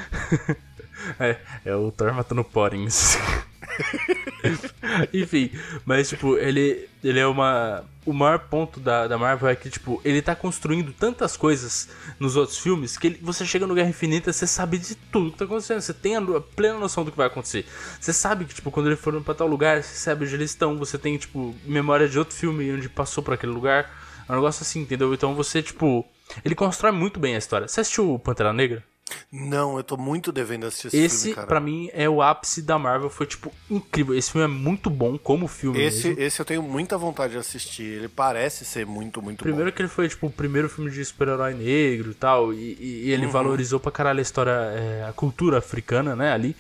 é, 1.19 1.37
é 1.65 1.75
o 1.75 1.91
Thor 1.91 2.12
matando 2.15 2.45
Porings. 2.45 3.19
Enfim, 5.12 5.51
mas 5.85 6.09
tipo, 6.09 6.37
ele, 6.37 6.88
ele 7.03 7.19
é 7.19 7.27
uma. 7.27 7.85
O 8.05 8.12
maior 8.12 8.41
ponto 8.41 8.81
da, 8.81 9.07
da 9.07 9.17
Marvel 9.17 9.49
é 9.49 9.55
que, 9.55 9.71
tipo, 9.71 10.01
ele 10.05 10.21
tá 10.21 10.35
construindo 10.35 10.93
tantas 10.93 11.37
coisas 11.37 11.88
nos 12.19 12.35
outros 12.35 12.59
filmes 12.59 12.97
que 12.99 13.07
ele- 13.07 13.19
você 13.23 13.47
chega 13.47 13.65
no 13.65 13.75
Guerra 13.77 13.91
Infinita, 13.91 14.33
você 14.33 14.45
sabe 14.45 14.77
de 14.77 14.97
tudo 14.97 15.31
que 15.31 15.38
tá 15.38 15.45
acontecendo. 15.45 15.81
Você 15.81 15.95
tem 15.95 16.17
a, 16.17 16.19
a 16.21 16.41
plena 16.41 16.79
noção 16.79 17.05
do 17.05 17.12
que 17.12 17.17
vai 17.17 17.29
acontecer. 17.29 17.65
Você 18.01 18.12
sabe 18.12 18.45
que, 18.45 18.55
tipo, 18.55 18.73
quando 18.73 18.88
eles 18.88 18.99
foram 18.99 19.23
pra 19.23 19.35
tal 19.35 19.47
lugar, 19.47 19.81
você 19.83 19.95
sabe 19.95 20.25
onde 20.25 20.35
eles 20.35 20.51
estão. 20.51 20.77
Você 20.79 20.99
tem, 20.99 21.17
tipo, 21.17 21.55
memória 21.65 22.09
de 22.09 22.19
outro 22.19 22.35
filme 22.35 22.73
onde 22.73 22.88
passou 22.88 23.23
por 23.23 23.35
aquele 23.35 23.53
lugar. 23.53 23.88
É 24.29 24.33
um 24.33 24.35
negócio 24.37 24.62
assim, 24.62 24.81
entendeu? 24.81 25.15
Então 25.15 25.35
você, 25.35 25.62
tipo. 25.62 26.05
Ele 26.45 26.55
constrói 26.57 26.91
muito 26.93 27.21
bem 27.21 27.37
a 27.37 27.38
história. 27.38 27.69
Você 27.69 27.81
assistiu 27.83 28.19
Pantera 28.19 28.53
Negra? 28.53 28.83
Não, 29.31 29.77
eu 29.77 29.85
tô 29.85 29.96
muito 29.96 30.31
devendo 30.31 30.66
assistir 30.66 30.88
esse, 30.88 30.96
Esse, 30.98 31.20
filme, 31.22 31.35
cara. 31.37 31.46
pra 31.46 31.61
mim, 31.61 31.88
é 31.92 32.09
o 32.09 32.20
ápice 32.22 32.62
da 32.62 32.79
Marvel. 32.79 33.09
Foi, 33.11 33.27
tipo, 33.27 33.53
incrível. 33.70 34.14
Esse 34.16 34.31
filme 34.31 34.44
é 34.44 34.48
muito 34.48 34.90
bom 34.90 35.16
como 35.18 35.48
filme 35.48 35.81
Esse, 35.81 36.09
mesmo. 36.09 36.22
esse 36.22 36.40
eu 36.40 36.44
tenho 36.44 36.62
muita 36.62 36.96
vontade 36.98 37.33
de 37.33 37.38
assistir. 37.38 37.83
Ele 37.85 38.09
parece 38.09 38.64
ser 38.64 38.85
muito, 38.87 39.22
muito 39.22 39.42
Primeiro 39.42 39.72
que 39.72 39.81
ele 39.83 39.88
foi, 39.88 40.09
tipo, 40.09 40.27
o 40.27 40.31
primeiro 40.31 40.68
filme 40.68 40.90
de 40.90 41.05
super-herói 41.05 41.55
negro 41.55 42.11
e 42.11 42.14
tal. 42.14 42.53
E, 42.53 42.57
e- 42.79 43.03
e 43.07 43.11
ele 43.12 43.27
Uhum. 43.27 43.33
valorizou 43.33 43.81
pra 43.81 43.90
caralho 43.92 44.18
a 44.18 44.22
história, 44.22 44.51
é, 44.51 45.05
a 45.09 45.12
cultura 45.12 45.59
africana, 45.59 46.14
né, 46.16 46.33
ali. 46.33 46.55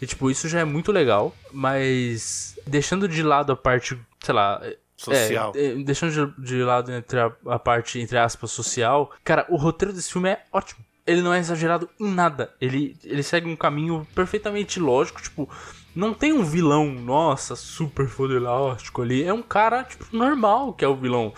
E, 0.00 0.06
tipo, 0.06 0.30
isso 0.30 0.48
já 0.48 0.60
é 0.60 0.64
muito 0.64 0.90
legal. 0.92 1.34
Mas, 1.52 2.56
deixando 2.66 3.08
de 3.08 3.22
lado 3.22 3.52
a 3.52 3.56
parte, 3.56 3.98
sei 4.22 4.34
lá... 4.34 4.60
é, 4.62 4.76
Social. 4.96 5.52
é, 5.56 5.74
deixando 5.82 6.34
de, 6.38 6.42
de 6.46 6.62
lado 6.62 6.90
entre 6.92 7.18
a, 7.18 7.30
a 7.46 7.58
parte, 7.58 7.98
entre 8.00 8.16
aspas, 8.16 8.50
social. 8.52 9.10
Cara, 9.24 9.44
o 9.48 9.56
roteiro 9.56 9.92
desse 9.92 10.10
filme 10.10 10.28
é 10.30 10.42
ótimo. 10.52 10.82
Ele 11.06 11.20
não 11.22 11.32
é 11.34 11.38
exagerado 11.38 11.88
em 12.00 12.10
nada. 12.10 12.52
Ele, 12.60 12.96
ele 13.04 13.22
segue 13.22 13.46
um 13.48 13.56
caminho 13.56 14.06
perfeitamente 14.14 14.78
lógico, 14.80 15.22
tipo... 15.22 15.48
Não 15.94 16.12
tem 16.12 16.32
um 16.32 16.42
vilão, 16.44 16.90
nossa, 16.92 17.54
super 17.54 18.08
fodelástico 18.08 19.00
ali. 19.00 19.22
É 19.22 19.32
um 19.32 19.42
cara, 19.42 19.84
tipo, 19.84 20.04
normal 20.10 20.72
que 20.72 20.84
é 20.84 20.88
o 20.88 20.96
vilão. 20.96 21.32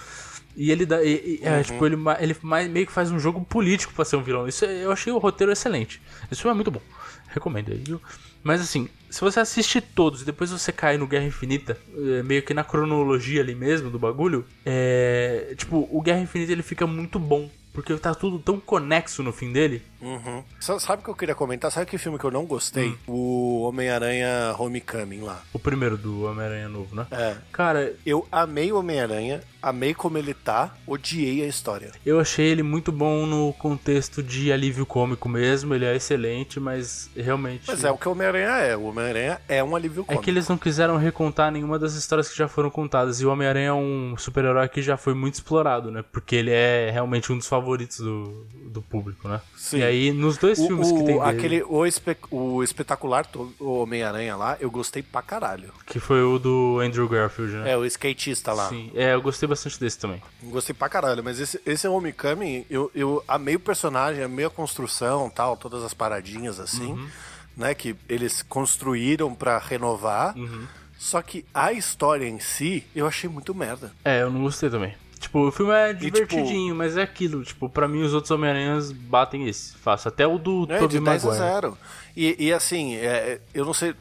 E 0.57 0.71
ele 0.71 0.87
dá. 0.87 1.03
e- 1.05 1.41
e- 1.43 1.47
é, 1.47 1.63
tipo, 1.63 1.85
ele, 1.85 1.97
ele 2.19 2.35
mais, 2.41 2.67
meio 2.67 2.87
que 2.87 2.93
faz 2.93 3.11
um 3.11 3.19
jogo 3.19 3.45
político 3.45 3.93
pra 3.93 4.03
ser 4.07 4.17
um 4.17 4.23
vilão. 4.23 4.49
Isso 4.49 4.65
é- 4.65 4.85
eu 4.85 4.91
achei 4.91 5.13
o 5.13 5.19
roteiro 5.19 5.53
excelente. 5.53 6.01
Filme 6.33 6.53
é 6.53 6.55
muito 6.55 6.71
bom. 6.71 6.81
Recomendo 7.29 7.71
aí, 7.71 7.83
viu? 7.87 8.01
Mas 8.43 8.63
assim, 8.63 8.89
se 9.11 9.21
você 9.21 9.41
assiste 9.41 9.79
todos 9.83 10.23
e 10.23 10.25
depois 10.25 10.51
você 10.51 10.73
cai 10.73 10.97
no 10.97 11.07
Guerra 11.07 11.27
Infinita, 11.27 11.77
é, 11.95 12.23
meio 12.23 12.43
que 12.43 12.55
na 12.55 12.65
cronologia 12.65 13.43
ali 13.43 13.55
mesmo 13.55 13.91
do 13.91 13.99
bagulho, 13.99 14.47
é. 14.65 15.53
Tipo, 15.59 15.87
o 15.93 16.01
Guerra 16.01 16.21
Infinita 16.21 16.53
ele 16.53 16.63
fica 16.63 16.87
muito 16.87 17.19
bom. 17.19 17.51
Porque 17.77 17.95
tá 17.99 18.15
tudo 18.15 18.39
tão 18.39 18.59
conexo 18.59 19.23
no 19.23 19.33
fim 19.35 19.53
dele. 19.53 19.83
Uhum. 20.01 20.43
Sa- 20.59 20.79
Sabe 20.81 21.03
o 21.03 21.05
que 21.05 21.11
eu 21.11 21.15
queria 21.15 21.35
comentar? 21.35 21.71
Sabe 21.71 21.85
que 21.87 21.99
filme 21.99 22.19
que 22.19 22.25
eu 22.25 22.31
não 22.31 22.47
gostei? 22.47 22.89
Hum. 22.89 22.97
O 23.07 23.63
Homem-Aranha 23.69 24.55
Homecoming 24.59 25.21
lá. 25.21 25.43
O 25.53 25.59
primeiro 25.59 25.97
do 25.99 26.25
Homem-Aranha 26.25 26.69
novo, 26.71 26.97
né? 26.97 27.07
É. 27.11 27.37
Cara, 27.53 27.93
Eu 28.05 28.27
amei 28.33 28.73
o 28.73 28.79
Homem-Aranha, 28.79 29.43
amei 29.63 29.93
como 29.95 30.17
ele 30.17 30.33
tá, 30.33 30.75
odiei 30.87 31.43
a 31.43 31.47
história. 31.47 31.93
Eu 32.05 32.19
achei 32.19 32.47
ele 32.47 32.63
muito 32.63 32.91
bom 32.91 33.27
no 33.27 33.53
contexto 33.55 34.23
de 34.23 34.51
alívio 34.51 34.87
cômico 34.87 35.29
mesmo, 35.29 35.75
ele 35.75 35.85
é 35.85 35.95
excelente, 35.95 36.59
mas 36.59 37.11
realmente. 37.15 37.65
Mas 37.67 37.85
é 37.85 37.91
o 37.91 37.99
que 37.99 38.09
o 38.09 38.13
Homem-Aranha 38.13 38.49
é. 38.59 38.77
O 38.77 38.85
Homem-Aranha 38.85 39.39
é 39.49 39.63
um 39.63 39.77
alívio 39.77 40.03
É 40.03 40.07
cômico. 40.07 40.25
que 40.25 40.31
eles 40.31 40.49
não 40.49 40.57
quiseram 40.57 40.97
recontar 40.97 41.53
nenhuma 41.53 41.79
das 41.79 41.95
histórias 41.95 42.29
que 42.31 42.37
já 42.39 42.49
foram 42.49 42.71
contadas. 42.71 43.21
E 43.21 43.27
o 43.27 43.31
Homem-Aranha 43.31 43.69
é 43.69 43.73
um 43.73 44.15
super-herói 44.17 44.67
que 44.69 44.81
já 44.81 44.97
foi 44.97 45.13
muito 45.15 45.35
explorado, 45.35 45.91
né? 45.91 46.03
Porque 46.11 46.37
ele 46.37 46.51
é 46.53 46.91
realmente 46.91 47.31
um 47.33 47.37
dos 47.39 47.47
favoritos 47.47 47.66
do, 48.03 48.47
do 48.71 48.81
público, 48.83 49.29
né? 49.29 49.41
Sim. 49.57 49.79
E 49.79 49.83
aí, 49.83 50.13
nos 50.13 50.37
dois 50.39 50.59
O, 50.59 50.67
filmes 50.67 50.89
o- 50.89 50.95
que 50.95 51.05
tem 51.05 51.19
dele, 51.19 51.21
aquele, 51.21 51.63
o, 51.65 51.85
espe- 51.87 52.17
o 52.31 52.63
espetacular 52.63 53.27
o 53.59 53.79
Homem-Aranha 53.81 54.37
lá, 54.37 54.57
eu 54.61 54.71
gostei 54.71 55.03
pra 55.03 55.23
caralho. 55.23 55.73
que 55.87 55.99
foi 55.99 56.23
o 56.23 56.39
do 56.39 56.81
Andrew 56.81 57.09
Garfield, 57.09 57.53
né? 57.55 57.73
É, 57.73 57.77
o 57.77 57.85
skatista 57.87 58.53
lá. 58.53 58.69
Sim, 58.69 58.91
é, 58.95 59.15
eu 59.15 59.23
gostei 59.23 59.49
bastante 59.49 59.81
desse 59.81 59.99
também. 59.99 60.23
Gostei 60.45 60.75
pra 60.75 60.89
caralho, 60.89 61.25
mas 61.25 61.41
esse, 61.41 61.61
esse 61.67 61.89
Homecoming, 61.89 62.65
eu, 62.71 62.91
eu 62.95 63.25
amei 63.27 63.57
o 63.57 63.61
personagem, 63.61 64.23
amei 64.23 64.45
a 64.45 64.51
construção 64.51 65.29
tal, 65.31 65.57
todas 65.57 65.83
as 65.83 65.95
paradinhas 65.95 66.61
assim, 66.61 66.93
Uhum. 66.93 67.09
né, 67.57 67.75
que 67.75 67.97
eles 68.09 68.43
construíram 68.43 69.35
pra 69.35 69.59
renovar. 69.59 70.37
Uhum. 70.37 70.67
Só 70.99 71.21
que 71.21 71.45
a 71.53 71.73
história 71.75 72.27
em 72.27 72.41
si, 72.41 72.83
eu 72.95 73.07
achei 73.07 73.29
muito 73.29 73.55
merda. 73.55 73.93
É, 74.03 74.23
eu 74.23 74.31
não 74.31 74.43
gostei 74.43 74.71
também. 74.71 74.95
Tipo, 75.19 75.49
o 75.49 75.51
filme 75.51 75.73
é 75.73 75.93
divertidinho, 75.93 76.75
mas 76.75 76.97
é 76.97 77.03
aquilo. 77.03 77.43
Tipo, 77.43 77.69
pra 77.69 77.89
mim 77.89 78.03
os 78.03 78.13
outros 78.13 78.31
Homem-Aranhas 78.31 78.93
batem 78.93 79.49
esse. 79.49 79.77
Faço. 79.77 80.09
Até 80.09 80.27
o 80.27 80.39
do 80.39 80.67
É, 80.71 80.79
Tobey 80.79 80.99
de 80.99 81.05
10 81.05 81.25
a 81.25 81.29
Maguire. 81.29 81.51
0. 81.53 81.79
E, 82.17 82.47
e 82.47 82.53
assim, 82.53 82.97
é, 82.97 83.41
eu 83.55 83.65
não 83.65 83.75
sei. 83.75 83.95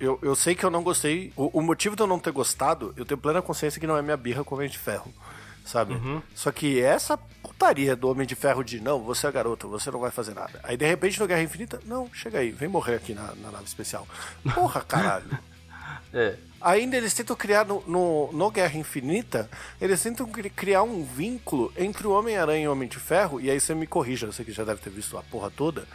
Eu, 0.00 0.18
eu 0.22 0.34
sei 0.34 0.54
que 0.54 0.64
eu 0.64 0.70
não 0.70 0.82
gostei. 0.82 1.32
O, 1.36 1.58
o 1.58 1.62
motivo 1.62 1.94
de 1.94 2.02
eu 2.02 2.06
não 2.06 2.18
ter 2.18 2.32
gostado, 2.32 2.92
eu 2.96 3.04
tenho 3.04 3.20
plena 3.20 3.42
consciência 3.42 3.80
que 3.80 3.86
não 3.86 3.96
é 3.96 4.02
minha 4.02 4.16
birra 4.16 4.42
com 4.42 4.54
o 4.54 4.58
Homem 4.58 4.70
de 4.70 4.78
Ferro. 4.78 5.12
Sabe? 5.64 5.94
Uhum. 5.94 6.20
Só 6.34 6.50
que 6.50 6.80
essa 6.80 7.16
putaria 7.16 7.94
do 7.94 8.08
Homem 8.10 8.26
de 8.26 8.34
Ferro 8.34 8.64
de 8.64 8.80
não, 8.80 9.00
você 9.00 9.28
é 9.28 9.30
garoto, 9.32 9.68
você 9.68 9.90
não 9.92 10.00
vai 10.00 10.10
fazer 10.10 10.34
nada. 10.34 10.58
Aí 10.64 10.76
de 10.76 10.84
repente 10.84 11.20
no 11.20 11.26
Guerra 11.26 11.42
Infinita, 11.42 11.80
não, 11.86 12.12
chega 12.12 12.40
aí, 12.40 12.50
vem 12.50 12.68
morrer 12.68 12.96
aqui 12.96 13.14
na, 13.14 13.32
na 13.36 13.52
nave 13.52 13.64
especial. 13.64 14.06
Porra, 14.54 14.80
caralho. 14.80 15.26
É. 16.14 16.36
Ainda 16.64 16.96
eles 16.96 17.12
tentam 17.14 17.34
criar 17.34 17.64
no, 17.64 17.82
no, 17.86 18.30
no 18.32 18.50
Guerra 18.50 18.78
Infinita, 18.78 19.50
eles 19.80 20.02
tentam 20.02 20.26
cri- 20.26 20.50
criar 20.50 20.82
um 20.82 21.04
vínculo 21.04 21.72
entre 21.76 22.06
o 22.06 22.12
Homem-Aranha 22.12 22.64
e 22.64 22.68
o 22.68 22.72
Homem 22.72 22.88
de 22.88 22.98
Ferro, 22.98 23.40
e 23.40 23.50
aí 23.50 23.58
você 23.60 23.74
me 23.74 23.86
corrija, 23.86 24.26
você 24.26 24.44
que 24.44 24.52
já 24.52 24.62
deve 24.64 24.80
ter 24.80 24.90
visto 24.90 25.18
a 25.18 25.22
porra 25.22 25.50
toda, 25.50 25.86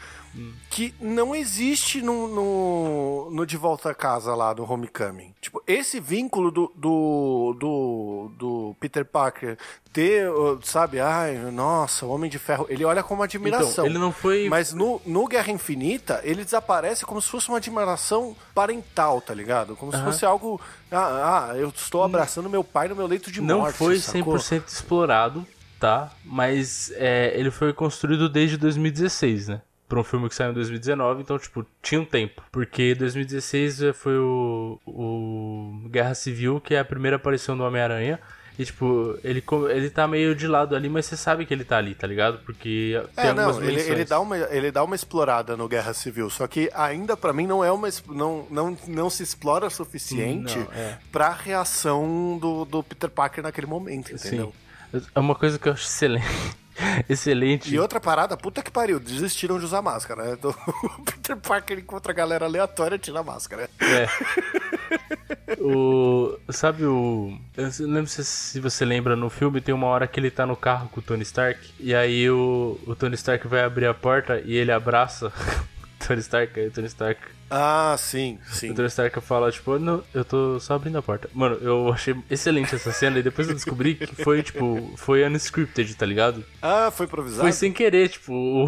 que 0.69 0.93
não 0.99 1.35
existe 1.35 2.01
no, 2.01 2.27
no, 2.27 3.31
no 3.31 3.45
De 3.45 3.57
Volta 3.57 3.91
a 3.91 3.95
Casa 3.95 4.35
lá, 4.35 4.53
do 4.53 4.69
Homecoming. 4.69 5.33
Tipo, 5.41 5.61
esse 5.65 5.99
vínculo 5.99 6.51
do, 6.51 6.71
do, 6.75 7.55
do, 7.59 8.31
do 8.37 8.75
Peter 8.79 9.03
Parker 9.05 9.57
ter, 9.91 10.29
sabe, 10.63 10.99
ai, 10.99 11.35
nossa, 11.51 12.05
o 12.05 12.09
Homem 12.09 12.29
de 12.29 12.37
Ferro, 12.37 12.67
ele 12.69 12.85
olha 12.85 13.01
com 13.01 13.15
uma 13.15 13.23
admiração. 13.23 13.71
Então, 13.71 13.85
ele 13.85 13.97
não 13.97 14.11
foi. 14.11 14.47
Mas 14.49 14.73
no, 14.73 15.01
no 15.05 15.27
Guerra 15.27 15.51
Infinita, 15.51 16.21
ele 16.23 16.43
desaparece 16.43 17.05
como 17.05 17.21
se 17.21 17.29
fosse 17.29 17.49
uma 17.49 17.57
admiração 17.57 18.35
parental, 18.53 19.21
tá 19.21 19.33
ligado? 19.33 19.75
Como 19.75 19.91
se 19.91 20.01
fosse 20.03 20.25
algo. 20.25 20.61
Ah, 20.91 21.49
ah, 21.51 21.57
eu 21.57 21.69
estou 21.69 22.03
abraçando 22.03 22.49
meu 22.49 22.63
pai 22.63 22.87
no 22.87 22.95
meu 22.95 23.07
leito 23.07 23.31
de 23.31 23.41
não 23.41 23.59
morte. 23.59 23.77
foi 23.77 23.99
sacou? 23.99 24.35
100% 24.35 24.67
explorado, 24.67 25.47
tá? 25.79 26.11
Mas 26.23 26.91
é, 26.95 27.33
ele 27.35 27.49
foi 27.49 27.73
construído 27.73 28.29
desde 28.29 28.57
2016, 28.57 29.47
né? 29.47 29.61
Pra 29.87 29.99
um 29.99 30.03
filme 30.03 30.27
que 30.27 30.35
saiu 30.35 30.51
em 30.51 30.53
2019, 30.53 31.21
então, 31.21 31.39
tipo, 31.39 31.65
tinha 31.81 32.01
um 32.01 32.05
tempo. 32.05 32.43
Porque 32.51 32.93
2016 32.93 33.77
já 33.77 33.93
foi 33.93 34.17
o, 34.17 34.79
o 34.85 35.87
Guerra 35.89 36.13
Civil, 36.13 36.59
que 36.59 36.75
é 36.75 36.79
a 36.79 36.85
primeira 36.85 37.15
aparição 37.15 37.55
do 37.57 37.63
Homem-Aranha. 37.63 38.19
E, 38.59 38.65
tipo, 38.65 39.17
ele, 39.23 39.43
ele 39.69 39.89
tá 39.89 40.07
meio 40.07 40.33
de 40.35 40.47
lado 40.47 40.75
ali, 40.75 40.89
mas 40.89 41.05
você 41.05 41.15
sabe 41.15 41.45
que 41.45 41.53
ele 41.53 41.63
tá 41.63 41.77
ali, 41.77 41.93
tá 41.93 42.07
ligado? 42.07 42.39
Porque 42.39 42.99
tem 43.15 43.25
É, 43.25 43.29
algumas 43.29 43.57
não, 43.57 43.63
ele, 43.63 43.79
ele, 43.81 44.03
dá 44.03 44.19
uma, 44.19 44.35
ele 44.35 44.71
dá 44.71 44.83
uma 44.83 44.95
explorada 44.95 45.55
no 45.55 45.67
Guerra 45.67 45.93
Civil, 45.93 46.27
só 46.29 46.47
que 46.47 46.67
ainda 46.73 47.15
pra 47.15 47.31
mim 47.31 47.45
não 47.45 47.63
é 47.63 47.71
uma 47.71 47.87
não, 48.07 48.47
não, 48.49 48.77
não 48.87 49.09
se 49.11 49.21
explora 49.21 49.67
o 49.67 49.69
suficiente 49.69 50.57
Não, 50.57 50.67
é. 50.73 50.97
pra 51.11 51.29
reação 51.29 52.39
do, 52.41 52.65
do 52.65 52.81
Peter 52.81 53.11
Parker 53.11 53.43
naquele 53.43 53.67
momento, 53.67 54.11
entendeu? 54.11 54.51
Sim. 54.91 55.05
É 55.13 55.19
uma 55.19 55.35
coisa 55.35 55.59
que 55.59 55.69
eu 55.69 55.73
acho 55.73 55.85
excelente. 55.85 56.25
excelente. 57.09 57.73
E 57.73 57.79
outra 57.79 57.99
parada, 57.99 58.37
puta 58.37 58.61
que 58.61 58.71
pariu, 58.71 58.99
desistiram 58.99 59.59
de 59.59 59.65
usar 59.65 59.81
máscara, 59.81 60.23
né? 60.23 60.33
Então, 60.33 60.51
o 60.97 61.03
Peter 61.03 61.37
Parker 61.37 61.79
encontra 61.79 62.11
a 62.11 62.15
galera 62.15 62.45
aleatória 62.45 62.95
e 62.95 62.99
tira 62.99 63.19
a 63.19 63.23
máscara. 63.23 63.69
É. 63.79 65.57
o, 65.59 66.37
sabe 66.49 66.85
o. 66.85 67.37
Eu 67.55 67.69
não 67.87 67.93
lembro 67.93 68.07
se, 68.07 68.23
se 68.23 68.59
você 68.59 68.85
lembra 68.85 69.15
no 69.15 69.29
filme, 69.29 69.61
tem 69.61 69.73
uma 69.73 69.87
hora 69.87 70.07
que 70.07 70.19
ele 70.19 70.31
tá 70.31 70.45
no 70.45 70.55
carro 70.55 70.89
com 70.89 70.99
o 70.99 71.03
Tony 71.03 71.23
Stark. 71.23 71.59
E 71.79 71.93
aí 71.93 72.29
o, 72.29 72.79
o 72.85 72.95
Tony 72.95 73.15
Stark 73.15 73.47
vai 73.47 73.63
abrir 73.63 73.87
a 73.87 73.93
porta 73.93 74.41
e 74.43 74.55
ele 74.55 74.71
abraça 74.71 75.27
o 75.27 76.07
Tony 76.07 76.19
Stark. 76.19 76.59
Aí 76.59 76.67
o 76.67 76.71
Tony 76.71 76.87
Stark. 76.87 77.36
Ah, 77.49 77.95
sim, 77.97 78.37
sim. 78.51 78.71
O 78.71 78.75
Tony 78.75 78.87
Stark 78.87 79.19
fala, 79.21 79.51
tipo, 79.51 79.79
não, 79.79 80.03
eu 80.13 80.25
tô 80.25 80.59
só 80.59 80.73
abrindo 80.75 80.97
a 80.97 81.01
porta. 81.01 81.29
Mano, 81.33 81.55
eu 81.61 81.91
achei 81.93 82.15
excelente 82.29 82.75
essa 82.75 82.91
cena 82.91 83.19
e 83.19 83.23
depois 83.23 83.47
eu 83.47 83.53
descobri 83.53 83.95
que 83.95 84.23
foi, 84.23 84.43
tipo, 84.43 84.91
foi 84.97 85.25
unscripted, 85.27 85.95
tá 85.95 86.05
ligado? 86.05 86.43
Ah, 86.61 86.91
foi 86.91 87.05
improvisado? 87.05 87.41
Foi 87.43 87.51
sem 87.51 87.71
querer, 87.71 88.09
tipo, 88.09 88.33
o, 88.33 88.67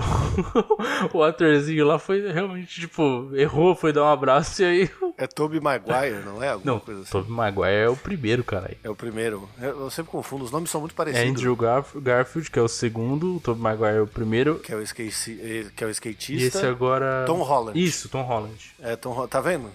o 1.14 1.24
atorzinho 1.24 1.86
lá 1.86 2.00
foi 2.00 2.32
realmente, 2.32 2.80
tipo, 2.82 3.30
errou, 3.34 3.76
foi 3.76 3.92
dar 3.92 4.04
um 4.04 4.08
abraço 4.08 4.62
e 4.62 4.66
aí. 4.66 4.90
É 5.20 5.28
Tobey 5.28 5.60
Maguire, 5.60 6.24
não 6.24 6.42
é? 6.42 6.48
Alguma 6.52 6.72
Não, 6.76 6.80
coisa 6.80 7.02
assim. 7.02 7.12
Tobey 7.12 7.30
Maguire 7.30 7.76
é 7.76 7.90
o 7.90 7.98
primeiro, 7.98 8.42
caralho. 8.42 8.78
É 8.82 8.90
o 8.90 8.96
primeiro. 8.96 9.50
Eu 9.62 9.82
eu 9.82 9.90
sempre 9.90 10.14
confundo, 10.14 10.46
os 10.46 10.52
nomes 10.52 10.70
são 10.70 10.80
muito 10.80 10.94
É 10.94 10.96
parecidos. 10.96 11.30
Andrew 11.30 11.54
Garf- 11.58 12.00
Garfield, 12.00 12.50
que 12.50 12.58
é 12.58 12.62
o 12.62 12.70
segundo, 12.70 13.36
o 13.36 13.40
Tobey 13.42 13.62
Maguire 13.62 13.98
é 13.98 14.02
o 14.02 14.08
primeiro. 14.08 14.60
Que 14.60 14.72
é 14.72 14.78
o, 14.78 14.82
skate, 14.82 15.72
que 15.76 15.84
é 15.84 15.88
o 15.88 15.90
E 15.90 15.92
esse 15.92 16.00
skatista. 16.08 16.70
agora. 16.70 17.26
Tom 17.26 17.42
Holland. 17.42 17.78
Isso, 17.78 18.08
Tom 18.08 18.22
Holland. 18.22 18.54
É, 18.82 18.96
Tom 18.96 19.12
Ho- 19.18 19.28
Tá 19.28 19.42
vendo? 19.42 19.70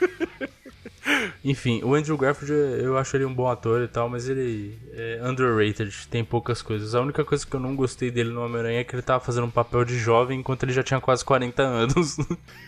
Enfim, 1.44 1.82
o 1.82 1.94
Andrew 1.94 2.16
Garfield 2.16 2.52
eu 2.82 2.96
acho 2.96 3.16
ele 3.16 3.24
um 3.24 3.34
bom 3.34 3.48
ator 3.48 3.82
e 3.82 3.88
tal, 3.88 4.08
mas 4.08 4.28
ele 4.28 4.78
é 4.92 5.20
underrated, 5.24 6.06
tem 6.08 6.24
poucas 6.24 6.62
coisas. 6.62 6.94
A 6.94 7.00
única 7.00 7.24
coisa 7.24 7.46
que 7.46 7.54
eu 7.54 7.60
não 7.60 7.74
gostei 7.74 8.10
dele 8.10 8.30
no 8.30 8.42
Homem-Aranha 8.44 8.80
é 8.80 8.84
que 8.84 8.94
ele 8.94 9.02
tava 9.02 9.22
fazendo 9.24 9.46
um 9.46 9.50
papel 9.50 9.84
de 9.84 9.98
jovem 9.98 10.38
enquanto 10.40 10.62
ele 10.62 10.72
já 10.72 10.82
tinha 10.82 11.00
quase 11.00 11.24
40 11.24 11.62
anos. 11.62 12.16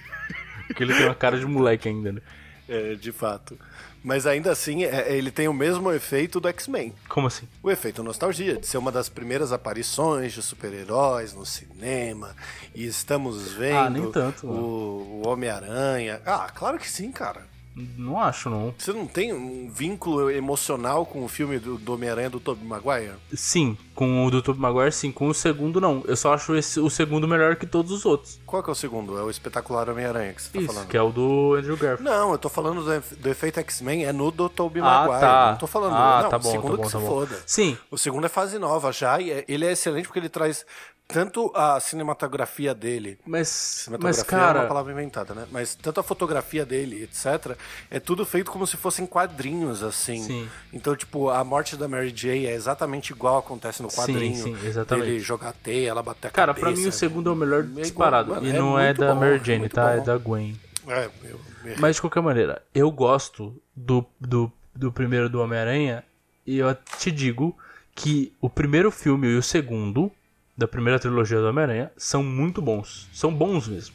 Porque 0.67 0.83
ele 0.83 0.95
tem 0.95 1.05
uma 1.05 1.15
cara 1.15 1.39
de 1.39 1.47
moleque 1.47 1.89
ainda, 1.89 2.13
né? 2.13 2.21
É, 2.69 2.95
de 2.95 3.13
fato. 3.13 3.59
Mas 4.05 4.27
ainda 4.27 4.51
assim, 4.51 4.85
é- 4.85 5.13
ele 5.15 5.31
tem 5.31 5.47
o 5.47 5.55
mesmo 5.55 5.93
efeito 5.93 6.41
do 6.41 6.49
X-Men. 6.49 6.93
Como 7.09 7.27
assim? 7.29 7.47
O 7.63 7.71
efeito 7.71 8.03
nostalgia, 8.03 8.57
de 8.57 8.67
ser 8.67 8.79
uma 8.79 8.91
das 8.91 9.09
primeiras 9.09 9.53
aparições 9.53 10.33
de 10.33 10.43
super-heróis 10.43 11.33
no 11.33 11.47
cinema. 11.47 12.35
E 12.75 12.85
estamos 12.87 13.53
vendo 13.53 13.77
Ah, 13.77 13.91
nem 13.91 14.11
tanto, 14.11 14.47
o, 14.49 15.23
o 15.23 15.29
Homem-Aranha. 15.29 16.21
Ah, 16.27 16.51
claro 16.53 16.79
que 16.79 16.91
sim, 16.91 17.13
cara. 17.13 17.52
Não 17.75 18.21
acho, 18.21 18.51
não. 18.51 18.75
Você 18.77 18.93
não 18.93 19.07
tem 19.07 19.33
um 19.33 19.71
vínculo 19.71 20.31
emocional 20.31 21.07
com 21.07 21.25
o 21.25 21.29
filme 21.29 21.59
do, 21.59 21.79
do 21.79 21.95
Homem-Aranha 21.95 22.29
do 22.29 22.39
Tobey 22.39 22.63
Maguire? 22.67 23.15
Sim, 23.33 23.79
com 23.95 24.27
o 24.27 24.31
do 24.31 24.43
Tobey 24.43 24.61
Maguire, 24.61 24.93
sim. 24.93 25.11
Com 25.11 25.29
o 25.29 25.33
segundo, 25.35 25.81
não. 25.81 26.03
Eu 26.07 26.15
só 26.15 26.35
acho 26.35 26.55
esse, 26.55 26.79
o 26.79 26.91
segundo 26.91 27.27
melhor 27.27 27.57
que 27.57 27.67
todos 27.67 27.91
os 27.91 28.05
outros. 28.05 28.39
Qual 28.45 28.63
que 28.63 28.69
é 28.69 28.73
o 28.73 28.75
segundo? 28.75 29.17
É 29.19 29.23
o 29.23 29.31
espetacular 29.31 29.89
Homem-Aranha 29.89 30.35
que 30.35 30.43
você 30.43 30.51
tá 30.53 30.59
Isso, 30.59 30.73
falando. 30.73 30.89
que 30.89 30.97
é 30.99 31.03
o 31.03 31.11
do 31.11 31.55
Andrew 31.59 31.77
Garfield. 31.79 32.03
Não, 32.03 32.33
eu 32.33 32.39
tô 32.39 32.51
falando 32.51 32.83
do, 32.85 33.17
do 33.17 33.29
efeito 33.31 33.59
X-Men, 33.61 34.05
é 34.05 34.13
no 34.13 34.31
do 34.31 34.51
Tobey 34.51 34.83
Ah, 34.83 34.85
Maguire. 34.85 35.21
tá. 35.21 35.51
Não 35.53 35.59
tô 35.59 35.67
falando. 35.67 35.95
Ah, 35.95 36.21
não, 36.25 36.31
tá 36.31 36.37
o 36.37 36.41
bom, 36.41 36.51
segundo 36.51 36.71
tá 36.73 36.77
bom, 36.77 36.83
que 36.87 36.93
tá 36.93 36.99
se 36.99 37.05
bom. 37.05 37.11
foda. 37.11 37.43
Sim, 37.47 37.79
O 37.91 37.97
segundo 37.97 38.27
é 38.27 38.29
fase 38.29 38.59
nova 38.59 38.93
já, 38.93 39.19
e 39.19 39.31
é- 39.31 39.45
ele 39.49 39.65
é 39.65 39.73
excelente 39.73 40.07
porque 40.09 40.19
ele 40.19 40.29
traz 40.29 40.67
tanto 41.13 41.53
a 41.55 41.79
cinematografia 41.81 42.75
dele. 42.75 43.19
mas, 43.27 43.49
Cinematografia 43.49 44.23
mas 44.23 44.29
cara, 44.29 44.59
é 44.59 44.63
uma 44.63 44.69
palavra 44.69 44.93
inventada, 44.93 45.35
né? 45.35 45.47
Mas 45.51 45.75
tanto 45.75 46.01
a 46.01 46.03
fotografia 46.03 46.65
dele, 46.65 47.03
etc., 47.05 47.57
é 47.91 48.01
tudo 48.01 48.25
feito 48.25 48.51
como 48.51 48.67
se 48.67 48.77
fossem 48.77 49.07
quadrinhos, 49.07 49.83
assim. 49.83 50.23
Sim. 50.23 50.49
Então, 50.73 50.97
tipo, 50.97 51.29
a 51.31 51.43
morte 51.45 51.77
da 51.77 51.87
Mary 51.89 52.11
J 52.11 52.47
é 52.47 52.53
exatamente 52.55 53.11
igual 53.13 53.39
acontece 53.39 53.83
no 53.83 53.91
Sim, 53.91 53.97
quadrinho. 53.97 54.37
sim, 54.43 54.57
exatamente. 54.67 55.09
Ele 55.09 55.21
jogar 55.21 55.51
a 55.51 55.53
teia, 55.53 55.89
ela 55.91 56.03
bater 56.03 56.29
a 56.29 56.31
cara, 56.31 56.55
cabeça. 56.55 56.67
pra 56.73 56.77
mim 56.83 56.87
o 56.89 56.93
segundo 56.93 57.31
é 57.31 57.33
o 57.33 57.37
melhor 57.37 57.65
igual- 57.65 57.83
disparado. 57.83 58.31
mano, 58.35 58.47
e 58.47 58.51
é 58.51 58.53
não 58.59 58.79
é 58.79 58.93
da 58.95 59.15
bom, 59.15 59.21
Mary 59.21 59.37
é 59.37 59.45
Jane, 59.45 59.69
tá? 59.69 59.93
É 59.93 59.99
bom. 59.99 60.05
da 60.05 60.17
Gwen. 60.19 60.59
É, 60.89 61.11
eu, 61.25 61.41
eu- 61.65 61.77
Mas 61.79 61.97
de 61.97 62.01
qualquer 62.03 62.23
maneira, 62.23 62.61
eu 62.75 62.91
gosto 62.91 63.55
do, 63.77 64.05
do, 64.21 64.51
do 64.75 64.91
primeiro 64.91 65.29
do 65.29 65.41
Homem-Aranha 65.41 66.03
e 66.47 66.59
eu 66.59 66.75
te 66.99 67.11
digo 67.13 67.57
que 67.95 68.33
o 68.41 68.49
primeiro 68.51 68.91
filme 68.91 69.29
e 69.29 69.37
o 69.37 69.43
segundo 69.43 70.11
da 70.57 70.69
primeira 70.69 70.99
trilogia 70.99 71.39
do 71.41 71.47
Homem-Aranha 71.49 71.91
são 71.97 72.23
muito 72.23 72.61
bons. 72.61 73.09
São 73.13 73.33
bons 73.33 73.69
mesmo. 73.69 73.95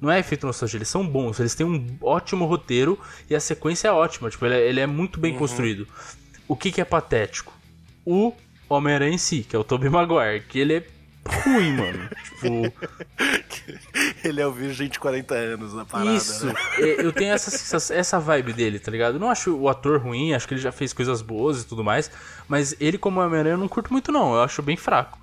Não 0.00 0.10
é 0.10 0.18
efeito 0.18 0.46
nostalgia, 0.46 0.78
eles 0.78 0.88
são 0.88 1.06
bons. 1.06 1.38
Eles 1.38 1.54
têm 1.54 1.64
um 1.64 1.96
ótimo 2.00 2.44
roteiro 2.44 2.98
e 3.30 3.36
a 3.36 3.40
sequência 3.40 3.88
é 3.88 3.92
ótima. 3.92 4.28
Tipo, 4.30 4.46
ele 4.46 4.54
é, 4.54 4.68
ele 4.68 4.80
é 4.80 4.86
muito 4.86 5.20
bem 5.20 5.36
construído. 5.36 5.86
O 6.48 6.56
que, 6.56 6.72
que 6.72 6.80
é 6.80 6.84
patético? 6.84 7.52
O 8.04 8.32
Homem-Aranha 8.68 9.14
em 9.14 9.18
si, 9.18 9.46
que 9.48 9.54
é 9.54 9.58
o 9.58 9.62
Tobey 9.62 9.88
Maguire, 9.88 10.40
que 10.48 10.58
ele 10.58 10.74
é 10.74 10.86
ruim, 11.24 11.76
mano. 11.76 12.08
tipo, 12.34 12.72
Ele 14.24 14.40
é 14.40 14.46
o 14.46 14.50
virgem 14.50 14.88
de 14.88 14.98
40 14.98 15.34
anos 15.34 15.72
na 15.72 15.84
parada. 15.84 16.16
isso. 16.16 16.46
Né? 16.46 16.54
É, 16.78 17.04
Eu 17.04 17.12
tenho 17.12 17.32
essa, 17.32 17.94
essa 17.94 18.18
vibe 18.18 18.52
dele, 18.52 18.78
tá 18.80 18.90
ligado? 18.90 19.14
Eu 19.14 19.20
não 19.20 19.30
acho 19.30 19.54
o 19.56 19.68
ator 19.68 20.00
ruim, 20.00 20.32
acho 20.32 20.48
que 20.48 20.54
ele 20.54 20.60
já 20.60 20.72
fez 20.72 20.92
coisas 20.92 21.22
boas 21.22 21.62
e 21.62 21.66
tudo 21.66 21.84
mais. 21.84 22.10
Mas 22.48 22.74
ele, 22.80 22.98
como 22.98 23.20
Homem-Aranha, 23.20 23.54
eu 23.54 23.58
não 23.58 23.68
curto 23.68 23.92
muito, 23.92 24.10
não. 24.10 24.34
Eu 24.34 24.42
acho 24.42 24.62
bem 24.62 24.76
fraco. 24.76 25.21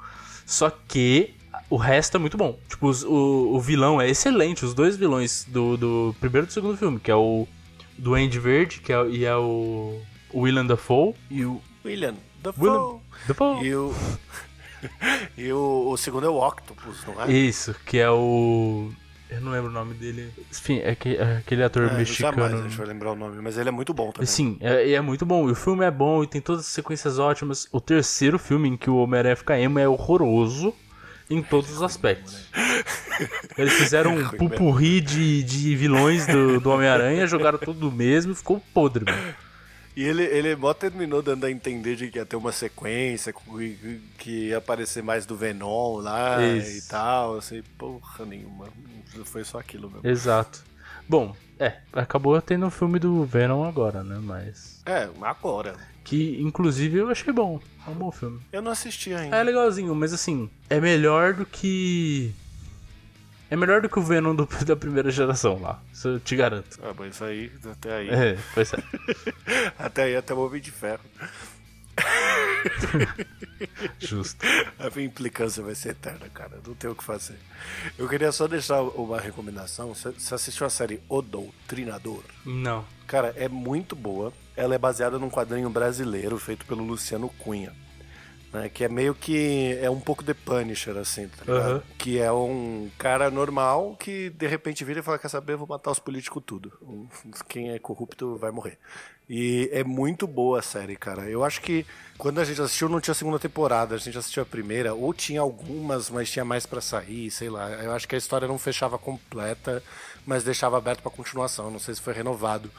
Só 0.49 0.71
que 0.71 1.35
o 1.69 1.77
resto 1.77 2.17
é 2.17 2.19
muito 2.19 2.35
bom. 2.35 2.57
Tipo, 2.67 2.87
os- 2.87 3.03
o, 3.03 3.51
o 3.53 3.59
vilão 3.61 4.01
é 4.01 4.09
excelente. 4.09 4.65
Os 4.65 4.73
dois 4.73 4.97
vilões 4.97 5.45
do, 5.47 5.77
do 5.77 6.15
primeiro 6.19 6.45
e 6.45 6.47
do 6.47 6.53
segundo 6.53 6.75
filme, 6.75 6.99
que 6.99 7.11
é 7.11 7.15
o 7.15 7.47
Duende 7.95 8.39
Verde 8.39 8.79
que 8.79 8.91
é, 8.91 9.05
e 9.09 9.25
é 9.25 9.35
o, 9.35 10.01
o 10.33 10.39
Willem 10.41 10.65
Dafoe 10.65 11.13
e 11.29 11.45
o... 11.45 11.61
William 11.85 12.15
Dafoe. 12.41 12.67
William 12.67 12.99
Dafoe. 13.27 13.63
E 13.67 13.75
o. 13.75 13.93
e 15.37 15.51
o, 15.53 15.89
o 15.91 15.97
segundo 15.97 16.25
é 16.25 16.29
o 16.29 16.37
Octopus, 16.47 17.05
não 17.05 17.21
é? 17.23 17.31
Isso, 17.31 17.75
que 17.85 17.99
é 17.99 18.09
o... 18.09 18.89
Eu 19.29 19.41
não 19.41 19.51
lembro 19.51 19.69
o 19.69 19.73
nome 19.73 19.93
dele. 19.93 20.31
Enfim, 20.51 20.79
é, 20.79 20.95
que- 20.95 21.15
é 21.15 21.37
aquele 21.37 21.63
ator 21.63 21.83
É, 21.91 21.93
mexicano. 21.97 22.35
Jamais 22.37 22.53
a 22.59 22.63
gente 22.63 22.75
vai 22.77 22.87
lembrar 22.87 23.11
o 23.11 23.15
nome, 23.15 23.39
mas 23.41 23.57
ele 23.57 23.69
é 23.69 23.71
muito 23.71 23.93
bom 23.93 24.11
também. 24.11 24.25
Sim, 24.25 24.57
é, 24.59 24.87
e 24.87 24.93
é 24.95 25.01
muito 25.01 25.25
bom. 25.25 25.47
E 25.47 25.51
o 25.51 25.55
filme 25.55 25.85
é 25.85 25.91
bom 25.91 26.23
e 26.23 26.27
tem 26.27 26.41
todas 26.41 26.61
as 26.61 26.67
sequências 26.71 27.19
ótimas. 27.19 27.67
O 27.71 27.79
terceiro 27.79 28.39
filme 28.39 28.69
em 28.69 28.75
que 28.77 28.89
o 28.89 28.95
Homem-Aranha 28.97 29.35
fica 29.35 29.57
emo 29.59 29.77
é 29.77 29.87
horroroso 29.87 30.73
em 31.29 31.43
todos 31.43 31.69
os 31.71 31.83
aspectos. 31.83 32.47
Eles 33.55 33.73
fizeram 33.73 34.15
um 34.15 34.27
pupurri 34.35 34.99
de, 34.99 35.43
de 35.43 35.75
vilões 35.75 36.25
do, 36.25 36.59
do 36.59 36.71
Homem-Aranha, 36.71 37.27
jogaram 37.27 37.59
tudo 37.59 37.79
do 37.81 37.91
mesmo 37.91 38.31
e 38.31 38.35
ficou 38.35 38.59
podre, 38.73 39.05
mano. 39.05 39.35
E 39.99 40.03
ele, 40.05 40.23
ele 40.23 40.55
mó 40.55 40.73
terminou 40.73 41.21
dando 41.21 41.45
a 41.45 41.51
entender 41.51 41.97
de 41.97 42.09
que 42.09 42.19
ia 42.19 42.25
ter 42.25 42.37
uma 42.37 42.53
sequência, 42.53 43.33
que, 44.17 44.47
ia 44.47 44.57
aparecer 44.57 45.03
mais 45.03 45.25
do 45.25 45.35
Venom 45.35 45.97
lá 45.97 46.41
Isso. 46.41 46.77
e 46.77 46.89
tal. 46.89 47.35
Assim, 47.35 47.61
porra 47.77 48.25
nenhuma. 48.25 48.69
Foi 49.25 49.43
só 49.43 49.59
aquilo 49.59 49.91
mesmo. 49.91 50.07
Exato. 50.07 50.63
Bom, 51.05 51.35
é, 51.59 51.79
acabou 51.91 52.41
tendo 52.41 52.65
o 52.65 52.71
filme 52.71 52.97
do 52.97 53.25
Venom 53.25 53.65
agora, 53.65 54.01
né? 54.01 54.17
Mas. 54.23 54.81
É, 54.85 55.09
agora. 55.21 55.75
Que 56.05 56.41
inclusive 56.41 56.99
eu 56.99 57.09
achei 57.09 57.33
bom. 57.33 57.59
É 57.85 57.89
um 57.89 57.95
bom 57.95 58.09
filme. 58.09 58.39
Eu 58.53 58.61
não 58.61 58.71
assisti 58.71 59.13
ainda. 59.13 59.35
É 59.35 59.43
legalzinho, 59.43 59.93
mas 59.93 60.13
assim, 60.13 60.49
é 60.69 60.79
melhor 60.79 61.33
do 61.33 61.45
que. 61.45 62.33
É 63.49 63.55
melhor 63.55 63.81
do 63.81 63.89
que 63.89 63.97
o 63.97 64.01
Venom 64.03 64.35
do- 64.35 64.47
da 64.65 64.75
primeira 64.75 65.09
geração 65.11 65.59
lá. 65.61 65.81
Isso 65.91 66.07
eu 66.07 66.19
te 66.19 66.35
garanto. 66.35 66.79
Ah, 66.83 66.93
mas 66.97 67.15
isso 67.15 67.23
aí, 67.23 67.51
até 67.71 67.93
aí. 67.95 68.09
É, 68.09 68.37
pois 68.53 68.71
é. 68.73 68.77
Até 69.79 70.03
aí, 70.03 70.15
até 70.15 70.33
o 70.33 70.45
Homem 70.45 70.61
de 70.61 70.71
Ferro. 70.71 70.99
Justo. 73.99 74.45
A 74.77 74.89
minha 74.95 75.07
implicância 75.07 75.63
vai 75.63 75.75
ser 75.75 75.89
eterna, 75.89 76.27
cara. 76.33 76.59
Não 76.65 76.73
tem 76.73 76.89
o 76.89 76.95
que 76.95 77.03
fazer. 77.03 77.35
Eu 77.97 78.07
queria 78.07 78.31
só 78.31 78.47
deixar 78.47 78.81
uma 78.81 79.19
recomendação. 79.19 79.93
Você 79.93 80.11
você 80.11 80.35
assistiu 80.35 80.65
a 80.65 80.69
série 80.69 81.01
O 81.09 81.21
Doutrinador? 81.21 82.23
Não. 82.45 82.85
Cara, 83.07 83.33
é 83.35 83.47
muito 83.49 83.95
boa. 83.95 84.31
Ela 84.55 84.75
é 84.75 84.77
baseada 84.77 85.17
num 85.17 85.29
quadrinho 85.29 85.69
brasileiro 85.69 86.37
feito 86.37 86.65
pelo 86.65 86.83
Luciano 86.83 87.29
Cunha. 87.29 87.73
Né, 88.51 88.67
que 88.67 88.83
é 88.83 88.89
meio 88.89 89.13
que. 89.13 89.77
É 89.79 89.89
um 89.89 89.99
pouco 89.99 90.23
The 90.23 90.33
Punisher, 90.33 90.97
assim, 90.97 91.27
tá 91.27 91.45
ligado? 91.45 91.71
Aham. 91.71 91.83
Que 91.99 92.17
é 92.19 92.31
um 92.31 92.89
cara 92.97 93.29
normal 93.29 93.95
que 93.99 94.31
de 94.31 94.47
repente 94.47 94.83
vira 94.83 95.01
e 95.01 95.03
fala: 95.03 95.19
Quer 95.19 95.29
saber? 95.29 95.55
Vou 95.55 95.67
matar 95.67 95.91
os 95.91 95.99
políticos 95.99 96.41
tudo. 96.45 96.73
Quem 97.47 97.71
é 97.71 97.77
corrupto 97.79 98.37
vai 98.37 98.49
morrer. 98.49 98.79
E 99.29 99.69
é 99.71 99.83
muito 99.83 100.25
boa 100.25 100.57
a 100.57 100.61
série, 100.63 100.95
cara. 100.95 101.29
Eu 101.29 101.43
acho 101.43 101.61
que 101.61 101.85
quando 102.17 102.41
a 102.41 102.43
gente 102.43 102.59
assistiu 102.59 102.89
não 102.89 102.99
tinha 102.99 103.13
segunda 103.13 103.37
temporada, 103.37 103.93
a 103.93 103.97
gente 103.99 104.17
assistiu 104.17 104.41
a 104.41 104.45
primeira, 104.45 104.95
ou 104.95 105.13
tinha 105.13 105.41
algumas, 105.41 106.09
mas 106.09 106.31
tinha 106.31 106.43
mais 106.43 106.65
pra 106.65 106.81
sair, 106.81 107.29
sei 107.29 107.47
lá. 107.47 107.69
Eu 107.69 107.91
acho 107.91 108.07
que 108.07 108.15
a 108.15 108.17
história 108.17 108.47
não 108.47 108.57
fechava 108.57 108.97
completa, 108.97 109.83
mas 110.25 110.43
deixava 110.43 110.79
aberto 110.79 111.03
pra 111.03 111.11
continuação. 111.11 111.69
Não 111.69 111.77
sei 111.77 111.93
se 111.93 112.01
foi 112.01 112.13
renovado. 112.13 112.71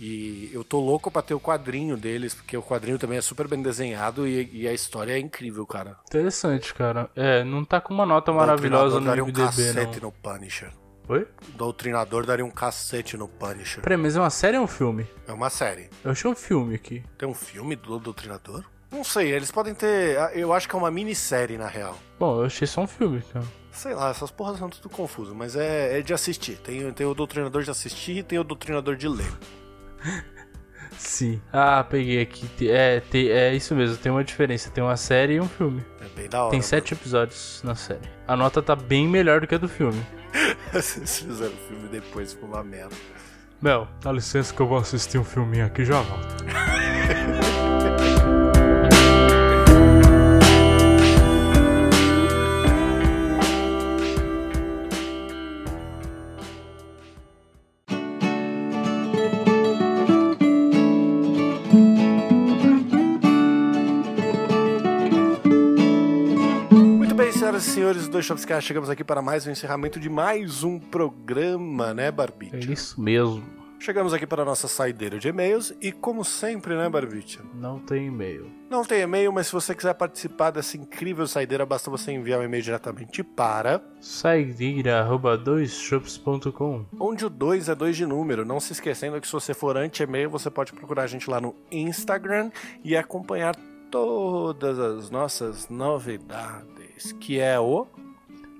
E 0.00 0.50
eu 0.52 0.62
tô 0.62 0.78
louco 0.78 1.10
pra 1.10 1.22
ter 1.22 1.34
o 1.34 1.40
quadrinho 1.40 1.96
deles, 1.96 2.34
porque 2.34 2.56
o 2.56 2.62
quadrinho 2.62 2.98
também 2.98 3.18
é 3.18 3.20
super 3.20 3.48
bem 3.48 3.60
desenhado 3.60 4.26
e, 4.26 4.48
e 4.52 4.68
a 4.68 4.72
história 4.72 5.12
é 5.12 5.18
incrível, 5.18 5.66
cara. 5.66 5.96
Interessante, 6.06 6.72
cara. 6.72 7.10
É, 7.16 7.42
não 7.42 7.64
tá 7.64 7.80
com 7.80 7.92
uma 7.92 8.06
nota 8.06 8.32
maravilhosa 8.32 9.00
Doutrinador 9.00 9.00
no 9.00 9.06
daria 9.06 9.24
um 9.24 9.28
IMDB, 9.28 9.72
cacete 9.72 10.00
não. 10.00 10.08
no 10.08 10.12
Punisher. 10.12 10.72
Oi? 11.08 11.26
O 11.48 11.56
Doutrinador 11.56 12.26
daria 12.26 12.44
um 12.44 12.50
cacete 12.50 13.16
no 13.16 13.26
Punisher. 13.26 13.82
Peraí, 13.82 13.96
mas 13.96 14.14
é 14.14 14.20
uma 14.20 14.30
série 14.30 14.58
ou 14.58 14.64
um 14.64 14.68
filme? 14.68 15.06
É 15.26 15.32
uma 15.32 15.48
série. 15.50 15.88
Eu 16.04 16.10
achei 16.10 16.30
um 16.30 16.34
filme 16.34 16.74
aqui. 16.74 17.02
Tem 17.16 17.28
um 17.28 17.34
filme 17.34 17.74
do 17.74 17.98
Doutrinador? 17.98 18.64
Não 18.90 19.02
sei, 19.02 19.32
eles 19.32 19.50
podem 19.50 19.74
ter. 19.74 20.16
Eu 20.34 20.52
acho 20.52 20.68
que 20.68 20.74
é 20.74 20.78
uma 20.78 20.90
minissérie, 20.90 21.58
na 21.58 21.66
real. 21.66 21.96
Bom, 22.18 22.40
eu 22.40 22.44
achei 22.44 22.66
só 22.66 22.82
um 22.82 22.86
filme, 22.86 23.22
cara. 23.32 23.44
Sei 23.70 23.94
lá, 23.94 24.10
essas 24.10 24.30
porras 24.30 24.58
são 24.58 24.68
tudo 24.68 24.88
confuso, 24.88 25.34
mas 25.34 25.56
é, 25.56 25.98
é 25.98 26.02
de 26.02 26.12
assistir. 26.12 26.58
Tem, 26.58 26.90
tem 26.92 27.06
o 27.06 27.14
Doutrinador 27.14 27.62
de 27.62 27.70
assistir 27.70 28.18
e 28.18 28.22
tem 28.22 28.38
o 28.38 28.44
Doutrinador 28.44 28.96
de 28.96 29.08
ler. 29.08 29.30
Sim. 30.98 31.40
Ah, 31.52 31.84
peguei 31.84 32.20
aqui. 32.22 32.46
Te- 32.56 32.70
É, 32.70 33.00
te- 33.00 33.30
é 33.30 33.54
isso 33.54 33.74
mesmo, 33.74 33.96
tem 33.96 34.10
uma 34.10 34.24
diferença. 34.24 34.70
Tem 34.70 34.82
uma 34.82 34.96
série 34.96 35.34
e 35.34 35.40
um 35.40 35.48
filme. 35.48 35.84
É 36.00 36.08
bem 36.20 36.28
da 36.28 36.42
hora. 36.42 36.50
Tem 36.50 36.60
sete 36.60 36.92
episódios 36.94 37.60
na 37.64 37.74
série. 37.76 38.08
A 38.26 38.36
nota 38.36 38.60
tá 38.60 38.74
bem 38.74 39.06
melhor 39.06 39.40
do 39.40 39.46
que 39.46 39.54
a 39.54 39.58
do 39.58 39.68
filme. 39.68 40.04
Vocês 40.72 41.20
fizeram 41.20 41.52
o 41.52 41.68
filme 41.68 41.88
depois, 41.88 42.32
ficou 42.32 42.48
uma 42.48 42.64
merda. 42.64 42.94
Mel, 43.62 43.88
dá 44.02 44.12
licença 44.12 44.52
que 44.54 44.60
eu 44.60 44.66
vou 44.66 44.78
assistir 44.78 45.18
um 45.18 45.24
filminho 45.24 45.66
aqui 45.66 45.82
e 45.82 45.84
já 45.84 46.00
volto. 46.00 46.44
2 68.18 68.26
Chopscar, 68.26 68.60
chegamos 68.60 68.90
aqui 68.90 69.04
para 69.04 69.22
mais 69.22 69.46
um 69.46 69.52
encerramento 69.52 70.00
de 70.00 70.10
mais 70.10 70.64
um 70.64 70.76
programa, 70.76 71.94
né, 71.94 72.10
Barbite? 72.10 72.56
É 72.56 72.72
isso 72.72 73.00
mesmo. 73.00 73.44
Chegamos 73.78 74.12
aqui 74.12 74.26
para 74.26 74.42
a 74.42 74.44
nossa 74.44 74.66
saideira 74.66 75.20
de 75.20 75.28
e-mails 75.28 75.72
e, 75.80 75.92
como 75.92 76.24
sempre, 76.24 76.74
né, 76.74 76.88
Barbite? 76.88 77.38
Não 77.54 77.78
tem 77.78 78.08
e-mail. 78.08 78.50
Não 78.68 78.84
tem 78.84 79.02
e-mail, 79.02 79.32
mas 79.32 79.46
se 79.46 79.52
você 79.52 79.72
quiser 79.72 79.94
participar 79.94 80.50
dessa 80.50 80.76
incrível 80.76 81.28
saideira, 81.28 81.64
basta 81.64 81.92
você 81.92 82.10
enviar 82.10 82.40
um 82.40 82.42
e-mail 82.42 82.64
diretamente 82.64 83.22
para 83.22 83.80
saideira@doisshops.com, 84.00 86.86
onde 86.98 87.24
o 87.24 87.30
2 87.30 87.68
é 87.68 87.74
dois 87.76 87.96
de 87.96 88.04
número. 88.04 88.44
Não 88.44 88.58
se 88.58 88.72
esquecendo 88.72 89.20
que 89.20 89.28
se 89.28 89.32
você 89.32 89.54
for 89.54 89.76
anti-e-mail, 89.76 90.28
você 90.28 90.50
pode 90.50 90.72
procurar 90.72 91.04
a 91.04 91.06
gente 91.06 91.30
lá 91.30 91.40
no 91.40 91.54
Instagram 91.70 92.50
e 92.82 92.96
acompanhar 92.96 93.54
todas 93.92 94.76
as 94.78 95.08
nossas 95.08 95.68
novidades, 95.68 97.12
que 97.12 97.38
é 97.38 97.60
o 97.60 97.86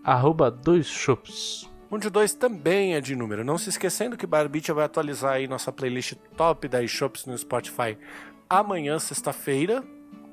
Arroba 0.05 0.51
doisshops. 0.51 1.69
onde 1.91 2.07
o 2.09 2.11
2 2.11 2.35
também 2.35 2.95
é 2.95 3.01
de 3.01 3.17
número. 3.17 3.45
Não 3.45 3.59
se 3.59 3.71
esquecendo 3.71 4.17
que 4.17 4.27
Barbicha 4.27 4.75
vai 4.75 4.85
atualizar 4.85 5.35
aí 5.35 5.49
nossa 5.49 5.73
playlist 5.73 6.15
top 6.37 6.69
das 6.69 6.91
shops 6.91 7.27
no 7.27 7.37
Spotify 7.37 7.97
amanhã, 8.49 8.99
sexta-feira. 8.99 9.85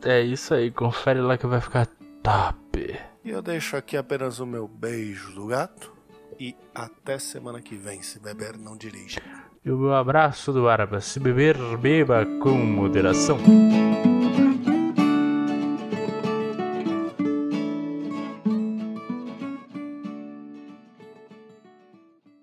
É 0.04 0.22
isso 0.22 0.54
aí, 0.54 0.72
confere 0.72 1.20
lá 1.20 1.38
que 1.38 1.48
vai 1.48 1.60
ficar 1.60 1.88
top. 2.22 2.96
E 3.24 3.30
eu 3.30 3.42
deixo 3.42 3.76
aqui 3.76 3.98
apenas 3.98 4.40
o 4.40 4.46
meu 4.46 4.68
beijo 4.68 5.34
do 5.34 5.48
gato. 5.48 5.94
E 6.40 6.56
até 6.74 7.18
semana 7.18 7.62
que 7.62 7.76
vem. 7.76 8.02
Se 8.02 8.20
beber, 8.20 8.58
não 8.58 8.78
dirija. 8.78 9.22
E 9.64 9.72
o 9.72 9.78
meu 9.78 9.94
abraço 9.94 10.52
do 10.52 10.68
Araba. 10.68 11.00
Se 11.02 11.20
beber, 11.20 11.56
beba 11.78 12.26
com 12.42 12.52
moderação. 12.52 13.40